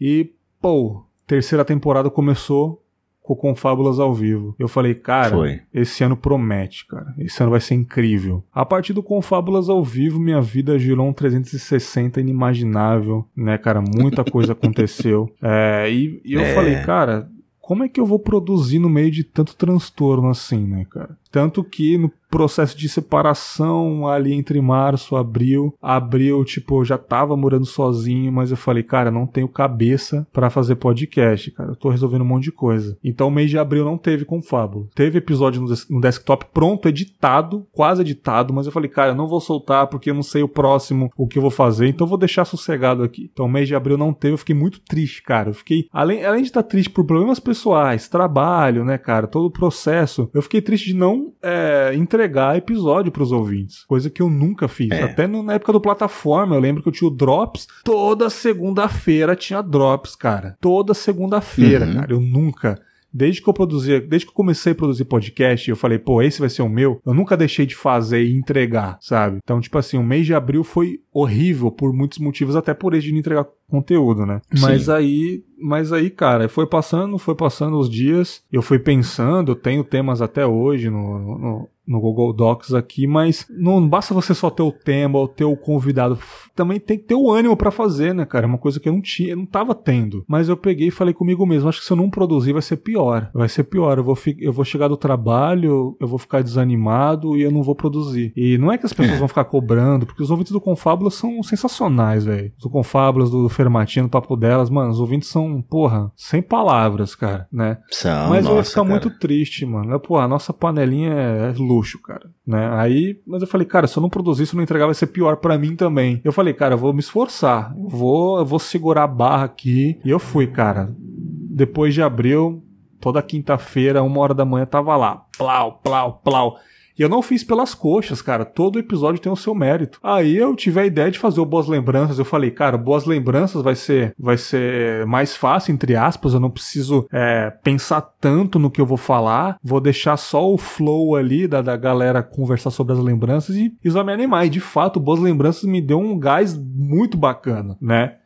E, 0.00 0.30
pô, 0.60 1.02
terceira 1.26 1.64
temporada 1.64 2.10
começou 2.10 2.83
com 3.24 3.34
Confábulas 3.34 3.98
ao 3.98 4.12
vivo. 4.12 4.54
Eu 4.58 4.68
falei: 4.68 4.94
"Cara, 4.94 5.30
Foi. 5.34 5.60
esse 5.72 6.04
ano 6.04 6.14
promete, 6.14 6.86
cara. 6.86 7.14
Esse 7.18 7.42
ano 7.42 7.50
vai 7.52 7.60
ser 7.60 7.74
incrível. 7.74 8.44
A 8.52 8.66
partir 8.66 8.92
do 8.92 9.02
Confábulas 9.02 9.70
ao 9.70 9.82
vivo, 9.82 10.20
minha 10.20 10.42
vida 10.42 10.78
girou 10.78 11.08
um 11.08 11.12
360 11.12 12.20
inimaginável, 12.20 13.24
né, 13.34 13.56
cara? 13.56 13.80
Muita 13.80 14.22
coisa 14.24 14.52
aconteceu. 14.54 15.32
É, 15.42 15.90
e, 15.90 16.20
e 16.24 16.34
eu 16.34 16.40
É. 16.42 16.54
falei, 16.54 16.76
cara, 16.82 17.28
como 17.60 17.82
é 17.82 17.88
que 17.88 17.98
eu 17.98 18.04
vou 18.04 18.18
produzir 18.18 18.78
no 18.78 18.90
meio 18.90 19.10
de 19.10 19.24
tanto 19.24 19.56
transtorno 19.56 20.28
assim, 20.28 20.62
né, 20.66 20.84
cara? 20.90 21.16
Tanto 21.34 21.64
que 21.64 21.98
no 21.98 22.12
processo 22.30 22.76
de 22.76 22.88
separação 22.88 24.08
ali 24.08 24.32
entre 24.32 24.60
março 24.60 25.16
e 25.16 25.18
abril, 25.18 25.74
abril, 25.82 26.44
tipo, 26.44 26.80
eu 26.80 26.84
já 26.84 26.96
tava 26.96 27.36
morando 27.36 27.64
sozinho, 27.64 28.32
mas 28.32 28.52
eu 28.52 28.56
falei, 28.56 28.84
cara, 28.84 29.10
não 29.10 29.26
tenho 29.26 29.48
cabeça 29.48 30.26
pra 30.32 30.48
fazer 30.48 30.76
podcast, 30.76 31.50
cara. 31.50 31.70
Eu 31.70 31.76
tô 31.76 31.90
resolvendo 31.90 32.22
um 32.22 32.26
monte 32.26 32.44
de 32.44 32.52
coisa. 32.52 32.96
Então, 33.02 33.26
o 33.26 33.30
mês 33.32 33.50
de 33.50 33.58
abril 33.58 33.84
não 33.84 33.98
teve 33.98 34.24
com 34.24 34.42
Fábula. 34.42 34.86
Teve 34.94 35.18
episódio 35.18 35.60
no, 35.60 35.72
no 35.90 36.00
desktop 36.00 36.46
pronto, 36.52 36.88
editado, 36.88 37.66
quase 37.72 38.02
editado, 38.02 38.54
mas 38.54 38.66
eu 38.66 38.72
falei, 38.72 38.88
cara, 38.88 39.10
eu 39.10 39.16
não 39.16 39.28
vou 39.28 39.40
soltar 39.40 39.88
porque 39.88 40.10
eu 40.10 40.14
não 40.14 40.22
sei 40.22 40.42
o 40.42 40.48
próximo, 40.48 41.10
o 41.16 41.26
que 41.26 41.38
eu 41.38 41.42
vou 41.42 41.50
fazer, 41.50 41.88
então 41.88 42.04
eu 42.04 42.10
vou 42.10 42.18
deixar 42.18 42.44
sossegado 42.44 43.02
aqui. 43.02 43.28
Então, 43.32 43.46
o 43.46 43.50
mês 43.50 43.66
de 43.66 43.74
abril 43.74 43.98
não 43.98 44.12
teve, 44.12 44.34
eu 44.34 44.38
fiquei 44.38 44.54
muito 44.54 44.80
triste, 44.80 45.20
cara. 45.22 45.50
Eu 45.50 45.54
fiquei, 45.54 45.88
além, 45.92 46.24
além 46.24 46.42
de 46.42 46.48
estar 46.48 46.62
triste 46.62 46.90
por 46.90 47.04
problemas 47.04 47.40
pessoais, 47.40 48.08
trabalho, 48.08 48.84
né, 48.84 48.98
cara, 48.98 49.26
todo 49.26 49.46
o 49.46 49.52
processo, 49.52 50.28
eu 50.32 50.42
fiquei 50.42 50.60
triste 50.60 50.86
de 50.86 50.94
não 50.94 51.23
é, 51.42 51.92
entregar 51.94 52.56
episódio 52.56 53.10
pros 53.12 53.32
ouvintes, 53.32 53.84
coisa 53.84 54.08
que 54.10 54.20
eu 54.22 54.28
nunca 54.30 54.68
fiz. 54.68 54.90
É. 54.90 55.02
Até 55.04 55.26
na 55.26 55.54
época 55.54 55.72
do 55.72 55.80
plataforma, 55.80 56.54
eu 56.54 56.60
lembro 56.60 56.82
que 56.82 56.88
eu 56.88 56.92
tinha 56.92 57.08
o 57.08 57.14
Drops, 57.14 57.66
toda 57.84 58.28
segunda-feira 58.30 59.36
tinha 59.36 59.62
Drops, 59.62 60.16
cara. 60.16 60.56
Toda 60.60 60.94
segunda-feira, 60.94 61.86
Uhum. 61.86 61.94
cara. 61.94 62.12
Eu 62.12 62.20
nunca 62.20 62.80
desde 63.14 63.40
que 63.40 63.48
eu 63.48 63.54
produzia, 63.54 64.00
desde 64.00 64.26
que 64.26 64.32
eu 64.32 64.36
comecei 64.36 64.72
a 64.72 64.74
produzir 64.74 65.04
podcast, 65.04 65.70
eu 65.70 65.76
falei, 65.76 65.98
pô, 65.98 66.20
esse 66.20 66.40
vai 66.40 66.50
ser 66.50 66.62
o 66.62 66.68
meu, 66.68 67.00
eu 67.06 67.14
nunca 67.14 67.36
deixei 67.36 67.64
de 67.64 67.76
fazer 67.76 68.24
e 68.24 68.36
entregar, 68.36 68.98
sabe? 69.00 69.38
Então, 69.42 69.60
tipo 69.60 69.78
assim, 69.78 69.96
o 69.96 70.02
mês 70.02 70.26
de 70.26 70.34
abril 70.34 70.64
foi 70.64 71.00
horrível 71.12 71.70
por 71.70 71.92
muitos 71.92 72.18
motivos, 72.18 72.56
até 72.56 72.74
por 72.74 72.92
esse 72.92 73.06
de 73.06 73.12
não 73.12 73.20
entregar 73.20 73.46
conteúdo, 73.68 74.26
né? 74.26 74.40
Sim. 74.52 74.62
Mas 74.62 74.88
aí, 74.88 75.44
mas 75.56 75.92
aí, 75.92 76.10
cara, 76.10 76.48
foi 76.48 76.66
passando, 76.66 77.16
foi 77.16 77.36
passando 77.36 77.78
os 77.78 77.88
dias, 77.88 78.42
eu 78.50 78.62
fui 78.62 78.78
pensando, 78.78 79.52
eu 79.52 79.56
tenho 79.56 79.84
temas 79.84 80.20
até 80.20 80.44
hoje 80.44 80.90
no, 80.90 81.18
no, 81.38 81.68
no 81.86 82.00
Google 82.00 82.32
Docs 82.32 82.74
aqui, 82.74 83.06
mas 83.06 83.46
não 83.50 83.86
basta 83.86 84.14
você 84.14 84.34
só 84.34 84.50
ter 84.50 84.62
o 84.62 84.72
tema 84.72 85.18
ou 85.18 85.28
ter 85.28 85.44
o 85.44 85.56
convidado, 85.56 86.18
também 86.54 86.80
tem 86.80 86.98
que 86.98 87.04
ter 87.04 87.14
o 87.14 87.30
ânimo 87.30 87.56
para 87.56 87.70
fazer, 87.70 88.14
né, 88.14 88.24
cara? 88.24 88.46
É 88.46 88.48
uma 88.48 88.58
coisa 88.58 88.80
que 88.80 88.88
eu 88.88 88.92
não 88.92 89.00
tinha, 89.00 89.30
eu 89.30 89.36
não 89.36 89.46
tava 89.46 89.74
tendo. 89.74 90.24
Mas 90.26 90.48
eu 90.48 90.56
peguei 90.56 90.88
e 90.88 90.92
falei 90.92 91.12
comigo 91.12 91.46
mesmo, 91.46 91.68
acho 91.68 91.80
que 91.80 91.86
se 91.86 91.92
eu 91.92 91.96
não 91.96 92.10
produzir 92.10 92.52
vai 92.52 92.62
ser 92.62 92.78
pior. 92.78 93.30
Vai 93.34 93.48
ser 93.48 93.64
pior, 93.64 93.98
eu 93.98 94.04
vou, 94.04 94.18
eu 94.38 94.52
vou 94.52 94.64
chegar 94.64 94.88
do 94.88 94.96
trabalho, 94.96 95.96
eu 96.00 96.08
vou 96.08 96.18
ficar 96.18 96.42
desanimado 96.42 97.36
e 97.36 97.42
eu 97.42 97.50
não 97.50 97.62
vou 97.62 97.74
produzir. 97.74 98.32
E 98.36 98.56
não 98.58 98.72
é 98.72 98.78
que 98.78 98.86
as 98.86 98.92
pessoas 98.92 99.18
vão 99.18 99.28
ficar 99.28 99.44
cobrando, 99.44 100.06
porque 100.06 100.22
os 100.22 100.30
ouvintes 100.30 100.52
do 100.52 100.60
Confábulas 100.60 101.14
são 101.14 101.42
sensacionais, 101.42 102.24
velho. 102.24 102.52
Do 102.60 102.70
Confábulas, 102.70 103.30
do 103.30 103.48
Fermatino, 103.48 104.08
do 104.08 104.10
Papo 104.10 104.36
Delas, 104.36 104.70
mano, 104.70 104.90
os 104.90 105.00
ouvintes 105.00 105.28
são, 105.28 105.60
porra, 105.62 106.10
sem 106.16 106.40
palavras, 106.40 107.14
cara, 107.14 107.46
né? 107.52 107.78
São, 107.90 108.30
mas 108.30 108.44
nossa, 108.44 108.54
eu 108.54 108.56
ia 108.56 108.64
ficar 108.64 108.82
cara. 108.82 108.88
muito 108.88 109.10
triste, 109.18 109.66
mano. 109.66 109.98
Porra, 110.00 110.24
a 110.24 110.28
nossa 110.28 110.52
panelinha 110.52 111.12
é 111.12 111.52
luxo, 111.74 112.00
cara, 112.00 112.30
né? 112.46 112.70
Aí, 112.74 113.20
mas 113.26 113.42
eu 113.42 113.48
falei, 113.48 113.66
cara, 113.66 113.86
se 113.86 113.96
eu 113.96 114.00
não 114.00 114.08
produzir, 114.08 114.46
se 114.46 114.54
eu 114.54 114.56
não 114.56 114.64
entregar, 114.64 114.86
vai 114.86 114.94
ser 114.94 115.08
pior 115.08 115.36
para 115.36 115.58
mim 115.58 115.76
também. 115.76 116.20
Eu 116.24 116.32
falei, 116.32 116.54
cara, 116.54 116.74
eu 116.74 116.78
vou 116.78 116.92
me 116.92 117.00
esforçar. 117.00 117.74
Eu 117.76 117.88
vou, 117.88 118.38
eu 118.38 118.44
vou 118.44 118.58
segurar 118.58 119.04
a 119.04 119.08
barra 119.08 119.44
aqui. 119.44 120.00
E 120.04 120.10
eu 120.10 120.18
fui, 120.18 120.46
cara. 120.46 120.94
Depois 120.98 121.94
de 121.94 122.02
abril, 122.02 122.64
toda 123.00 123.22
quinta-feira, 123.22 124.02
uma 124.02 124.20
hora 124.20 124.34
da 124.34 124.44
manhã, 124.44 124.66
tava 124.66 124.96
lá. 124.96 125.24
Plau, 125.36 125.80
plau, 125.82 126.20
plau. 126.24 126.56
E 126.96 127.02
eu 127.02 127.08
não 127.08 127.22
fiz 127.22 127.42
pelas 127.42 127.74
coxas, 127.74 128.22
cara. 128.22 128.44
Todo 128.44 128.78
episódio 128.78 129.20
tem 129.20 129.30
o 129.30 129.36
seu 129.36 129.54
mérito. 129.54 129.98
Aí 130.02 130.36
eu 130.36 130.54
tive 130.54 130.80
a 130.80 130.86
ideia 130.86 131.10
de 131.10 131.18
fazer 131.18 131.40
o 131.40 131.46
Boas 131.46 131.66
Lembranças. 131.66 132.18
Eu 132.18 132.24
falei, 132.24 132.50
cara, 132.50 132.78
Boas 132.78 133.04
Lembranças 133.04 133.62
vai 133.62 133.74
ser, 133.74 134.14
vai 134.18 134.36
ser 134.36 135.04
mais 135.06 135.36
fácil, 135.36 135.72
entre 135.72 135.96
aspas. 135.96 136.34
Eu 136.34 136.40
não 136.40 136.50
preciso 136.50 137.06
é, 137.12 137.50
pensar 137.62 138.00
tanto 138.00 138.58
no 138.58 138.70
que 138.70 138.80
eu 138.80 138.86
vou 138.86 138.96
falar. 138.96 139.58
Vou 139.62 139.80
deixar 139.80 140.16
só 140.16 140.52
o 140.52 140.56
flow 140.56 141.16
ali 141.16 141.48
da, 141.48 141.60
da 141.60 141.76
galera 141.76 142.22
conversar 142.22 142.70
sobre 142.70 142.92
as 142.92 142.98
lembranças 142.98 143.56
e, 143.56 143.74
e 143.84 143.90
só 143.90 144.04
me 144.04 144.12
animar. 144.12 144.46
E 144.46 144.50
de 144.50 144.60
fato, 144.60 145.00
Boas 145.00 145.20
Lembranças 145.20 145.64
me 145.64 145.80
deu 145.80 145.98
um 145.98 146.18
gás 146.18 146.56
muito 146.56 147.18
bacana, 147.18 147.76
né? 147.80 148.16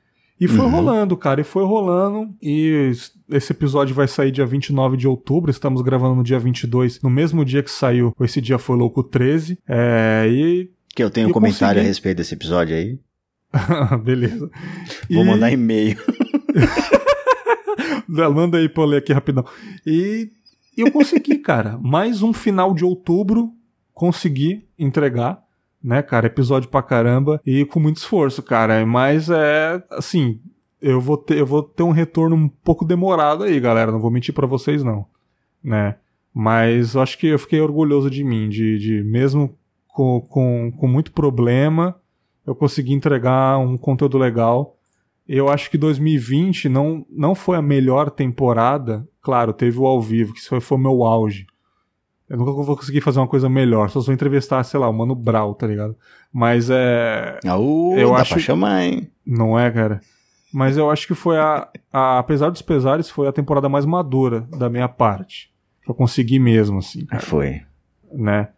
E 0.41 0.47
foi 0.47 0.65
uhum. 0.65 0.71
rolando, 0.71 1.17
cara, 1.17 1.41
e 1.41 1.45
foi 1.45 1.65
rolando. 1.65 2.33
E 2.41 2.93
esse 3.29 3.53
episódio 3.53 3.95
vai 3.95 4.07
sair 4.07 4.31
dia 4.31 4.47
29 4.47 4.97
de 4.97 5.09
outubro, 5.09 5.51
estamos 5.51 5.83
gravando 5.83 6.15
no 6.15 6.23
dia 6.23 6.39
22, 6.39 7.03
no 7.03 7.11
mesmo 7.11 7.45
dia 7.45 7.63
que 7.63 7.71
saiu. 7.71 8.15
Esse 8.21 8.41
dia 8.41 8.59
foi 8.59 8.77
louco 8.77 9.03
13. 9.03 9.59
É, 9.69 10.27
e. 10.29 10.71
Que 10.95 11.03
eu 11.03 11.11
tenho 11.11 11.29
um 11.29 11.33
comentário 11.33 11.75
consegui... 11.75 11.87
a 11.87 11.89
respeito 11.89 12.17
desse 12.19 12.35
episódio 12.35 12.77
aí. 12.77 12.99
Beleza. 14.05 14.51
Vou 15.11 15.25
e... 15.25 15.27
mandar 15.27 15.51
e-mail. 15.51 15.99
Manda 18.09 18.59
aí 18.59 18.69
pra 18.69 18.83
eu 18.85 18.87
ler 18.87 18.97
aqui 18.99 19.13
rapidão. 19.13 19.45
E 19.85 20.31
eu 20.77 20.91
consegui, 20.91 21.39
cara. 21.39 21.79
Mais 21.79 22.23
um 22.23 22.33
final 22.33 22.73
de 22.73 22.85
outubro, 22.85 23.53
consegui 23.93 24.67
entregar 24.79 25.43
né, 25.89 26.03
cara? 26.03 26.27
Episódio 26.27 26.69
pra 26.69 26.83
caramba 26.83 27.41
e 27.47 27.65
com 27.65 27.81
muito 27.81 27.97
esforço, 27.97 28.43
cara. 28.43 28.85
Mas 28.85 29.31
é 29.31 29.83
assim, 29.91 30.39
eu 30.83 31.01
vou 31.01 31.17
ter, 31.17 31.39
eu 31.39 31.47
vou 31.47 31.63
ter 31.63 31.83
um 31.83 31.93
retorno 31.93 32.37
um 32.37 32.47
pouco 32.47 32.85
demorado 32.85 33.45
aí, 33.45 33.59
galera. 33.59 33.91
Não 33.91 33.99
vou 33.99 34.11
mentir 34.11 34.35
para 34.35 34.47
vocês, 34.47 34.85
não, 34.85 35.07
né? 35.65 35.97
Mas 36.35 36.95
eu 36.95 37.01
acho 37.01 37.17
que 37.17 37.29
eu 37.29 37.39
fiquei 37.39 37.59
orgulhoso 37.63 38.11
de 38.11 38.23
mim, 38.23 38.51
de, 38.51 38.79
de 38.79 39.03
mesmo 39.03 39.57
com, 39.89 40.21
com, 40.21 40.71
com 40.77 40.87
muito 40.87 41.11
problema, 41.11 41.97
eu 42.47 42.55
consegui 42.55 42.93
entregar 42.93 43.59
um 43.59 43.79
conteúdo 43.79 44.19
legal. 44.19 44.77
Eu 45.27 45.49
acho 45.49 45.71
que 45.71 45.79
2020 45.79 46.69
não, 46.69 47.05
não 47.09 47.35
foi 47.35 47.57
a 47.57 47.63
melhor 47.63 48.11
temporada. 48.11 49.09
Claro, 49.23 49.55
teve 49.55 49.79
o 49.79 49.87
ao 49.87 50.03
vivo, 50.03 50.35
que 50.35 50.41
foi, 50.41 50.61
foi 50.61 50.77
o 50.77 50.81
meu 50.81 51.03
auge. 51.03 51.47
Eu 52.29 52.37
nunca 52.37 52.53
vou 52.53 52.77
conseguir 52.77 53.01
fazer 53.01 53.19
uma 53.19 53.27
coisa 53.27 53.49
melhor. 53.49 53.89
Só 53.89 54.01
vou 54.01 54.15
entrevistar, 54.15 54.63
sei 54.65 54.79
lá, 54.79 54.89
o 54.89 54.93
Mano 54.93 55.15
Brau, 55.15 55.55
tá 55.55 55.67
ligado? 55.67 55.97
Mas 56.33 56.69
é. 56.71 57.39
Uh, 57.45 57.97
eu 57.97 58.11
dá 58.11 58.17
acho... 58.17 58.35
pra 58.35 58.43
chamar, 58.43 58.83
hein? 58.83 59.11
Não 59.27 59.59
é, 59.59 59.71
cara? 59.71 60.01
Mas 60.53 60.77
eu 60.77 60.91
acho 60.91 61.07
que 61.07 61.15
foi 61.15 61.39
a, 61.39 61.69
a. 61.93 62.19
Apesar 62.19 62.51
dos 62.51 62.63
pesares, 62.63 63.09
foi 63.09 63.29
a 63.29 63.33
temporada 63.33 63.69
mais 63.69 63.87
madura 63.87 64.47
da 64.57 64.69
minha 64.69 64.89
parte. 64.89 65.51
Que 65.83 65.91
eu 65.91 65.95
consegui 65.95 66.39
mesmo, 66.39 66.79
assim. 66.79 67.07
Cara. 67.07 67.23
Foi. 67.23 67.63
Né? 68.13 68.49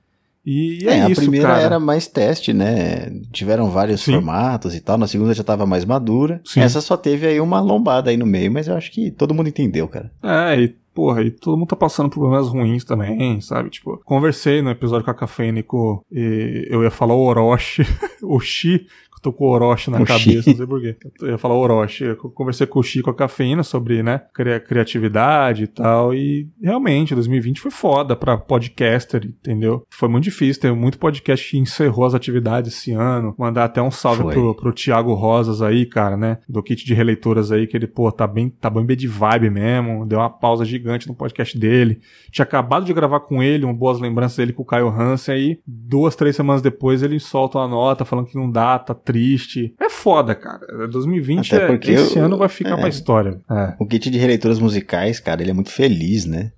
E, 0.45 0.85
e 0.85 0.89
é, 0.89 1.01
é, 1.01 1.11
isso, 1.11 1.21
A 1.21 1.23
primeira 1.23 1.49
cara. 1.49 1.63
era 1.63 1.81
mais 1.81 2.07
teste, 2.07 2.53
né? 2.53 3.11
Tiveram 3.31 3.71
vários 3.71 4.01
Sim. 4.01 4.15
formatos 4.15 4.75
e 4.75 4.81
tal. 4.81 4.97
Na 4.97 5.07
segunda 5.07 5.35
já 5.35 5.45
tava 5.45 5.67
mais 5.67 5.85
madura. 5.85 6.41
Sim. 6.45 6.61
Essa 6.61 6.81
só 6.81 6.97
teve 6.97 7.27
aí 7.27 7.41
uma 7.41 7.61
lombada 7.61 8.11
aí 8.11 8.17
no 8.17 8.27
meio, 8.27 8.51
mas 8.51 8.67
eu 8.67 8.77
acho 8.77 8.91
que 8.91 9.11
todo 9.11 9.35
mundo 9.35 9.49
entendeu, 9.49 9.87
cara. 9.87 10.11
É, 10.23 10.61
e 10.61 10.77
porra, 10.95 11.23
e 11.23 11.31
todo 11.31 11.57
mundo 11.57 11.69
tá 11.69 11.77
passando 11.77 12.11
problemas 12.11 12.49
ruins 12.49 12.85
também, 12.85 13.41
sabe? 13.41 13.71
Tipo, 13.71 13.99
conversei 14.05 14.63
no 14.63 14.71
episódio 14.71 15.05
com 15.05 15.11
a 15.11 15.15
Cafênico 15.15 16.05
e 16.11 16.67
eu 16.71 16.83
ia 16.83 16.91
falar 16.91 17.15
o 17.15 17.25
Orochi, 17.25 17.83
o 18.23 18.41
Shi, 18.41 18.87
tô 19.21 19.33
com 19.33 19.45
o 19.45 19.49
Orochi 19.49 19.91
na 19.91 20.01
o 20.01 20.05
cabeça, 20.05 20.43
Shi. 20.43 20.51
não 20.51 20.57
sei 20.57 20.67
porquê. 20.67 20.97
Eu 21.21 21.29
ia 21.29 21.39
falar 21.39 21.55
Orochi. 21.55 22.05
Eu 22.05 22.17
conversei 22.17 22.67
com 22.67 22.79
o 22.79 22.83
Chi 22.83 23.03
com 23.03 23.11
a 23.11 23.15
cafeína 23.15 23.63
sobre, 23.63 24.03
né, 24.03 24.23
cri 24.33 24.59
criatividade 24.61 25.65
e 25.65 25.67
tal. 25.67 26.15
E 26.15 26.49
realmente, 26.63 27.15
2020 27.15 27.61
foi 27.61 27.71
foda 27.71 28.17
pra 28.17 28.37
podcaster, 28.37 29.25
entendeu? 29.25 29.85
Foi 29.91 30.09
muito 30.09 30.25
difícil. 30.25 30.63
Teve 30.63 30.75
muito 30.75 30.99
podcast 30.99 31.51
que 31.51 31.59
encerrou 31.59 32.05
as 32.05 32.15
atividades 32.15 32.73
esse 32.73 32.93
ano. 32.93 33.35
Mandar 33.39 33.65
até 33.65 33.83
um 33.83 33.91
salve 33.91 34.23
pro, 34.23 34.55
pro 34.55 34.73
Thiago 34.73 35.15
Rosas 35.15 35.63
aí, 35.63 35.87
cara, 35.87 36.17
né? 36.17 36.39
Do 36.49 36.63
kit 36.63 36.85
de 36.85 36.95
releituras 36.95 37.53
aí, 37.53 37.67
que 37.67 37.77
ele, 37.77 37.87
pô, 37.87 38.11
tá 38.11 38.27
bem, 38.27 38.49
tá 38.49 38.71
bem 38.71 38.87
de 38.97 39.07
vibe 39.07 39.51
mesmo. 39.51 40.07
Deu 40.07 40.19
uma 40.19 40.31
pausa 40.31 40.65
gigante 40.65 41.07
no 41.09 41.15
podcast 41.15 41.59
dele. 41.59 42.01
Tinha 42.31 42.45
acabado 42.45 42.85
de 42.85 42.93
gravar 42.93 43.21
com 43.21 43.43
ele, 43.43 43.65
um 43.65 43.75
boas 43.75 44.01
lembranças 44.01 44.37
dele 44.37 44.53
com 44.53 44.63
o 44.63 44.67
Caio 44.67 44.89
Hansen 44.89 45.35
aí. 45.35 45.61
Duas, 45.67 46.17
três 46.17 46.35
semanas 46.35 46.63
depois 46.63 47.03
ele 47.03 47.19
solta 47.21 47.59
uma 47.59 47.69
nota 47.69 48.05
falando 48.05 48.27
que 48.27 48.37
não 48.37 48.51
dá, 48.51 48.79
tá 48.79 48.95
triste. 49.11 49.75
É 49.81 49.89
foda, 49.89 50.35
cara. 50.35 50.89
2020 50.89 51.55
Até 51.55 51.67
porque 51.67 51.91
é, 51.91 51.95
esse 51.95 52.19
eu, 52.19 52.25
ano 52.25 52.37
vai 52.37 52.49
ficar 52.49 52.75
é, 52.75 52.77
pra 52.77 52.89
história. 52.89 53.41
É. 53.51 53.75
O 53.79 53.87
kit 53.87 54.11
de 54.11 54.19
releituras 54.19 54.59
musicais, 54.59 55.19
cara, 55.19 55.43
ele 55.43 55.51
é 55.51 55.55
muito 55.55 55.71
feliz, 55.71 56.25
né? 56.25 56.53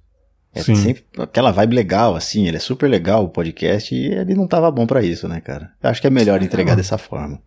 É 0.54 0.62
Sim. 0.62 0.74
sempre 0.74 1.04
aquela 1.18 1.50
vibe 1.50 1.74
legal, 1.74 2.14
assim, 2.14 2.46
ele 2.46 2.58
é 2.58 2.60
super 2.60 2.86
legal 2.86 3.24
o 3.24 3.30
podcast 3.30 3.94
e 3.94 4.12
ele 4.12 4.34
não 4.34 4.46
tava 4.46 4.70
bom 4.70 4.86
para 4.86 5.02
isso, 5.02 5.26
né, 5.26 5.40
cara? 5.40 5.70
Eu 5.82 5.88
acho 5.88 6.00
que 6.00 6.06
é 6.06 6.10
melhor 6.10 6.42
entregar 6.42 6.76
dessa 6.76 6.98
forma. 6.98 7.40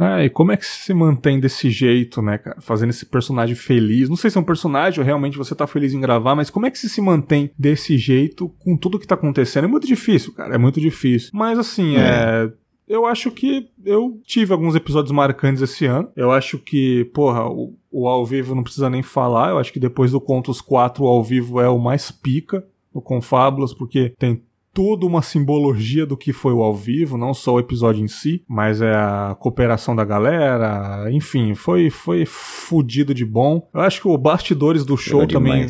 Ah, 0.00 0.24
e 0.24 0.30
como 0.30 0.52
é 0.52 0.56
que 0.56 0.64
se 0.64 0.94
mantém 0.94 1.40
desse 1.40 1.70
jeito, 1.70 2.22
né, 2.22 2.38
cara? 2.38 2.60
Fazendo 2.60 2.90
esse 2.90 3.04
personagem 3.04 3.56
feliz. 3.56 4.08
Não 4.08 4.14
sei 4.14 4.30
se 4.30 4.38
é 4.38 4.40
um 4.40 4.44
personagem 4.44 5.00
ou 5.00 5.04
realmente 5.04 5.36
você 5.36 5.56
tá 5.56 5.66
feliz 5.66 5.92
em 5.92 6.00
gravar, 6.00 6.36
mas 6.36 6.50
como 6.50 6.66
é 6.66 6.70
que 6.70 6.78
se 6.78 6.88
se 6.88 7.00
mantém 7.00 7.50
desse 7.58 7.98
jeito 7.98 8.48
com 8.60 8.76
tudo 8.76 8.98
que 8.98 9.08
tá 9.08 9.16
acontecendo? 9.16 9.64
É 9.64 9.68
muito 9.68 9.88
difícil, 9.88 10.32
cara. 10.32 10.54
É 10.54 10.58
muito 10.58 10.80
difícil. 10.80 11.30
Mas 11.34 11.58
assim, 11.58 11.96
é, 11.96 12.00
é 12.00 12.52
eu 12.88 13.06
acho 13.06 13.30
que 13.30 13.68
eu 13.84 14.20
tive 14.24 14.52
alguns 14.52 14.74
episódios 14.74 15.12
marcantes 15.12 15.62
esse 15.62 15.86
ano. 15.86 16.10
Eu 16.16 16.30
acho 16.30 16.58
que, 16.58 17.04
porra, 17.14 17.46
o, 17.48 17.74
o 17.90 18.08
ao 18.08 18.24
vivo 18.24 18.54
não 18.54 18.62
precisa 18.62 18.88
nem 18.88 19.02
falar. 19.02 19.50
Eu 19.50 19.58
acho 19.58 19.72
que 19.72 19.80
depois 19.80 20.12
do 20.12 20.20
Contos 20.20 20.60
4, 20.60 21.04
o 21.04 21.06
ao 21.06 21.22
vivo 21.22 21.60
é 21.60 21.68
o 21.68 21.78
mais 21.78 22.10
pica 22.10 22.66
no 22.94 23.02
Confábulas, 23.02 23.74
porque 23.74 24.14
tem 24.18 24.42
toda 24.72 25.04
uma 25.04 25.22
simbologia 25.22 26.06
do 26.06 26.16
que 26.16 26.32
foi 26.32 26.52
o 26.52 26.62
ao 26.62 26.74
vivo, 26.74 27.18
não 27.18 27.34
só 27.34 27.54
o 27.54 27.60
episódio 27.60 28.04
em 28.04 28.08
si, 28.08 28.44
mas 28.48 28.80
é 28.80 28.94
a 28.94 29.36
cooperação 29.38 29.94
da 29.94 30.04
galera, 30.04 31.10
enfim, 31.10 31.54
foi 31.54 31.90
foi 31.90 32.24
fudido 32.24 33.12
de 33.12 33.24
bom. 33.24 33.68
Eu 33.74 33.80
acho 33.80 34.00
que 34.00 34.08
o 34.08 34.16
bastidores 34.16 34.84
do 34.84 34.96
show 34.96 35.26
também 35.26 35.66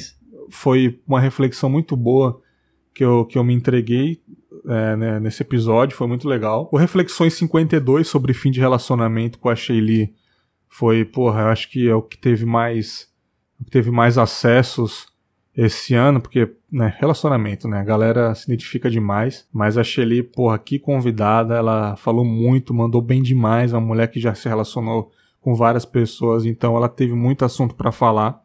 foi 0.50 1.00
uma 1.06 1.20
reflexão 1.20 1.70
muito 1.70 1.96
boa 1.96 2.40
que 2.94 3.04
eu, 3.04 3.24
que 3.24 3.38
eu 3.38 3.44
me 3.44 3.54
entreguei 3.54 4.20
é, 4.68 4.96
né, 4.96 5.20
nesse 5.20 5.42
episódio, 5.42 5.96
foi 5.96 6.06
muito 6.06 6.28
legal. 6.28 6.68
O 6.70 6.76
Reflexões 6.76 7.34
52 7.34 8.06
sobre 8.06 8.34
fim 8.34 8.50
de 8.50 8.60
relacionamento 8.60 9.38
com 9.38 9.48
a 9.48 9.56
Shaylee 9.56 10.14
foi, 10.68 11.04
porra, 11.04 11.42
eu 11.42 11.48
acho 11.48 11.70
que 11.70 11.88
é 11.88 11.94
o 11.94 12.02
que 12.02 12.18
teve 12.18 12.44
mais 12.44 13.08
que 13.64 13.70
teve 13.70 13.90
mais 13.90 14.16
acessos 14.18 15.06
esse 15.56 15.92
ano, 15.94 16.20
porque, 16.20 16.54
né, 16.70 16.94
relacionamento, 17.00 17.66
né, 17.66 17.80
a 17.80 17.84
galera 17.84 18.32
se 18.34 18.44
identifica 18.44 18.88
demais, 18.88 19.48
mas 19.52 19.76
a 19.76 19.82
Shelly, 19.82 20.22
porra, 20.22 20.56
que 20.56 20.78
convidada, 20.78 21.56
ela 21.56 21.96
falou 21.96 22.24
muito, 22.24 22.72
mandou 22.72 23.02
bem 23.02 23.20
demais, 23.20 23.72
uma 23.72 23.80
mulher 23.80 24.08
que 24.08 24.20
já 24.20 24.34
se 24.36 24.48
relacionou 24.48 25.10
com 25.40 25.56
várias 25.56 25.84
pessoas, 25.84 26.44
então 26.44 26.76
ela 26.76 26.88
teve 26.88 27.12
muito 27.12 27.44
assunto 27.44 27.74
para 27.74 27.90
falar. 27.90 28.40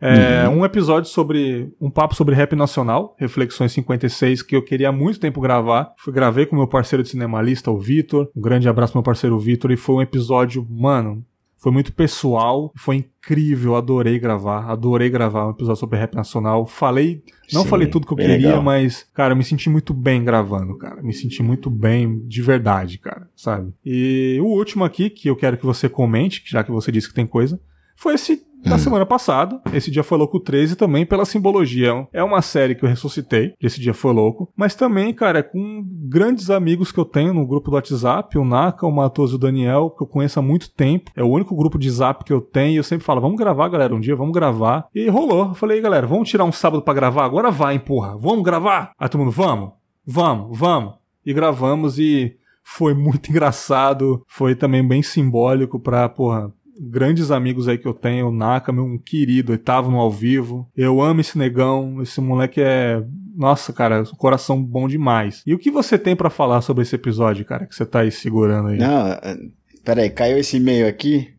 É, 0.00 0.48
uhum. 0.48 0.60
Um 0.60 0.64
episódio 0.64 1.08
sobre. 1.08 1.72
Um 1.80 1.90
papo 1.90 2.14
sobre 2.14 2.34
rap 2.34 2.54
nacional, 2.54 3.14
Reflexões 3.18 3.72
56, 3.72 4.42
que 4.42 4.56
eu 4.56 4.62
queria 4.62 4.88
há 4.88 4.92
muito 4.92 5.20
tempo 5.20 5.40
gravar. 5.40 5.92
Fui 5.98 6.12
gravei 6.12 6.46
com 6.46 6.56
meu 6.56 6.68
parceiro 6.68 7.02
de 7.02 7.08
cinemalista, 7.08 7.70
o 7.70 7.78
Vitor. 7.78 8.30
Um 8.36 8.40
grande 8.40 8.68
abraço, 8.68 8.96
meu 8.96 9.02
parceiro 9.02 9.38
Vitor. 9.38 9.70
E 9.70 9.76
foi 9.76 9.96
um 9.96 10.02
episódio, 10.02 10.66
mano. 10.68 11.24
Foi 11.64 11.72
muito 11.72 11.94
pessoal, 11.94 12.70
foi 12.76 12.96
incrível, 12.96 13.74
adorei 13.74 14.18
gravar, 14.18 14.70
adorei 14.70 15.08
gravar 15.08 15.46
um 15.46 15.50
episódio 15.50 15.80
sobre 15.80 15.98
rap 15.98 16.14
nacional. 16.14 16.66
Falei, 16.66 17.22
não 17.50 17.62
Sim, 17.62 17.68
falei 17.68 17.88
tudo 17.88 18.06
que 18.06 18.12
eu 18.12 18.18
queria, 18.18 18.36
legal. 18.36 18.62
mas, 18.62 19.06
cara, 19.14 19.32
eu 19.32 19.36
me 19.38 19.42
senti 19.42 19.70
muito 19.70 19.94
bem 19.94 20.22
gravando, 20.22 20.76
cara. 20.76 21.02
Me 21.02 21.14
senti 21.14 21.42
muito 21.42 21.70
bem 21.70 22.20
de 22.26 22.42
verdade, 22.42 22.98
cara, 22.98 23.30
sabe? 23.34 23.72
E 23.82 24.38
o 24.42 24.44
último 24.44 24.84
aqui, 24.84 25.08
que 25.08 25.30
eu 25.30 25.36
quero 25.36 25.56
que 25.56 25.64
você 25.64 25.88
comente, 25.88 26.42
já 26.44 26.62
que 26.62 26.70
você 26.70 26.92
disse 26.92 27.08
que 27.08 27.14
tem 27.14 27.26
coisa, 27.26 27.58
foi 27.96 28.14
esse 28.14 28.44
da 28.64 28.76
hum. 28.76 28.78
semana 28.78 29.06
passada. 29.06 29.60
Esse 29.72 29.90
Dia 29.90 30.02
Foi 30.02 30.16
Louco 30.16 30.40
13 30.40 30.76
também 30.76 31.04
pela 31.04 31.24
simbologia. 31.24 32.06
É 32.12 32.22
uma 32.22 32.40
série 32.40 32.74
que 32.74 32.84
eu 32.84 32.88
ressuscitei, 32.88 33.54
Esse 33.60 33.80
Dia 33.80 33.94
Foi 33.94 34.12
Louco. 34.12 34.50
Mas 34.56 34.74
também, 34.74 35.12
cara, 35.12 35.40
é 35.40 35.42
com 35.42 35.84
grandes 36.08 36.50
amigos 36.50 36.90
que 36.90 36.98
eu 36.98 37.04
tenho 37.04 37.34
no 37.34 37.46
grupo 37.46 37.70
do 37.70 37.74
WhatsApp, 37.74 38.38
o 38.38 38.44
Naka, 38.44 38.86
o 38.86 38.92
Matoso 38.92 39.34
e 39.34 39.36
o 39.36 39.38
Daniel, 39.38 39.90
que 39.90 40.02
eu 40.02 40.06
conheço 40.06 40.38
há 40.38 40.42
muito 40.42 40.70
tempo. 40.70 41.10
É 41.14 41.22
o 41.22 41.28
único 41.28 41.54
grupo 41.54 41.78
de 41.78 41.90
zap 41.90 42.24
que 42.24 42.32
eu 42.32 42.40
tenho 42.40 42.74
e 42.74 42.76
eu 42.76 42.84
sempre 42.84 43.04
falo, 43.04 43.20
vamos 43.20 43.36
gravar, 43.36 43.68
galera, 43.68 43.94
um 43.94 44.00
dia, 44.00 44.16
vamos 44.16 44.32
gravar. 44.32 44.86
E 44.94 45.08
rolou. 45.08 45.48
Eu 45.48 45.54
falei, 45.54 45.80
galera, 45.80 46.06
vamos 46.06 46.28
tirar 46.28 46.44
um 46.44 46.52
sábado 46.52 46.82
para 46.82 46.94
gravar? 46.94 47.24
Agora 47.24 47.50
vai, 47.50 47.78
porra. 47.78 48.16
Vamos 48.16 48.42
gravar? 48.42 48.92
Aí 48.98 49.08
todo 49.08 49.20
mundo, 49.20 49.32
vamos, 49.32 49.72
vamos, 50.06 50.58
vamos. 50.58 50.94
E 51.24 51.32
gravamos 51.32 51.98
e 51.98 52.36
foi 52.62 52.94
muito 52.94 53.28
engraçado. 53.30 54.22
Foi 54.26 54.54
também 54.54 54.86
bem 54.86 55.02
simbólico 55.02 55.78
pra, 55.78 56.08
porra, 56.08 56.52
grandes 56.78 57.30
amigos 57.30 57.68
aí 57.68 57.78
que 57.78 57.86
eu 57.86 57.94
tenho, 57.94 58.28
o 58.28 58.32
Naka, 58.32 58.72
meu 58.72 58.98
querido, 59.04 59.52
ele 59.52 59.58
tava 59.58 59.90
no 59.90 59.98
ao 59.98 60.10
vivo. 60.10 60.68
Eu 60.76 61.00
amo 61.00 61.20
esse 61.20 61.38
negão, 61.38 62.02
esse 62.02 62.20
moleque 62.20 62.60
é. 62.60 63.02
Nossa, 63.36 63.72
cara, 63.72 64.04
coração 64.16 64.62
bom 64.62 64.86
demais. 64.86 65.42
E 65.46 65.54
o 65.54 65.58
que 65.58 65.70
você 65.70 65.98
tem 65.98 66.14
para 66.14 66.30
falar 66.30 66.60
sobre 66.60 66.82
esse 66.82 66.94
episódio, 66.94 67.44
cara, 67.44 67.66
que 67.66 67.74
você 67.74 67.84
tá 67.84 68.00
aí 68.00 68.10
segurando 68.10 68.68
aí? 68.68 68.78
Não, 68.78 69.08
é, 69.08 69.36
peraí, 69.84 70.10
caiu 70.10 70.38
esse 70.38 70.56
e-mail 70.56 70.86
aqui. 70.86 71.34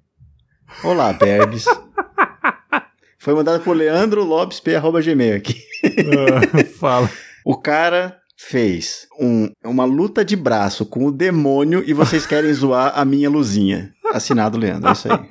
Olá, 0.84 1.14
Bergs. 1.14 1.66
Foi 3.18 3.34
mandado 3.34 3.64
por 3.64 3.76
Leandro 3.76 4.24
Lopes, 4.24 4.62
gmail 4.62 5.36
aqui. 5.36 5.56
uh, 5.84 6.66
fala. 6.78 7.10
O 7.48 7.56
cara 7.56 8.20
fez 8.38 9.08
um, 9.20 9.50
uma 9.64 9.86
luta 9.86 10.26
de 10.26 10.36
braço 10.36 10.86
com 10.86 11.06
o 11.06 11.12
demônio 11.12 11.84
e 11.86 11.94
vocês 11.94 12.26
querem 12.28 12.54
zoar 12.54 12.94
a 12.96 13.06
minha 13.06 13.30
luzinha. 13.30 13.94
Assinado 14.14 14.58
Leandro, 14.58 14.90
é 14.90 14.94
isso 14.94 15.08
aí. 15.12 15.20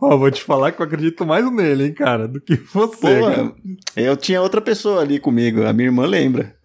Ó, 0.00 0.16
vou 0.16 0.30
te 0.30 0.42
falar 0.42 0.70
que 0.72 0.80
eu 0.80 0.86
acredito 0.86 1.26
mais 1.26 1.50
nele, 1.52 1.86
hein, 1.86 1.92
cara, 1.92 2.28
do 2.28 2.40
que 2.40 2.54
você. 2.54 3.20
Pô, 3.20 3.52
eu 3.96 4.16
tinha 4.16 4.40
outra 4.40 4.60
pessoa 4.60 5.02
ali 5.02 5.18
comigo, 5.18 5.64
a 5.64 5.72
minha 5.72 5.88
irmã 5.88 6.06
lembra. 6.06 6.54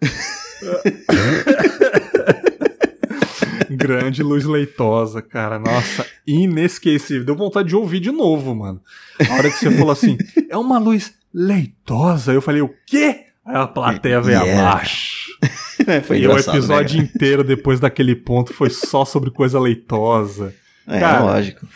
Grande 3.68 4.22
luz 4.22 4.44
leitosa, 4.44 5.20
cara. 5.20 5.58
Nossa, 5.58 6.06
inesquecível. 6.26 7.24
Deu 7.24 7.34
vontade 7.36 7.68
de 7.68 7.76
ouvir 7.76 7.98
de 7.98 8.12
novo, 8.12 8.54
mano. 8.54 8.80
A 9.28 9.34
hora 9.34 9.50
que 9.50 9.58
você 9.58 9.70
falou 9.72 9.90
assim, 9.90 10.16
é 10.48 10.56
uma 10.56 10.78
luz 10.78 11.12
leitosa. 11.34 12.32
Eu 12.32 12.40
falei, 12.40 12.62
o 12.62 12.72
quê? 12.86 13.24
Aí 13.44 13.56
a 13.56 13.66
plateia 13.66 14.20
veio 14.20 14.40
yeah. 14.40 14.70
abaixo. 14.70 15.24
É, 15.86 16.00
foi 16.00 16.20
e 16.20 16.28
o 16.28 16.38
episódio 16.38 16.98
né? 16.98 17.04
inteiro 17.04 17.42
depois 17.42 17.80
daquele 17.80 18.14
ponto 18.14 18.54
foi 18.54 18.70
só 18.70 19.04
sobre 19.04 19.30
coisa 19.30 19.58
leitosa. 19.58 20.54
É, 20.86 21.00
cara, 21.00 21.20
lógico. 21.20 21.66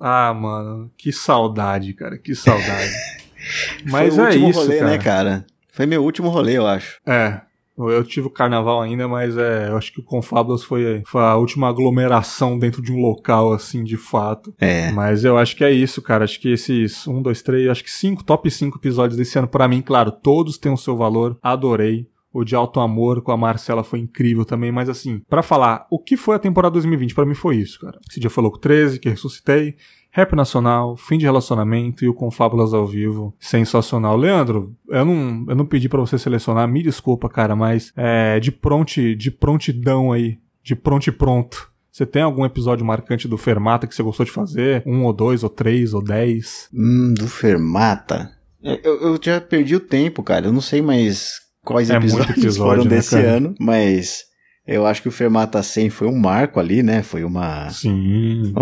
Ah, 0.00 0.32
mano, 0.34 0.90
que 0.96 1.12
saudade, 1.12 1.92
cara, 1.92 2.18
que 2.18 2.34
saudade. 2.34 2.90
Mas 3.84 4.16
foi 4.16 4.24
o 4.24 4.26
é 4.26 4.30
último 4.30 4.50
isso, 4.50 4.60
rolê, 4.60 4.78
cara. 4.78 4.90
né, 4.90 4.98
cara? 4.98 5.46
Foi 5.70 5.86
meu 5.86 6.02
último 6.02 6.28
rolê, 6.28 6.56
eu 6.56 6.66
acho. 6.66 6.98
É. 7.06 7.40
Eu 7.76 8.04
tive 8.04 8.26
o 8.26 8.30
carnaval 8.30 8.82
ainda, 8.82 9.08
mas 9.08 9.36
é, 9.36 9.68
eu 9.70 9.76
acho 9.76 9.92
que 9.92 10.00
o 10.00 10.04
Confablas 10.04 10.62
foi, 10.62 11.02
foi 11.06 11.22
a 11.22 11.36
última 11.36 11.68
aglomeração 11.68 12.58
dentro 12.58 12.82
de 12.82 12.92
um 12.92 13.00
local, 13.00 13.52
assim, 13.52 13.82
de 13.82 13.96
fato. 13.96 14.54
É. 14.60 14.90
Mas 14.92 15.24
eu 15.24 15.38
acho 15.38 15.56
que 15.56 15.64
é 15.64 15.70
isso, 15.70 16.02
cara. 16.02 16.24
Acho 16.24 16.38
que 16.38 16.52
esses 16.52 17.06
um, 17.06 17.22
dois, 17.22 17.42
três, 17.42 17.68
acho 17.68 17.82
que 17.82 17.90
cinco, 17.90 18.22
top 18.22 18.50
cinco 18.50 18.78
episódios 18.78 19.16
desse 19.16 19.38
ano, 19.38 19.48
para 19.48 19.66
mim, 19.66 19.80
claro, 19.80 20.12
todos 20.12 20.58
têm 20.58 20.72
o 20.72 20.76
seu 20.76 20.96
valor. 20.96 21.38
Adorei. 21.42 22.06
O 22.34 22.44
de 22.44 22.56
Alto 22.56 22.80
Amor 22.80 23.20
com 23.20 23.30
a 23.30 23.36
Marcela 23.36 23.84
foi 23.84 23.98
incrível 23.98 24.44
também, 24.46 24.72
mas 24.72 24.88
assim, 24.88 25.20
para 25.28 25.42
falar, 25.42 25.86
o 25.90 25.98
que 25.98 26.16
foi 26.16 26.34
a 26.34 26.38
temporada 26.38 26.72
2020 26.72 27.14
para 27.14 27.26
mim 27.26 27.34
foi 27.34 27.56
isso, 27.56 27.78
cara. 27.78 27.98
Esse 28.08 28.18
dia 28.18 28.30
foi 28.30 28.42
Louco 28.42 28.58
13, 28.58 28.98
que 28.98 29.10
ressuscitei, 29.10 29.76
Rap 30.14 30.36
Nacional, 30.36 30.94
Fim 30.94 31.16
de 31.16 31.24
Relacionamento 31.24 32.04
e 32.04 32.08
o 32.08 32.12
Confábulas 32.12 32.74
ao 32.74 32.86
Vivo. 32.86 33.34
Sensacional. 33.40 34.14
Leandro, 34.14 34.76
eu 34.90 35.06
não, 35.06 35.46
eu 35.48 35.56
não 35.56 35.64
pedi 35.64 35.88
para 35.88 36.00
você 36.00 36.18
selecionar, 36.18 36.68
me 36.68 36.82
desculpa, 36.82 37.30
cara, 37.30 37.56
mas 37.56 37.94
é, 37.96 38.38
de, 38.38 38.52
pronti, 38.52 39.14
de 39.14 39.30
prontidão 39.30 40.12
aí, 40.12 40.38
de 40.62 40.76
pronto 40.76 41.06
e 41.06 41.12
pronto. 41.12 41.72
Você 41.90 42.04
tem 42.04 42.22
algum 42.22 42.44
episódio 42.44 42.84
marcante 42.84 43.26
do 43.26 43.38
Fermata 43.38 43.86
que 43.86 43.94
você 43.94 44.02
gostou 44.02 44.26
de 44.26 44.32
fazer? 44.32 44.82
Um 44.86 45.04
ou 45.04 45.14
dois, 45.14 45.42
ou 45.42 45.50
três, 45.50 45.94
ou 45.94 46.02
dez? 46.02 46.68
Hum, 46.72 47.14
do 47.16 47.26
Fermata? 47.26 48.30
Eu, 48.62 49.00
eu 49.00 49.18
já 49.20 49.40
perdi 49.40 49.76
o 49.76 49.80
tempo, 49.80 50.22
cara. 50.22 50.46
Eu 50.46 50.52
não 50.52 50.60
sei 50.60 50.82
mais 50.82 51.40
quais 51.64 51.88
é 51.88 51.96
episódios 51.96 52.30
episódio, 52.36 52.62
foram 52.62 52.84
né, 52.84 52.90
desse 52.90 53.16
ano, 53.16 53.54
mas 53.58 54.24
eu 54.66 54.86
acho 54.86 55.02
que 55.02 55.08
o 55.08 55.12
Fermata 55.12 55.62
100 55.62 55.90
foi 55.90 56.06
um 56.08 56.18
marco 56.18 56.60
ali, 56.60 56.82
né? 56.82 57.02
Foi 57.02 57.24
uma. 57.24 57.68
Sim. 57.70 58.52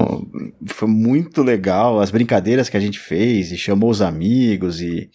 Foi 0.66 0.88
muito 0.88 1.42
legal. 1.42 2.00
As 2.00 2.10
brincadeiras 2.10 2.68
que 2.68 2.76
a 2.76 2.80
gente 2.80 2.98
fez 2.98 3.52
e 3.52 3.58
chamou 3.58 3.90
os 3.90 4.00
amigos 4.00 4.80
e. 4.80 5.10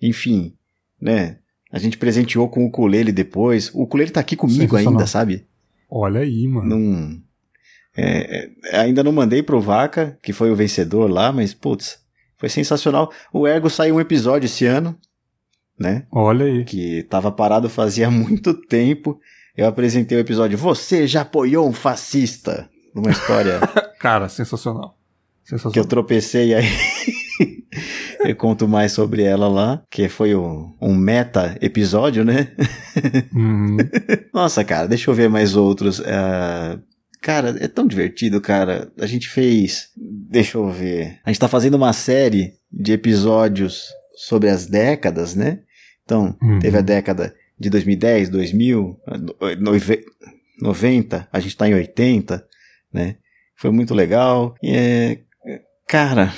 Enfim, 0.00 0.54
né? 1.00 1.38
A 1.72 1.78
gente 1.78 1.98
presenteou 1.98 2.48
com 2.48 2.64
o 2.64 2.66
ukulele 2.68 3.12
depois. 3.12 3.72
O 3.74 3.82
ukulele 3.82 4.10
tá 4.10 4.20
aqui 4.20 4.36
comigo 4.36 4.76
ainda, 4.76 5.06
sabe? 5.06 5.46
Olha 5.88 6.20
aí, 6.20 6.46
mano. 6.46 6.68
Não, 6.68 7.20
é, 7.96 8.48
é, 8.64 8.80
ainda 8.80 9.02
não 9.02 9.12
mandei 9.12 9.42
pro 9.42 9.60
Vaca, 9.60 10.18
que 10.22 10.32
foi 10.32 10.50
o 10.50 10.56
vencedor 10.56 11.10
lá, 11.10 11.32
mas, 11.32 11.52
putz, 11.52 11.98
foi 12.36 12.48
sensacional. 12.48 13.12
O 13.32 13.46
Ergo 13.46 13.68
saiu 13.68 13.96
um 13.96 14.00
episódio 14.00 14.46
esse 14.46 14.64
ano, 14.64 14.96
né? 15.78 16.06
Olha 16.10 16.46
aí. 16.46 16.64
Que 16.64 17.02
tava 17.04 17.30
parado 17.30 17.68
fazia 17.68 18.10
muito 18.10 18.54
tempo. 18.54 19.20
Eu 19.60 19.66
apresentei 19.66 20.16
o 20.16 20.20
episódio 20.22 20.56
Você 20.56 21.06
já 21.06 21.20
apoiou 21.20 21.68
um 21.68 21.72
fascista? 21.74 22.66
Numa 22.94 23.10
história. 23.10 23.60
Cara, 24.00 24.26
sensacional. 24.26 24.96
sensacional. 25.44 25.74
Que 25.74 25.78
eu 25.78 25.84
tropecei 25.84 26.54
aí. 26.54 26.64
eu 28.24 28.34
conto 28.36 28.66
mais 28.66 28.92
sobre 28.92 29.22
ela 29.22 29.48
lá, 29.48 29.82
que 29.90 30.08
foi 30.08 30.34
um, 30.34 30.74
um 30.80 30.94
meta 30.94 31.58
episódio, 31.60 32.24
né? 32.24 32.52
Uhum. 33.34 33.76
Nossa, 34.32 34.64
cara, 34.64 34.88
deixa 34.88 35.10
eu 35.10 35.14
ver 35.14 35.28
mais 35.28 35.54
outros. 35.54 35.98
Uh, 35.98 36.80
cara, 37.20 37.54
é 37.60 37.68
tão 37.68 37.86
divertido, 37.86 38.40
cara. 38.40 38.90
A 38.98 39.06
gente 39.06 39.28
fez. 39.28 39.90
Deixa 39.94 40.56
eu 40.56 40.70
ver. 40.70 41.20
A 41.22 41.28
gente 41.28 41.38
tá 41.38 41.48
fazendo 41.48 41.74
uma 41.74 41.92
série 41.92 42.54
de 42.72 42.92
episódios 42.94 43.88
sobre 44.16 44.48
as 44.48 44.64
décadas, 44.64 45.34
né? 45.34 45.58
Então, 46.02 46.34
uhum. 46.42 46.58
teve 46.60 46.78
a 46.78 46.82
década 46.82 47.34
de 47.60 47.68
2010, 47.68 48.30
2000, 48.30 48.98
90, 50.60 51.28
a 51.30 51.40
gente 51.40 51.56
tá 51.56 51.68
em 51.68 51.74
80, 51.74 52.46
né? 52.92 53.16
Foi 53.56 53.70
muito 53.70 53.94
legal. 53.94 54.54
E 54.62 54.74
é, 54.74 55.20
cara, 55.86 56.32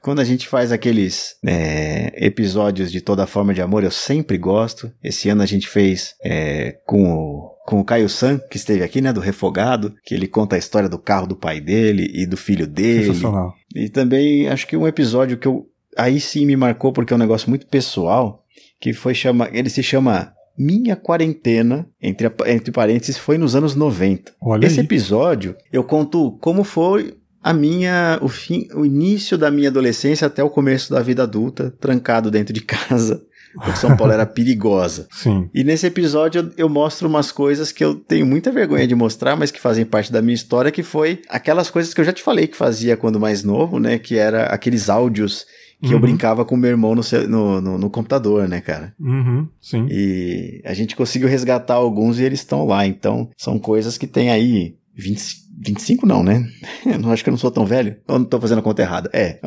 quando 0.00 0.20
a 0.20 0.24
gente 0.24 0.48
faz 0.48 0.72
aqueles 0.72 1.36
é, 1.46 2.12
episódios 2.16 2.90
de 2.90 3.00
toda 3.00 3.26
forma 3.26 3.54
de 3.54 3.62
amor, 3.62 3.84
eu 3.84 3.90
sempre 3.90 4.36
gosto. 4.36 4.92
Esse 5.02 5.28
ano 5.28 5.42
a 5.42 5.46
gente 5.46 5.68
fez 5.68 6.14
é, 6.24 6.72
com 6.84 7.12
o 7.12 7.54
com 7.64 7.80
o 7.80 7.84
Caio 7.84 8.10
San, 8.10 8.38
que 8.38 8.58
esteve 8.58 8.84
aqui, 8.84 9.00
né, 9.00 9.10
do 9.10 9.20
Refogado, 9.20 9.94
que 10.04 10.14
ele 10.14 10.28
conta 10.28 10.54
a 10.54 10.58
história 10.58 10.86
do 10.86 10.98
carro 10.98 11.26
do 11.26 11.34
pai 11.34 11.60
dele 11.60 12.10
e 12.12 12.26
do 12.26 12.36
filho 12.36 12.66
dele. 12.66 13.06
Sensacional. 13.06 13.54
E 13.74 13.88
também 13.88 14.48
acho 14.48 14.66
que 14.66 14.76
um 14.76 14.86
episódio 14.86 15.38
que 15.38 15.48
eu 15.48 15.66
aí 15.96 16.20
sim 16.20 16.44
me 16.44 16.56
marcou 16.56 16.92
porque 16.92 17.12
é 17.12 17.16
um 17.16 17.18
negócio 17.18 17.48
muito 17.48 17.66
pessoal, 17.66 18.44
que 18.80 18.92
foi 18.92 19.14
chama, 19.14 19.48
ele 19.52 19.70
se 19.70 19.82
chama 19.82 20.32
minha 20.56 20.94
quarentena, 20.94 21.86
entre, 22.00 22.30
entre 22.46 22.72
parênteses, 22.72 23.18
foi 23.18 23.36
nos 23.36 23.56
anos 23.56 23.74
90. 23.74 24.32
Olha 24.40 24.66
Esse 24.66 24.80
aí. 24.80 24.86
episódio 24.86 25.56
eu 25.72 25.82
conto 25.82 26.32
como 26.40 26.62
foi 26.62 27.16
a 27.42 27.52
minha 27.52 28.18
o 28.22 28.28
fim, 28.28 28.66
o 28.74 28.86
início 28.86 29.36
da 29.36 29.50
minha 29.50 29.68
adolescência 29.68 30.26
até 30.26 30.42
o 30.42 30.50
começo 30.50 30.92
da 30.92 31.02
vida 31.02 31.24
adulta, 31.24 31.74
trancado 31.80 32.30
dentro 32.30 32.54
de 32.54 32.60
casa. 32.64 33.22
Porque 33.54 33.76
São 33.76 33.96
Paulo 33.96 34.12
era 34.12 34.26
perigosa. 34.26 35.06
Sim. 35.14 35.48
E 35.54 35.62
nesse 35.62 35.86
episódio 35.86 36.40
eu, 36.40 36.64
eu 36.64 36.68
mostro 36.68 37.06
umas 37.08 37.30
coisas 37.30 37.70
que 37.70 37.84
eu 37.84 37.94
tenho 37.94 38.26
muita 38.26 38.50
vergonha 38.50 38.84
de 38.84 38.96
mostrar, 38.96 39.36
mas 39.36 39.52
que 39.52 39.60
fazem 39.60 39.84
parte 39.84 40.12
da 40.12 40.20
minha 40.20 40.34
história, 40.34 40.72
que 40.72 40.82
foi 40.82 41.22
aquelas 41.28 41.70
coisas 41.70 41.94
que 41.94 42.00
eu 42.00 42.04
já 42.04 42.12
te 42.12 42.22
falei 42.22 42.48
que 42.48 42.56
fazia 42.56 42.96
quando 42.96 43.20
mais 43.20 43.44
novo, 43.44 43.78
né? 43.78 43.96
Que 43.98 44.16
era 44.16 44.46
aqueles 44.46 44.88
áudios 44.88 45.46
que 45.80 45.88
uhum. 45.88 45.94
eu 45.94 46.00
brincava 46.00 46.44
com 46.44 46.56
meu 46.56 46.70
irmão 46.70 46.94
no, 46.94 47.02
no, 47.28 47.60
no, 47.60 47.78
no 47.78 47.90
computador, 47.90 48.48
né, 48.48 48.60
cara? 48.60 48.94
Uhum, 48.98 49.46
sim. 49.60 49.86
E 49.90 50.62
a 50.64 50.74
gente 50.74 50.96
conseguiu 50.96 51.28
resgatar 51.28 51.74
alguns 51.74 52.18
e 52.18 52.24
eles 52.24 52.40
estão 52.40 52.66
lá. 52.66 52.86
Então, 52.86 53.30
são 53.36 53.58
coisas 53.58 53.98
que 53.98 54.06
tem 54.06 54.30
aí 54.30 54.76
20, 54.96 55.44
25 55.60 56.06
não, 56.06 56.22
né? 56.22 56.46
Eu 56.86 56.98
não 56.98 57.10
acho 57.10 57.22
que 57.22 57.30
eu 57.30 57.32
não 57.32 57.38
sou 57.38 57.50
tão 57.50 57.66
velho. 57.66 57.96
Ou 58.08 58.18
não 58.18 58.26
tô 58.26 58.40
fazendo 58.40 58.58
a 58.58 58.62
conta 58.62 58.82
errada. 58.82 59.10
É, 59.12 59.40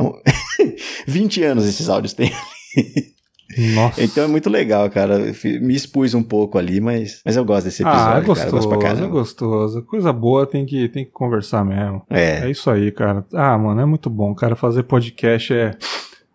20 1.08 1.44
é 1.44 1.48
anos 1.48 1.66
esses 1.66 1.90
áudios 1.90 2.14
têm. 2.14 2.32
Nossa. 3.74 4.04
Então 4.04 4.26
é 4.26 4.28
muito 4.28 4.50
legal, 4.50 4.90
cara. 4.90 5.18
Me 5.62 5.74
expus 5.74 6.14
um 6.14 6.24
pouco 6.24 6.58
ali, 6.58 6.82
mas, 6.82 7.22
mas 7.26 7.36
eu 7.36 7.46
gosto 7.46 7.66
desse 7.66 7.82
episódio. 7.82 8.14
Ah, 8.14 8.18
é 8.18 8.22
gostoso, 8.22 8.52
cara. 8.52 8.60
Eu 8.60 8.60
gosto 8.60 8.98
pra 8.98 9.06
é 9.06 9.10
gostoso. 9.10 9.82
Coisa 9.84 10.14
boa 10.14 10.46
tem 10.46 10.66
que, 10.66 10.90
tem 10.90 11.06
que 11.06 11.12
conversar 11.12 11.64
mesmo. 11.64 12.04
É. 12.10 12.46
É 12.46 12.52
isso 12.52 12.70
aí, 12.70 12.92
cara. 12.92 13.26
Ah, 13.34 13.58
mano, 13.58 13.82
é 13.82 13.86
muito 13.86 14.10
bom, 14.10 14.34
cara. 14.36 14.56
Fazer 14.56 14.84
podcast 14.84 15.54
é. 15.54 15.72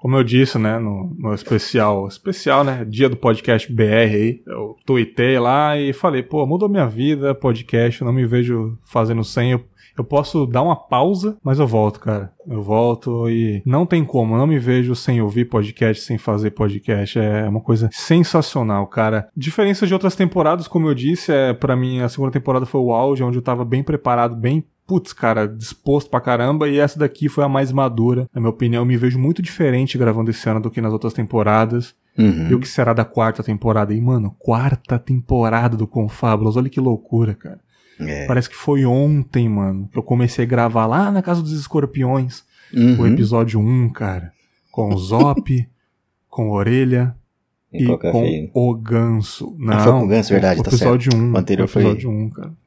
Como 0.03 0.16
eu 0.16 0.24
disse, 0.24 0.59
né, 0.59 0.80
no, 0.80 1.14
no 1.16 1.32
especial, 1.32 2.09
especial, 2.09 2.64
né, 2.64 2.84
dia 2.84 3.09
do 3.09 3.16
podcast 3.16 3.72
BR 3.72 4.12
aí, 4.12 4.42
eu 4.44 4.74
tuitei 4.84 5.38
lá 5.38 5.78
e 5.78 5.92
falei, 5.92 6.24
pô, 6.24 6.44
mudou 6.44 6.68
minha 6.68 6.88
vida, 6.88 7.32
podcast, 7.36 8.00
eu 8.00 8.07
não 8.07 8.12
me 8.12 8.26
vejo 8.26 8.76
fazendo 8.84 9.22
sem, 9.22 9.53
eu 9.53 9.64
eu 9.96 10.05
posso 10.05 10.46
dar 10.46 10.62
uma 10.62 10.76
pausa, 10.76 11.36
mas 11.44 11.59
eu 11.59 11.66
volto, 11.66 12.00
cara. 12.00 12.32
Eu 12.46 12.62
volto 12.62 13.28
e 13.28 13.62
não 13.64 13.84
tem 13.84 14.05
como. 14.05 14.34
Eu 14.34 14.38
não 14.38 14.46
me 14.46 14.59
vejo 14.59 14.94
sem 14.94 15.20
ouvir 15.20 15.44
podcast, 15.44 16.03
sem 16.03 16.16
fazer 16.16 16.53
podcast. 16.53 17.18
É 17.18 17.46
uma 17.46 17.61
coisa 17.61 17.90
sensacional, 17.92 18.86
cara. 18.86 19.28
Diferença 19.36 19.86
de 19.86 19.92
outras 19.92 20.16
temporadas, 20.16 20.66
como 20.66 20.88
eu 20.88 20.94
disse, 20.94 21.30
é 21.30 21.53
para 21.53 21.76
mim 21.76 22.00
a 22.00 22.09
segunda 22.09 22.32
temporada 22.32 22.64
foi 22.64 22.80
o 22.80 22.92
auge, 22.92 23.22
onde 23.22 23.38
eu 23.38 23.42
tava 23.42 23.64
bem 23.64 23.82
preparado, 23.82 24.34
bem 24.34 24.64
putz, 24.93 25.14
cara, 25.14 25.49
disposto 25.49 26.11
pra 26.11 26.20
caramba, 26.20 26.68
e 26.68 26.78
essa 26.78 26.99
daqui 26.99 27.26
foi 27.26 27.43
a 27.43 27.49
mais 27.49 27.72
madura. 27.72 28.28
Na 28.34 28.43
minha 28.43 28.51
opinião, 28.51 28.82
eu 28.82 28.86
me 28.86 28.99
vejo 28.99 29.18
muito 29.18 29.40
diferente 29.40 29.97
gravando 29.97 30.30
esse 30.30 30.47
ano 30.47 30.61
do 30.61 30.70
que 30.70 30.82
nas 30.82 30.93
outras 30.93 31.14
temporadas. 31.14 31.95
Uhum. 32.18 32.51
E 32.51 32.55
o 32.55 32.61
que 32.61 32.68
será 32.68 32.93
da 32.93 33.07
quarta 33.07 33.43
temporada? 33.43 33.95
E, 33.95 34.01
mano, 34.03 34.36
quarta 34.38 34.99
temporada 34.99 35.78
do 35.78 35.86
Confábulos, 35.86 36.59
olha 36.59 36.68
que 36.68 36.78
loucura, 36.78 37.34
cara. 37.34 37.59
É. 37.99 38.26
Parece 38.26 38.51
que 38.51 38.55
foi 38.57 38.84
ontem, 38.84 39.49
mano, 39.49 39.88
que 39.90 39.99
eu 39.99 40.03
comecei 40.03 40.45
a 40.45 40.49
gravar 40.49 40.84
lá 40.84 41.11
na 41.11 41.22
Casa 41.22 41.40
dos 41.40 41.53
Escorpiões, 41.53 42.45
uhum. 42.74 43.01
o 43.01 43.07
episódio 43.07 43.59
1, 43.61 43.88
cara. 43.95 44.30
Com 44.70 44.93
o 44.93 44.99
Zop, 44.99 45.68
com 46.28 46.51
a 46.51 46.53
Orelha 46.53 47.16
e, 47.72 47.84
e 47.84 47.97
com 47.97 48.53
o 48.53 48.74
Ganso. 48.74 49.57
Não, 49.59 49.72
ah, 49.72 49.80
foi 49.80 49.93
com 49.93 50.05
o 50.05 50.09
Ganso, 50.09 50.30
verdade, 50.30 50.61
o 50.61 50.62
tá 50.62 50.68
episódio 50.68 51.12
certo. 51.12 51.24
1. 51.24 51.32
O 51.32 51.38
anterior 51.38 51.66
foi... 51.66 51.82
episódio 51.82 52.11
1, 52.11 52.28
cara. 52.28 52.61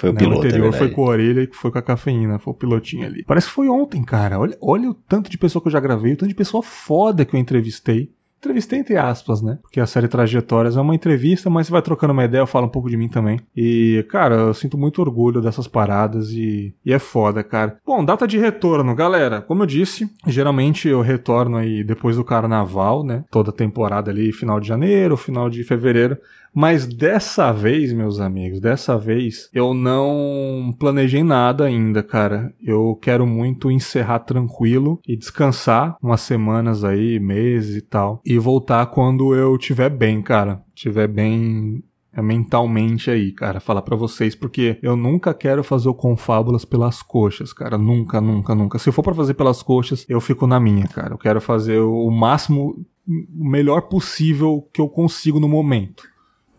Foi 0.00 0.08
o 0.08 0.14
piloto, 0.14 0.38
O 0.40 0.46
anterior 0.46 0.74
é 0.74 0.78
foi 0.78 0.88
com 0.88 1.04
a 1.04 1.08
orelha 1.08 1.42
e 1.42 1.48
foi 1.52 1.70
com 1.70 1.78
a 1.78 1.82
cafeína, 1.82 2.38
foi 2.38 2.54
o 2.54 2.56
pilotinho 2.56 3.04
ali. 3.06 3.22
Parece 3.22 3.48
que 3.48 3.52
foi 3.52 3.68
ontem, 3.68 4.02
cara. 4.02 4.40
Olha, 4.40 4.56
olha 4.58 4.88
o 4.88 4.94
tanto 4.94 5.30
de 5.30 5.36
pessoa 5.36 5.60
que 5.60 5.68
eu 5.68 5.72
já 5.72 5.78
gravei, 5.78 6.14
o 6.14 6.16
tanto 6.16 6.30
de 6.30 6.34
pessoa 6.34 6.62
foda 6.62 7.22
que 7.22 7.36
eu 7.36 7.40
entrevistei. 7.40 8.10
Entrevistei 8.38 8.78
entre 8.78 8.96
aspas, 8.96 9.42
né? 9.42 9.58
Porque 9.60 9.78
a 9.78 9.84
série 9.84 10.08
Trajetórias 10.08 10.74
é 10.74 10.80
uma 10.80 10.94
entrevista, 10.94 11.50
mas 11.50 11.66
você 11.66 11.72
vai 11.72 11.82
trocando 11.82 12.14
uma 12.14 12.24
ideia, 12.24 12.40
eu 12.40 12.46
falo 12.46 12.64
um 12.64 12.70
pouco 12.70 12.88
de 12.88 12.96
mim 12.96 13.08
também. 13.08 13.38
E, 13.54 14.02
cara, 14.08 14.34
eu 14.34 14.54
sinto 14.54 14.78
muito 14.78 15.02
orgulho 15.02 15.42
dessas 15.42 15.68
paradas 15.68 16.30
e, 16.30 16.74
e 16.82 16.90
é 16.90 16.98
foda, 16.98 17.44
cara. 17.44 17.76
Bom, 17.84 18.02
data 18.02 18.26
de 18.26 18.38
retorno, 18.38 18.94
galera. 18.94 19.42
Como 19.42 19.62
eu 19.62 19.66
disse, 19.66 20.10
geralmente 20.26 20.88
eu 20.88 21.02
retorno 21.02 21.58
aí 21.58 21.84
depois 21.84 22.16
do 22.16 22.24
carnaval, 22.24 23.04
né? 23.04 23.24
Toda 23.30 23.52
temporada 23.52 24.10
ali, 24.10 24.32
final 24.32 24.58
de 24.58 24.68
janeiro, 24.68 25.18
final 25.18 25.50
de 25.50 25.62
fevereiro. 25.62 26.16
Mas 26.54 26.86
dessa 26.86 27.52
vez, 27.52 27.92
meus 27.92 28.18
amigos, 28.20 28.60
dessa 28.60 28.98
vez 28.98 29.48
eu 29.52 29.72
não 29.72 30.74
planejei 30.78 31.22
nada 31.22 31.64
ainda, 31.64 32.02
cara. 32.02 32.52
Eu 32.60 32.98
quero 33.00 33.26
muito 33.26 33.70
encerrar 33.70 34.20
tranquilo 34.20 35.00
e 35.06 35.16
descansar 35.16 35.96
umas 36.02 36.20
semanas 36.20 36.84
aí, 36.84 37.20
meses 37.20 37.76
e 37.76 37.80
tal. 37.80 38.20
E 38.24 38.38
voltar 38.38 38.86
quando 38.86 39.34
eu 39.34 39.56
tiver 39.56 39.90
bem, 39.90 40.20
cara. 40.20 40.62
Tiver 40.74 41.06
bem 41.06 41.84
é, 42.12 42.20
mentalmente 42.20 43.10
aí, 43.10 43.30
cara, 43.30 43.60
falar 43.60 43.82
para 43.82 43.96
vocês, 43.96 44.34
porque 44.34 44.78
eu 44.82 44.96
nunca 44.96 45.32
quero 45.32 45.62
fazer 45.62 45.88
o 45.88 45.94
Confábulas 45.94 46.64
pelas 46.64 47.02
coxas, 47.02 47.52
cara, 47.52 47.78
nunca, 47.78 48.20
nunca, 48.20 48.54
nunca. 48.54 48.78
Se 48.78 48.90
for 48.90 49.02
para 49.02 49.14
fazer 49.14 49.34
pelas 49.34 49.62
coxas, 49.62 50.04
eu 50.08 50.20
fico 50.20 50.46
na 50.46 50.58
minha, 50.58 50.88
cara. 50.88 51.14
Eu 51.14 51.18
quero 51.18 51.40
fazer 51.40 51.78
o 51.78 52.10
máximo, 52.10 52.84
o 53.08 53.48
melhor 53.48 53.82
possível 53.82 54.68
que 54.72 54.80
eu 54.80 54.88
consigo 54.88 55.38
no 55.38 55.48
momento 55.48 56.09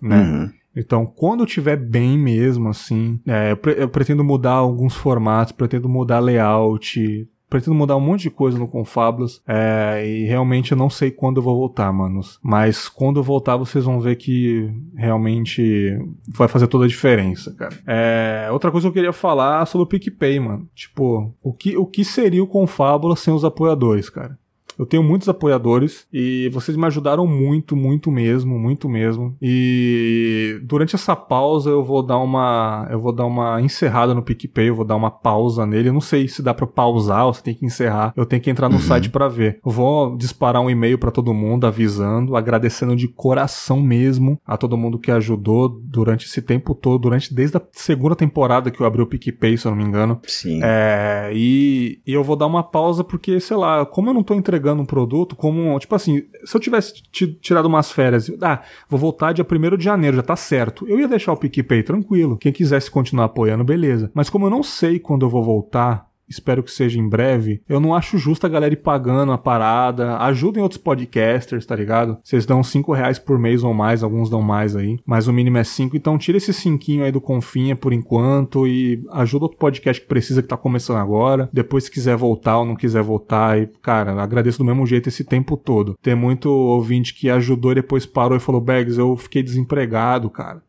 né? 0.02 0.22
Uhum. 0.22 0.50
Então, 0.76 1.06
quando 1.06 1.42
eu 1.42 1.46
tiver 1.46 1.76
bem 1.76 2.18
mesmo, 2.18 2.70
assim, 2.70 3.20
é, 3.28 3.52
eu, 3.52 3.58
pre 3.58 3.76
eu, 3.78 3.90
pretendo 3.90 4.24
mudar 4.24 4.54
alguns 4.54 4.96
formatos, 4.96 5.52
pretendo 5.52 5.90
mudar 5.90 6.20
layout, 6.20 7.28
pretendo 7.52 7.76
mudar 7.76 7.98
um 7.98 8.02
monte 8.02 8.22
de 8.22 8.30
coisa 8.30 8.58
no 8.58 8.66
Confabulous, 8.66 9.42
é, 9.46 10.08
e 10.08 10.24
realmente 10.24 10.72
eu 10.72 10.78
não 10.78 10.90
sei 10.90 11.12
quando 11.12 11.38
eu 11.38 11.44
vou 11.44 11.58
voltar, 11.58 11.92
manos. 11.92 12.40
Mas 12.42 12.88
quando 12.88 13.20
eu 13.20 13.24
voltar, 13.24 13.58
vocês 13.58 13.84
vão 13.84 14.00
ver 14.00 14.16
que 14.16 14.74
realmente 14.96 16.00
vai 16.34 16.48
fazer 16.48 16.68
toda 16.68 16.86
a 16.86 16.88
diferença, 16.88 17.54
cara. 17.54 17.78
É, 17.86 18.48
outra 18.52 18.72
coisa 18.72 18.86
que 18.86 18.90
eu 18.90 18.94
queria 18.94 19.12
falar 19.12 19.66
sobre 19.66 19.84
o 19.84 19.88
PicPay, 19.88 20.40
mano. 20.40 20.70
Tipo, 20.74 21.36
o 21.44 21.52
que, 21.52 21.76
o 21.76 21.86
que 21.86 22.06
seria 22.06 22.42
o 22.42 22.48
Confabulous 22.48 23.20
sem 23.20 23.34
os 23.34 23.44
apoiadores, 23.44 24.10
cara? 24.10 24.40
Eu 24.82 24.88
tenho 24.88 25.04
muitos 25.04 25.30
apoiadores 25.30 26.08
e 26.12 26.50
vocês 26.52 26.76
me 26.76 26.88
ajudaram 26.88 27.28
muito, 27.28 27.76
muito 27.76 28.10
mesmo, 28.10 28.58
muito 28.58 28.90
mesmo. 28.90 29.38
E 29.40 30.60
durante 30.64 30.96
essa 30.96 31.16
pausa 31.16 31.70
eu 31.70 31.84
vou 31.84 32.02
dar 32.02 32.18
uma, 32.18 32.88
eu 32.90 33.00
vou 33.00 33.14
dar 33.14 33.28
uma 33.28 33.62
encerrada 33.62 34.16
no 34.16 34.24
PicPay, 34.24 34.70
eu 34.70 34.76
vou 34.76 34.84
dar 34.84 34.96
uma 34.96 35.12
pausa 35.12 35.68
nele. 35.68 35.90
Eu 35.90 35.94
não 35.94 36.02
sei 36.02 36.28
se 36.28 36.42
dá 36.42 36.52
para 36.52 36.66
pausar 36.66 37.28
ou 37.28 37.34
se 37.34 37.44
tem 37.44 37.54
que 37.54 37.64
encerrar. 37.64 38.12
Eu 38.18 38.26
tenho 38.26 38.42
que 38.42 38.50
entrar 38.50 38.70
no 38.70 38.78
uhum. 38.78 38.82
site 38.82 39.12
para 39.12 39.28
ver. 39.28 39.60
Eu 39.64 39.72
vou 39.72 40.18
disparar 40.18 40.64
um 40.64 40.70
e-mail 40.70 40.98
para 40.98 41.12
todo 41.12 41.32
mundo 41.32 41.68
avisando, 41.68 42.36
agradecendo 42.36 42.96
de 42.96 43.08
coração 43.08 43.80
mesmo 43.80 44.42
a 44.44 44.58
todo 44.58 44.76
mundo 44.76 44.98
que 44.98 45.12
ajudou 45.12 45.70
durante 45.70 46.26
esse 46.26 46.42
tempo 46.42 46.74
todo, 46.74 47.02
durante 47.04 47.32
desde 47.32 47.58
a 47.58 47.62
segunda 47.72 48.16
temporada 48.16 48.72
que 48.72 48.82
eu 48.82 48.88
abri 48.88 49.04
o 49.04 49.08
PicPay, 49.08 49.60
se 49.60 49.68
eu 49.68 49.72
não 49.72 49.78
me 49.78 49.84
engano. 49.84 50.20
Sim. 50.26 50.60
É, 50.64 51.32
e, 51.36 52.02
e 52.08 52.14
eu 52.14 52.24
vou 52.24 52.36
dar 52.36 52.48
uma 52.48 52.64
pausa 52.64 53.04
porque, 53.04 53.40
sei 53.40 53.56
lá, 53.56 53.86
como 53.86 54.10
eu 54.10 54.14
não 54.16 54.24
tô 54.24 54.34
entregando 54.34 54.71
entregando 54.72 54.82
um 54.82 54.86
produto 54.86 55.36
como, 55.36 55.78
tipo 55.80 55.94
assim, 55.94 56.24
se 56.44 56.56
eu 56.56 56.62
tivesse 56.62 56.94
tirado 57.42 57.66
umas 57.66 57.92
férias, 57.92 58.32
ah, 58.42 58.62
vou 58.90 59.00
voltar 59.00 59.34
dia 59.34 59.46
1 59.46 59.78
de 59.78 59.84
janeiro, 59.84 60.18
já 60.18 60.24
tá 60.24 60.36
certo. 60.36 60.88
Eu 60.88 61.00
ia 61.00 61.08
deixar 61.08 61.34
o 61.34 61.38
PicPay 61.38 61.84
tranquilo. 61.84 62.38
Quem 62.38 62.52
quisesse 62.52 62.90
continuar 62.90 63.26
apoiando, 63.26 63.64
beleza. 63.64 64.10
Mas 64.14 64.30
como 64.30 64.46
eu 64.46 64.50
não 64.50 64.64
sei 64.64 65.00
quando 65.00 65.26
eu 65.26 65.30
vou 65.30 65.44
voltar, 65.44 66.08
espero 66.32 66.64
que 66.64 66.72
seja 66.72 67.00
em 67.00 67.08
breve. 67.08 67.62
Eu 67.68 67.80
não 67.80 67.94
acho 67.94 68.18
justo 68.18 68.46
a 68.46 68.50
galera 68.50 68.74
ir 68.74 68.78
pagando 68.78 69.32
a 69.32 69.38
parada. 69.38 70.18
Ajudem 70.18 70.64
outros 70.64 70.82
podcasters, 70.82 71.66
tá 71.66 71.76
ligado? 71.76 72.18
Vocês 72.24 72.46
dão 72.46 72.64
5 72.64 72.94
reais 72.94 73.20
por 73.20 73.38
mês 73.38 73.64
ou 73.64 73.74
mais, 73.74 74.04
alguns 74.04 74.30
dão 74.30 74.42
mais 74.42 74.76
aí. 74.76 75.00
Mas 75.06 75.28
o 75.28 75.34
mínimo 75.34 75.58
é 75.58 75.64
5. 75.64 75.96
Então 75.96 76.18
tira 76.18 76.38
esse 76.38 76.54
cinquinho 76.54 77.04
aí 77.04 77.12
do 77.12 77.22
Confinha 77.22 77.76
por 77.76 77.94
enquanto 77.94 78.68
e 78.68 79.04
ajuda 79.12 79.46
outro 79.46 79.58
podcast 79.58 80.02
que 80.02 80.08
precisa, 80.08 80.42
que 80.42 80.48
tá 80.48 80.58
começando 80.58 80.98
agora. 80.98 81.50
Depois, 81.52 81.86
se 81.86 81.92
quiser 81.92 82.16
voltar 82.16 82.60
ou 82.60 82.66
não 82.66 82.76
quiser 82.76 83.04
voltar, 83.04 83.60
e, 83.60 83.68
cara, 83.82 84.22
agradeço 84.22 84.58
do 84.58 84.66
mesmo 84.66 84.86
jeito 84.86 85.10
esse 85.10 85.24
tempo 85.24 85.58
todo. 85.58 85.96
Tem 86.02 86.16
muito 86.16 86.50
ouvinte 86.50 87.14
que 87.14 87.30
ajudou 87.30 87.72
e 87.72 87.76
depois 87.76 88.06
parou 88.06 88.38
e 88.38 88.42
falou: 88.42 88.62
Bags, 88.62 88.98
eu 88.98 89.16
fiquei 89.16 89.44
desempregado, 89.44 90.30
cara. 90.30 90.62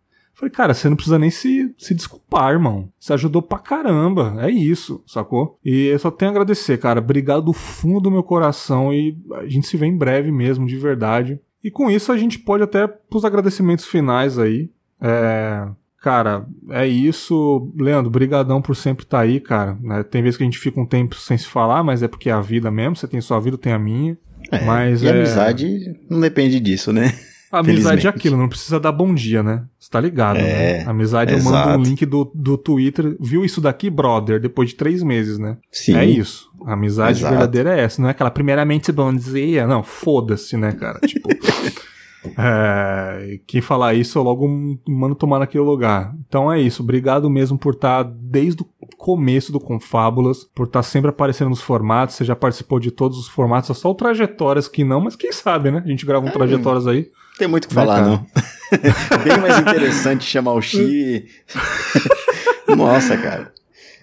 Falei, 0.43 0.51
cara, 0.51 0.75
você 0.75 0.89
não 0.89 0.97
precisa 0.97 1.21
nem 1.21 1.31
se, 1.31 1.73
se 1.79 1.95
desculpar, 1.95 2.51
irmão. 2.51 2.89
Você 2.99 3.13
ajudou 3.13 3.41
pra 3.41 3.61
caramba. 3.61 4.35
É 4.41 4.51
isso, 4.51 5.01
sacou? 5.07 5.57
E 5.65 5.87
eu 5.87 5.99
só 6.01 6.11
tenho 6.11 6.33
a 6.33 6.33
agradecer, 6.33 6.79
cara. 6.79 6.99
Obrigado 6.99 7.45
do 7.45 7.53
fundo 7.53 8.01
do 8.01 8.11
meu 8.11 8.25
coração 8.25 8.93
e 8.93 9.17
a 9.35 9.47
gente 9.47 9.69
se 9.69 9.77
vê 9.77 9.87
em 9.87 9.97
breve 9.97 10.33
mesmo, 10.33 10.67
de 10.67 10.77
verdade. 10.77 11.39
E 11.63 11.71
com 11.71 11.89
isso 11.89 12.11
a 12.11 12.17
gente 12.17 12.41
pode 12.41 12.65
até 12.65 12.89
pros 12.89 13.25
agradecimentos 13.25 13.85
finais 13.85 14.37
aí. 14.37 14.69
É, 15.01 15.65
cara, 16.01 16.45
é 16.71 16.89
isso. 16.89 17.73
Leandro, 17.79 18.11
brigadão 18.11 18.61
por 18.61 18.75
sempre 18.75 19.05
estar 19.05 19.19
tá 19.19 19.23
aí, 19.23 19.39
cara. 19.39 19.79
Né? 19.81 20.03
Tem 20.03 20.25
vezes 20.25 20.37
que 20.37 20.43
a 20.43 20.47
gente 20.47 20.59
fica 20.59 20.81
um 20.81 20.87
tempo 20.87 21.15
sem 21.15 21.39
se 21.39 21.47
falar, 21.47 21.85
mas 21.85 22.03
é 22.03 22.09
porque 22.09 22.29
é 22.29 22.33
a 22.33 22.41
vida 22.41 22.69
mesmo. 22.69 22.97
Você 22.97 23.07
tem 23.07 23.21
sua 23.21 23.39
vida, 23.39 23.55
eu 23.55 23.61
tenho 23.61 23.77
a 23.77 23.79
minha. 23.79 24.19
É, 24.51 24.65
mas 24.65 25.05
e 25.05 25.07
é... 25.07 25.11
amizade 25.11 26.01
não 26.11 26.19
depende 26.19 26.59
disso, 26.59 26.93
né? 26.93 27.15
A 27.53 27.59
amizade 27.59 28.07
é 28.07 28.11
aquilo, 28.11 28.35
não 28.35 28.49
precisa 28.49 28.81
dar 28.81 28.91
bom 28.91 29.13
dia, 29.13 29.43
né? 29.43 29.65
Você 29.79 29.91
tá 29.91 30.01
ligado, 30.01 30.39
é, 30.39 30.79
né? 30.79 30.85
Amizade, 30.87 31.35
eu 31.35 31.43
mando 31.43 31.79
um 31.79 31.83
link 31.83 32.07
do, 32.07 32.33
do 32.35 32.57
Twitter. 32.57 33.15
Viu 33.21 33.45
isso 33.45 33.61
daqui, 33.61 33.91
brother? 33.91 34.41
Depois 34.41 34.71
de 34.71 34.77
três 34.77 35.03
meses, 35.03 35.39
né? 35.39 35.59
Sim. 35.71 35.95
É 35.95 36.07
isso. 36.07 36.51
A 36.65 36.73
amizade 36.73 37.19
exato. 37.19 37.35
verdadeira 37.35 37.79
é 37.79 37.83
essa. 37.83 38.01
Não 38.01 38.09
é 38.09 38.13
aquela 38.13 38.31
primeiramente 38.31 38.91
bom 38.91 39.13
dia. 39.13 39.67
Não, 39.67 39.83
foda-se, 39.83 40.57
né, 40.57 40.73
cara? 40.73 40.99
Tipo. 41.07 41.29
É, 42.39 43.41
quem 43.47 43.61
falar 43.61 43.95
isso, 43.95 44.19
eu 44.19 44.23
logo 44.23 44.49
mando 44.89 45.15
tomar 45.15 45.41
naquele 45.41 45.65
lugar. 45.65 46.15
Então 46.27 46.51
é 46.51 46.59
isso. 46.59 46.83
Obrigado 46.83 47.29
mesmo 47.29 47.59
por 47.59 47.75
estar 47.75 48.05
tá 48.05 48.13
desde 48.19 48.63
o 48.63 48.67
começo 48.97 49.53
do 49.53 49.61
Confábulas, 49.61 50.45
por 50.55 50.67
estar 50.67 50.79
tá 50.79 50.83
sempre 50.85 51.11
aparecendo 51.11 51.51
nos 51.51 51.61
formatos. 51.61 52.15
Você 52.15 52.25
já 52.25 52.35
participou 52.35 52.81
de 52.81 52.91
todos 52.91 53.19
os 53.19 53.29
formatos, 53.29 53.77
só 53.77 53.91
o 53.91 53.95
Trajetórias 53.95 54.69
que 54.69 54.85
não, 54.85 55.03
mas 55.03 55.17
quem 55.17 55.33
sabe, 55.33 55.71
né? 55.71 55.83
A 55.85 55.89
gente 55.89 56.07
grava 56.07 56.25
um 56.25 56.29
é, 56.29 56.33
Trajetórias 56.33 56.87
aí. 56.87 57.11
Tem 57.39 57.49
muito 57.49 57.65
o 57.65 57.69
que 57.69 57.75
falar, 57.75 58.03
não. 58.03 58.27
Bem 59.25 59.39
mais 59.39 59.59
interessante 59.59 60.25
chamar 60.25 60.53
o 60.53 60.63
Xi. 60.63 61.27
Nossa, 62.77 63.17
cara. 63.17 63.53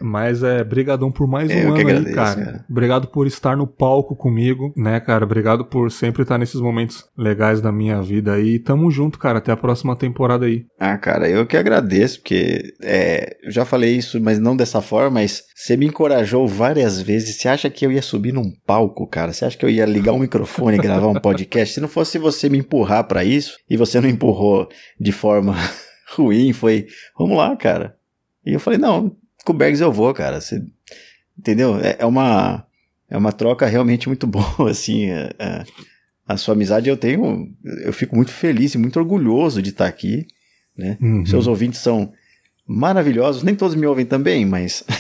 Mas 0.01 0.43
é, 0.43 0.63
brigadão 0.63 1.11
por 1.11 1.27
mais 1.27 1.49
um 1.49 1.53
eu 1.53 1.69
ano 1.69 1.79
agradeço, 1.79 2.07
aí, 2.07 2.13
cara. 2.13 2.45
cara. 2.45 2.65
Obrigado 2.69 3.07
por 3.07 3.27
estar 3.27 3.55
no 3.55 3.67
palco 3.67 4.15
comigo, 4.15 4.73
né, 4.75 4.99
cara? 4.99 5.25
Obrigado 5.25 5.65
por 5.65 5.91
sempre 5.91 6.23
estar 6.23 6.37
nesses 6.37 6.59
momentos 6.59 7.05
legais 7.17 7.61
da 7.61 7.71
minha 7.71 8.01
vida 8.01 8.33
aí. 8.33 8.59
Tamo 8.59 8.89
junto, 8.91 9.19
cara. 9.19 9.39
Até 9.39 9.51
a 9.51 9.57
próxima 9.57 9.95
temporada 9.95 10.45
aí. 10.45 10.65
Ah, 10.79 10.97
cara, 10.97 11.29
eu 11.29 11.45
que 11.45 11.57
agradeço, 11.57 12.19
porque 12.19 12.73
é, 12.81 13.37
eu 13.43 13.51
já 13.51 13.65
falei 13.65 13.95
isso, 13.95 14.19
mas 14.21 14.39
não 14.39 14.55
dessa 14.55 14.81
forma, 14.81 15.09
mas 15.11 15.43
você 15.55 15.75
me 15.75 15.85
encorajou 15.85 16.47
várias 16.47 17.01
vezes. 17.01 17.35
Você 17.35 17.47
acha 17.47 17.69
que 17.69 17.85
eu 17.85 17.91
ia 17.91 18.01
subir 18.01 18.33
num 18.33 18.51
palco, 18.65 19.07
cara? 19.07 19.33
Você 19.33 19.45
acha 19.45 19.57
que 19.57 19.65
eu 19.65 19.69
ia 19.69 19.85
ligar 19.85 20.13
um 20.13 20.19
microfone 20.19 20.77
e 20.77 20.81
gravar 20.81 21.07
um 21.07 21.19
podcast? 21.21 21.73
Se 21.73 21.81
não 21.81 21.87
fosse 21.87 22.17
você 22.17 22.49
me 22.49 22.57
empurrar 22.57 23.05
para 23.05 23.23
isso, 23.23 23.57
e 23.69 23.77
você 23.77 23.99
não 23.99 24.09
empurrou 24.09 24.67
de 24.99 25.11
forma 25.11 25.55
ruim, 26.15 26.53
foi, 26.53 26.87
vamos 27.17 27.37
lá, 27.37 27.55
cara. 27.55 27.95
E 28.45 28.53
eu 28.53 28.59
falei, 28.59 28.79
não, 28.79 29.15
com 29.45 29.53
o 29.53 29.55
Bergs 29.55 29.81
eu 29.81 29.91
vou, 29.91 30.13
cara. 30.13 30.39
Você, 30.39 30.63
entendeu? 31.37 31.79
É, 31.79 31.97
é, 31.99 32.05
uma, 32.05 32.65
é 33.09 33.17
uma 33.17 33.31
troca 33.31 33.65
realmente 33.65 34.07
muito 34.07 34.25
boa, 34.27 34.69
assim. 34.69 35.09
É, 35.09 35.31
é, 35.39 35.63
a 36.27 36.37
sua 36.37 36.53
amizade 36.53 36.89
eu 36.89 36.97
tenho, 36.97 37.51
eu 37.83 37.91
fico 37.91 38.15
muito 38.15 38.31
feliz 38.31 38.75
e 38.75 38.77
muito 38.77 38.99
orgulhoso 38.99 39.61
de 39.61 39.69
estar 39.69 39.87
aqui, 39.87 40.27
né? 40.77 40.97
Uhum. 41.01 41.25
Seus 41.25 41.47
ouvintes 41.47 41.79
são 41.79 42.13
maravilhosos, 42.67 43.41
nem 43.41 43.55
todos 43.55 43.75
me 43.75 43.87
ouvem 43.87 44.05
também, 44.05 44.45
mas... 44.45 44.83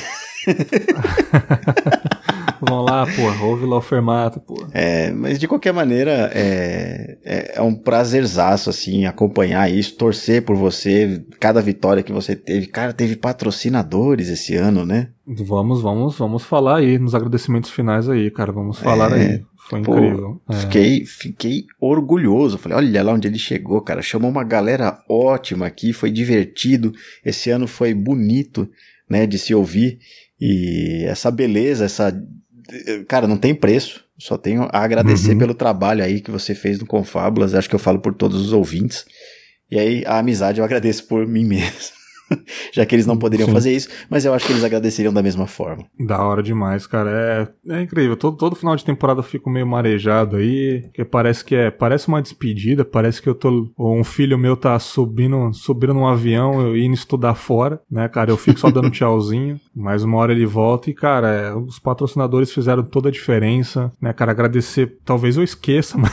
Vão 2.61 2.81
lá, 2.81 3.05
pô, 3.05 3.45
ouve 3.45 3.65
lá 3.65 3.77
o 3.77 3.81
Fermato, 3.81 4.39
pô. 4.39 4.67
É, 4.73 5.11
mas 5.11 5.39
de 5.39 5.47
qualquer 5.47 5.73
maneira, 5.73 6.29
é, 6.33 7.17
é, 7.23 7.53
é, 7.57 7.61
um 7.61 7.73
prazerzaço, 7.73 8.69
assim, 8.69 9.05
acompanhar 9.05 9.71
isso, 9.71 9.95
torcer 9.95 10.43
por 10.43 10.55
você, 10.55 11.23
cada 11.39 11.61
vitória 11.61 12.03
que 12.03 12.11
você 12.11 12.35
teve. 12.35 12.67
Cara, 12.67 12.91
teve 12.91 13.15
patrocinadores 13.15 14.29
esse 14.29 14.55
ano, 14.55 14.85
né? 14.85 15.09
Vamos, 15.25 15.81
vamos, 15.81 16.17
vamos 16.17 16.43
falar 16.43 16.77
aí 16.77 16.97
nos 16.97 17.15
agradecimentos 17.15 17.69
finais 17.69 18.09
aí, 18.09 18.29
cara. 18.31 18.51
Vamos 18.51 18.79
falar 18.79 19.11
é, 19.11 19.15
aí. 19.15 19.43
Foi 19.69 19.83
pô, 19.83 19.95
incrível. 19.95 20.41
É. 20.49 20.53
Fiquei, 20.55 21.05
fiquei 21.05 21.65
orgulhoso. 21.79 22.57
Falei, 22.57 22.77
olha 22.77 23.03
lá 23.03 23.13
onde 23.13 23.27
ele 23.27 23.37
chegou, 23.37 23.79
cara. 23.81 24.01
Chamou 24.01 24.31
uma 24.31 24.43
galera 24.43 25.01
ótima 25.07 25.67
aqui, 25.67 25.93
foi 25.93 26.09
divertido. 26.09 26.91
Esse 27.23 27.51
ano 27.51 27.67
foi 27.67 27.93
bonito, 27.93 28.67
né, 29.07 29.27
de 29.27 29.37
se 29.37 29.53
ouvir. 29.53 29.99
E 30.41 31.03
essa 31.07 31.29
beleza, 31.29 31.85
essa 31.85 32.11
cara, 33.07 33.27
não 33.27 33.37
tem 33.37 33.53
preço. 33.53 34.03
Só 34.17 34.37
tenho 34.37 34.67
a 34.71 34.79
agradecer 34.83 35.31
uhum. 35.31 35.37
pelo 35.39 35.53
trabalho 35.53 36.03
aí 36.03 36.19
que 36.19 36.31
você 36.31 36.53
fez 36.53 36.79
no 36.79 36.85
Confábulas. 36.85 37.55
Acho 37.55 37.69
que 37.69 37.75
eu 37.75 37.79
falo 37.79 37.99
por 37.99 38.13
todos 38.13 38.39
os 38.41 38.53
ouvintes. 38.53 39.05
E 39.71 39.79
aí, 39.79 40.03
a 40.05 40.17
amizade 40.17 40.59
eu 40.59 40.65
agradeço 40.65 41.05
por 41.05 41.25
mim 41.27 41.45
mesmo. 41.47 41.98
já 42.73 42.85
que 42.85 42.95
eles 42.95 43.05
não 43.05 43.17
poderiam 43.17 43.47
Sim. 43.47 43.53
fazer 43.53 43.73
isso, 43.73 43.89
mas 44.09 44.25
eu 44.25 44.33
acho 44.33 44.45
que 44.45 44.53
eles 44.53 44.63
agradeceriam 44.63 45.13
da 45.13 45.23
mesma 45.23 45.47
forma. 45.47 45.85
Da 45.99 46.23
hora 46.23 46.41
demais, 46.41 46.87
cara. 46.87 47.09
É, 47.67 47.73
é 47.75 47.81
incrível. 47.81 48.15
Todo, 48.15 48.37
todo 48.37 48.55
final 48.55 48.75
de 48.75 48.85
temporada 48.85 49.19
eu 49.19 49.23
fico 49.23 49.49
meio 49.49 49.67
marejado 49.67 50.37
aí, 50.37 50.89
que 50.93 51.03
parece 51.03 51.43
que 51.43 51.55
é, 51.55 51.71
parece 51.71 52.07
uma 52.07 52.21
despedida, 52.21 52.85
parece 52.85 53.21
que 53.21 53.29
eu 53.29 53.35
tô, 53.35 53.71
um 53.77 54.03
filho 54.03 54.37
meu 54.37 54.55
tá 54.55 54.77
subindo, 54.79 55.53
subindo 55.53 55.93
num 55.93 56.07
avião, 56.07 56.61
eu 56.61 56.77
indo 56.77 56.93
estudar 56.93 57.35
fora, 57.35 57.81
né, 57.89 58.07
cara? 58.07 58.31
Eu 58.31 58.37
fico 58.37 58.59
só 58.59 58.69
dando 58.69 58.89
tchauzinho, 58.91 59.59
mas 59.75 60.03
uma 60.03 60.17
hora 60.17 60.31
ele 60.31 60.45
volta 60.45 60.89
e, 60.89 60.93
cara, 60.93 61.27
é, 61.29 61.53
os 61.53 61.79
patrocinadores 61.79 62.51
fizeram 62.51 62.83
toda 62.83 63.09
a 63.09 63.11
diferença, 63.11 63.91
né, 64.01 64.13
cara? 64.13 64.31
Agradecer, 64.31 64.97
talvez 65.03 65.37
eu 65.37 65.43
esqueça, 65.43 65.97
mas 65.99 66.11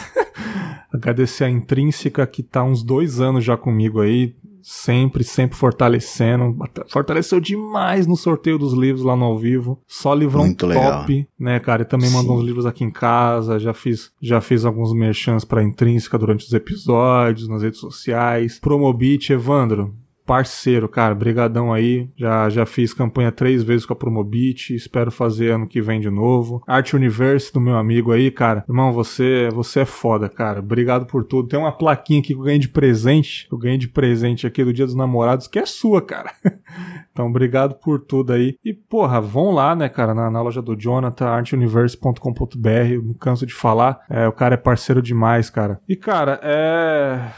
agradecer 0.92 1.44
a 1.44 1.50
Intrínseca 1.50 2.26
que 2.26 2.42
tá 2.42 2.62
uns 2.64 2.82
dois 2.82 3.20
anos 3.20 3.44
já 3.44 3.56
comigo 3.56 4.00
aí, 4.00 4.34
sempre, 4.66 5.22
sempre 5.22 5.56
fortalecendo. 5.56 6.56
Fortaleceu 6.88 7.38
demais 7.38 8.04
no 8.04 8.16
sorteio 8.16 8.58
dos 8.58 8.72
livros 8.72 9.04
lá 9.04 9.14
no 9.14 9.24
ao 9.24 9.38
vivo. 9.38 9.80
Só 9.86 10.12
livrão 10.12 10.44
Muito 10.44 10.66
top, 10.66 10.74
legal. 10.74 11.06
né, 11.38 11.60
cara? 11.60 11.82
E 11.82 11.84
também 11.84 12.08
Sim. 12.08 12.16
mandou 12.16 12.36
uns 12.36 12.44
livros 12.44 12.66
aqui 12.66 12.82
em 12.82 12.90
casa. 12.90 13.60
Já 13.60 13.72
fiz, 13.72 14.10
já 14.20 14.40
fiz 14.40 14.64
alguns 14.64 14.92
merchans 14.92 15.44
pra 15.44 15.62
intrínseca 15.62 16.18
durante 16.18 16.44
os 16.44 16.52
episódios, 16.52 17.46
nas 17.48 17.62
redes 17.62 17.78
sociais. 17.78 18.58
Promobit, 18.58 19.32
Evandro 19.32 19.94
parceiro, 20.26 20.88
cara, 20.88 21.14
brigadão 21.14 21.72
aí. 21.72 22.10
Já, 22.16 22.48
já 22.50 22.66
fiz 22.66 22.92
campanha 22.92 23.30
três 23.30 23.62
vezes 23.62 23.86
com 23.86 23.92
a 23.92 23.96
Promobit, 23.96 24.74
espero 24.74 25.10
fazer 25.10 25.52
ano 25.52 25.66
que 25.66 25.80
vem 25.80 26.00
de 26.00 26.10
novo. 26.10 26.62
Art 26.66 26.92
Universe 26.92 27.52
do 27.52 27.60
meu 27.60 27.76
amigo 27.76 28.12
aí, 28.12 28.30
cara. 28.30 28.64
Irmão, 28.68 28.92
você, 28.92 29.48
você 29.52 29.80
é 29.80 29.84
foda, 29.84 30.28
cara. 30.28 30.58
Obrigado 30.58 31.06
por 31.06 31.24
tudo. 31.24 31.48
Tem 31.48 31.58
uma 31.58 31.72
plaquinha 31.72 32.18
aqui 32.18 32.28
que 32.28 32.34
eu 32.34 32.42
ganhei 32.42 32.58
de 32.58 32.68
presente, 32.68 33.46
eu 33.50 33.56
ganhei 33.56 33.78
de 33.78 33.88
presente 33.88 34.46
aqui 34.46 34.64
do 34.64 34.72
Dia 34.72 34.84
dos 34.84 34.96
Namorados, 34.96 35.46
que 35.46 35.58
é 35.58 35.66
sua, 35.66 36.02
cara. 36.02 36.32
então, 37.12 37.28
obrigado 37.28 37.76
por 37.76 38.00
tudo 38.00 38.32
aí. 38.32 38.56
E, 38.64 38.74
porra, 38.74 39.20
vão 39.20 39.52
lá, 39.52 39.76
né, 39.76 39.88
cara, 39.88 40.12
na, 40.12 40.30
na 40.30 40.42
loja 40.42 40.60
do 40.60 40.74
Jonathan, 40.76 41.26
artuniverse.com.br. 41.26 43.04
Não 43.04 43.14
canso 43.14 43.46
de 43.46 43.54
falar. 43.54 44.00
É, 44.10 44.26
o 44.26 44.32
cara 44.32 44.54
é 44.54 44.58
parceiro 44.58 45.00
demais, 45.00 45.48
cara. 45.48 45.80
E, 45.88 45.94
cara, 45.94 46.40
é 46.42 47.30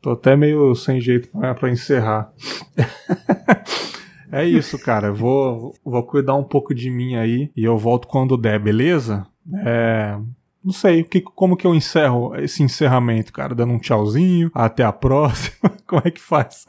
Tô 0.00 0.10
até 0.12 0.36
meio 0.36 0.74
sem 0.74 1.00
jeito 1.00 1.28
para 1.58 1.70
encerrar. 1.70 2.32
é 4.30 4.44
isso, 4.44 4.78
cara. 4.78 5.12
Vou, 5.12 5.74
vou 5.84 6.02
cuidar 6.04 6.34
um 6.34 6.44
pouco 6.44 6.74
de 6.74 6.90
mim 6.90 7.16
aí 7.16 7.50
e 7.56 7.64
eu 7.64 7.76
volto 7.76 8.06
quando 8.06 8.36
der, 8.36 8.60
beleza? 8.60 9.26
É, 9.64 10.16
não 10.64 10.72
sei, 10.72 11.02
que, 11.02 11.20
como 11.20 11.56
que 11.56 11.66
eu 11.66 11.74
encerro 11.74 12.36
esse 12.36 12.62
encerramento, 12.62 13.32
cara? 13.32 13.54
Dando 13.54 13.72
um 13.72 13.78
tchauzinho, 13.78 14.50
até 14.54 14.84
a 14.84 14.92
próxima. 14.92 15.72
como 15.86 16.02
é 16.04 16.10
que 16.10 16.20
faz? 16.20 16.66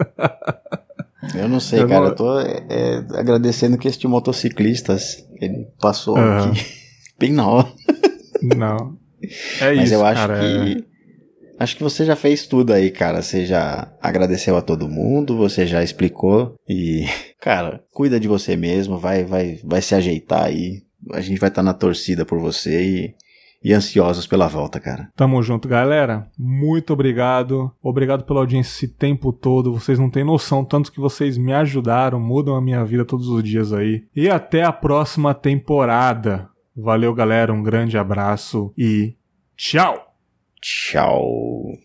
eu 1.35 1.49
não 1.49 1.59
sei, 1.59 1.81
eu 1.81 1.87
cara. 1.87 2.01
Não... 2.01 2.07
Eu 2.07 2.15
tô 2.15 2.39
é, 2.39 2.65
é, 2.69 2.95
agradecendo 3.19 3.77
que 3.77 3.87
este 3.87 4.07
motociclistas 4.07 5.27
ele 5.41 5.67
passou 5.79 6.17
uhum. 6.17 6.49
aqui 6.49 6.65
bem 7.19 7.33
na 7.33 7.47
hora. 7.47 7.67
não. 8.41 8.97
É 9.59 9.75
Mas 9.75 9.85
isso, 9.85 9.95
eu 9.95 10.05
acho 10.05 10.21
cara, 10.21 10.39
que 10.39 10.85
é... 10.85 10.88
Acho 11.59 11.75
que 11.75 11.83
você 11.83 12.05
já 12.05 12.15
fez 12.15 12.47
tudo 12.47 12.71
aí, 12.71 12.89
cara. 12.89 13.21
Você 13.21 13.45
já 13.45 13.91
agradeceu 14.01 14.55
a 14.55 14.61
todo 14.61 14.87
mundo, 14.87 15.35
você 15.35 15.67
já 15.67 15.83
explicou 15.83 16.55
e, 16.67 17.05
cara, 17.41 17.83
cuida 17.93 18.17
de 18.17 18.29
você 18.29 18.55
mesmo, 18.55 18.97
vai, 18.97 19.25
vai, 19.25 19.59
vai 19.61 19.81
se 19.81 19.93
ajeitar 19.93 20.45
aí. 20.45 20.83
A 21.11 21.19
gente 21.19 21.37
vai 21.37 21.49
estar 21.49 21.61
tá 21.61 21.63
na 21.63 21.73
torcida 21.73 22.25
por 22.25 22.39
você 22.39 22.81
e, 22.81 23.15
e 23.61 23.73
ansiosos 23.73 24.25
pela 24.25 24.47
volta, 24.47 24.79
cara. 24.79 25.09
Tamo 25.17 25.43
junto, 25.43 25.67
galera. 25.67 26.29
Muito 26.37 26.93
obrigado. 26.93 27.69
Obrigado 27.83 28.23
pela 28.23 28.39
audiência 28.39 28.71
esse 28.71 28.87
tempo 28.87 29.33
todo. 29.33 29.73
Vocês 29.73 29.99
não 29.99 30.09
têm 30.09 30.23
noção 30.23 30.63
tanto 30.63 30.91
que 30.91 30.99
vocês 30.99 31.37
me 31.37 31.51
ajudaram, 31.51 32.21
mudam 32.21 32.55
a 32.55 32.61
minha 32.61 32.85
vida 32.85 33.03
todos 33.03 33.27
os 33.27 33.43
dias 33.43 33.73
aí. 33.73 34.05
E 34.15 34.29
até 34.29 34.63
a 34.63 34.71
próxima 34.71 35.33
temporada. 35.33 36.47
Valeu, 36.73 37.13
galera. 37.13 37.51
Um 37.51 37.61
grande 37.61 37.97
abraço 37.97 38.73
e 38.77 39.15
tchau. 39.57 40.08
Tchau. 40.61 41.79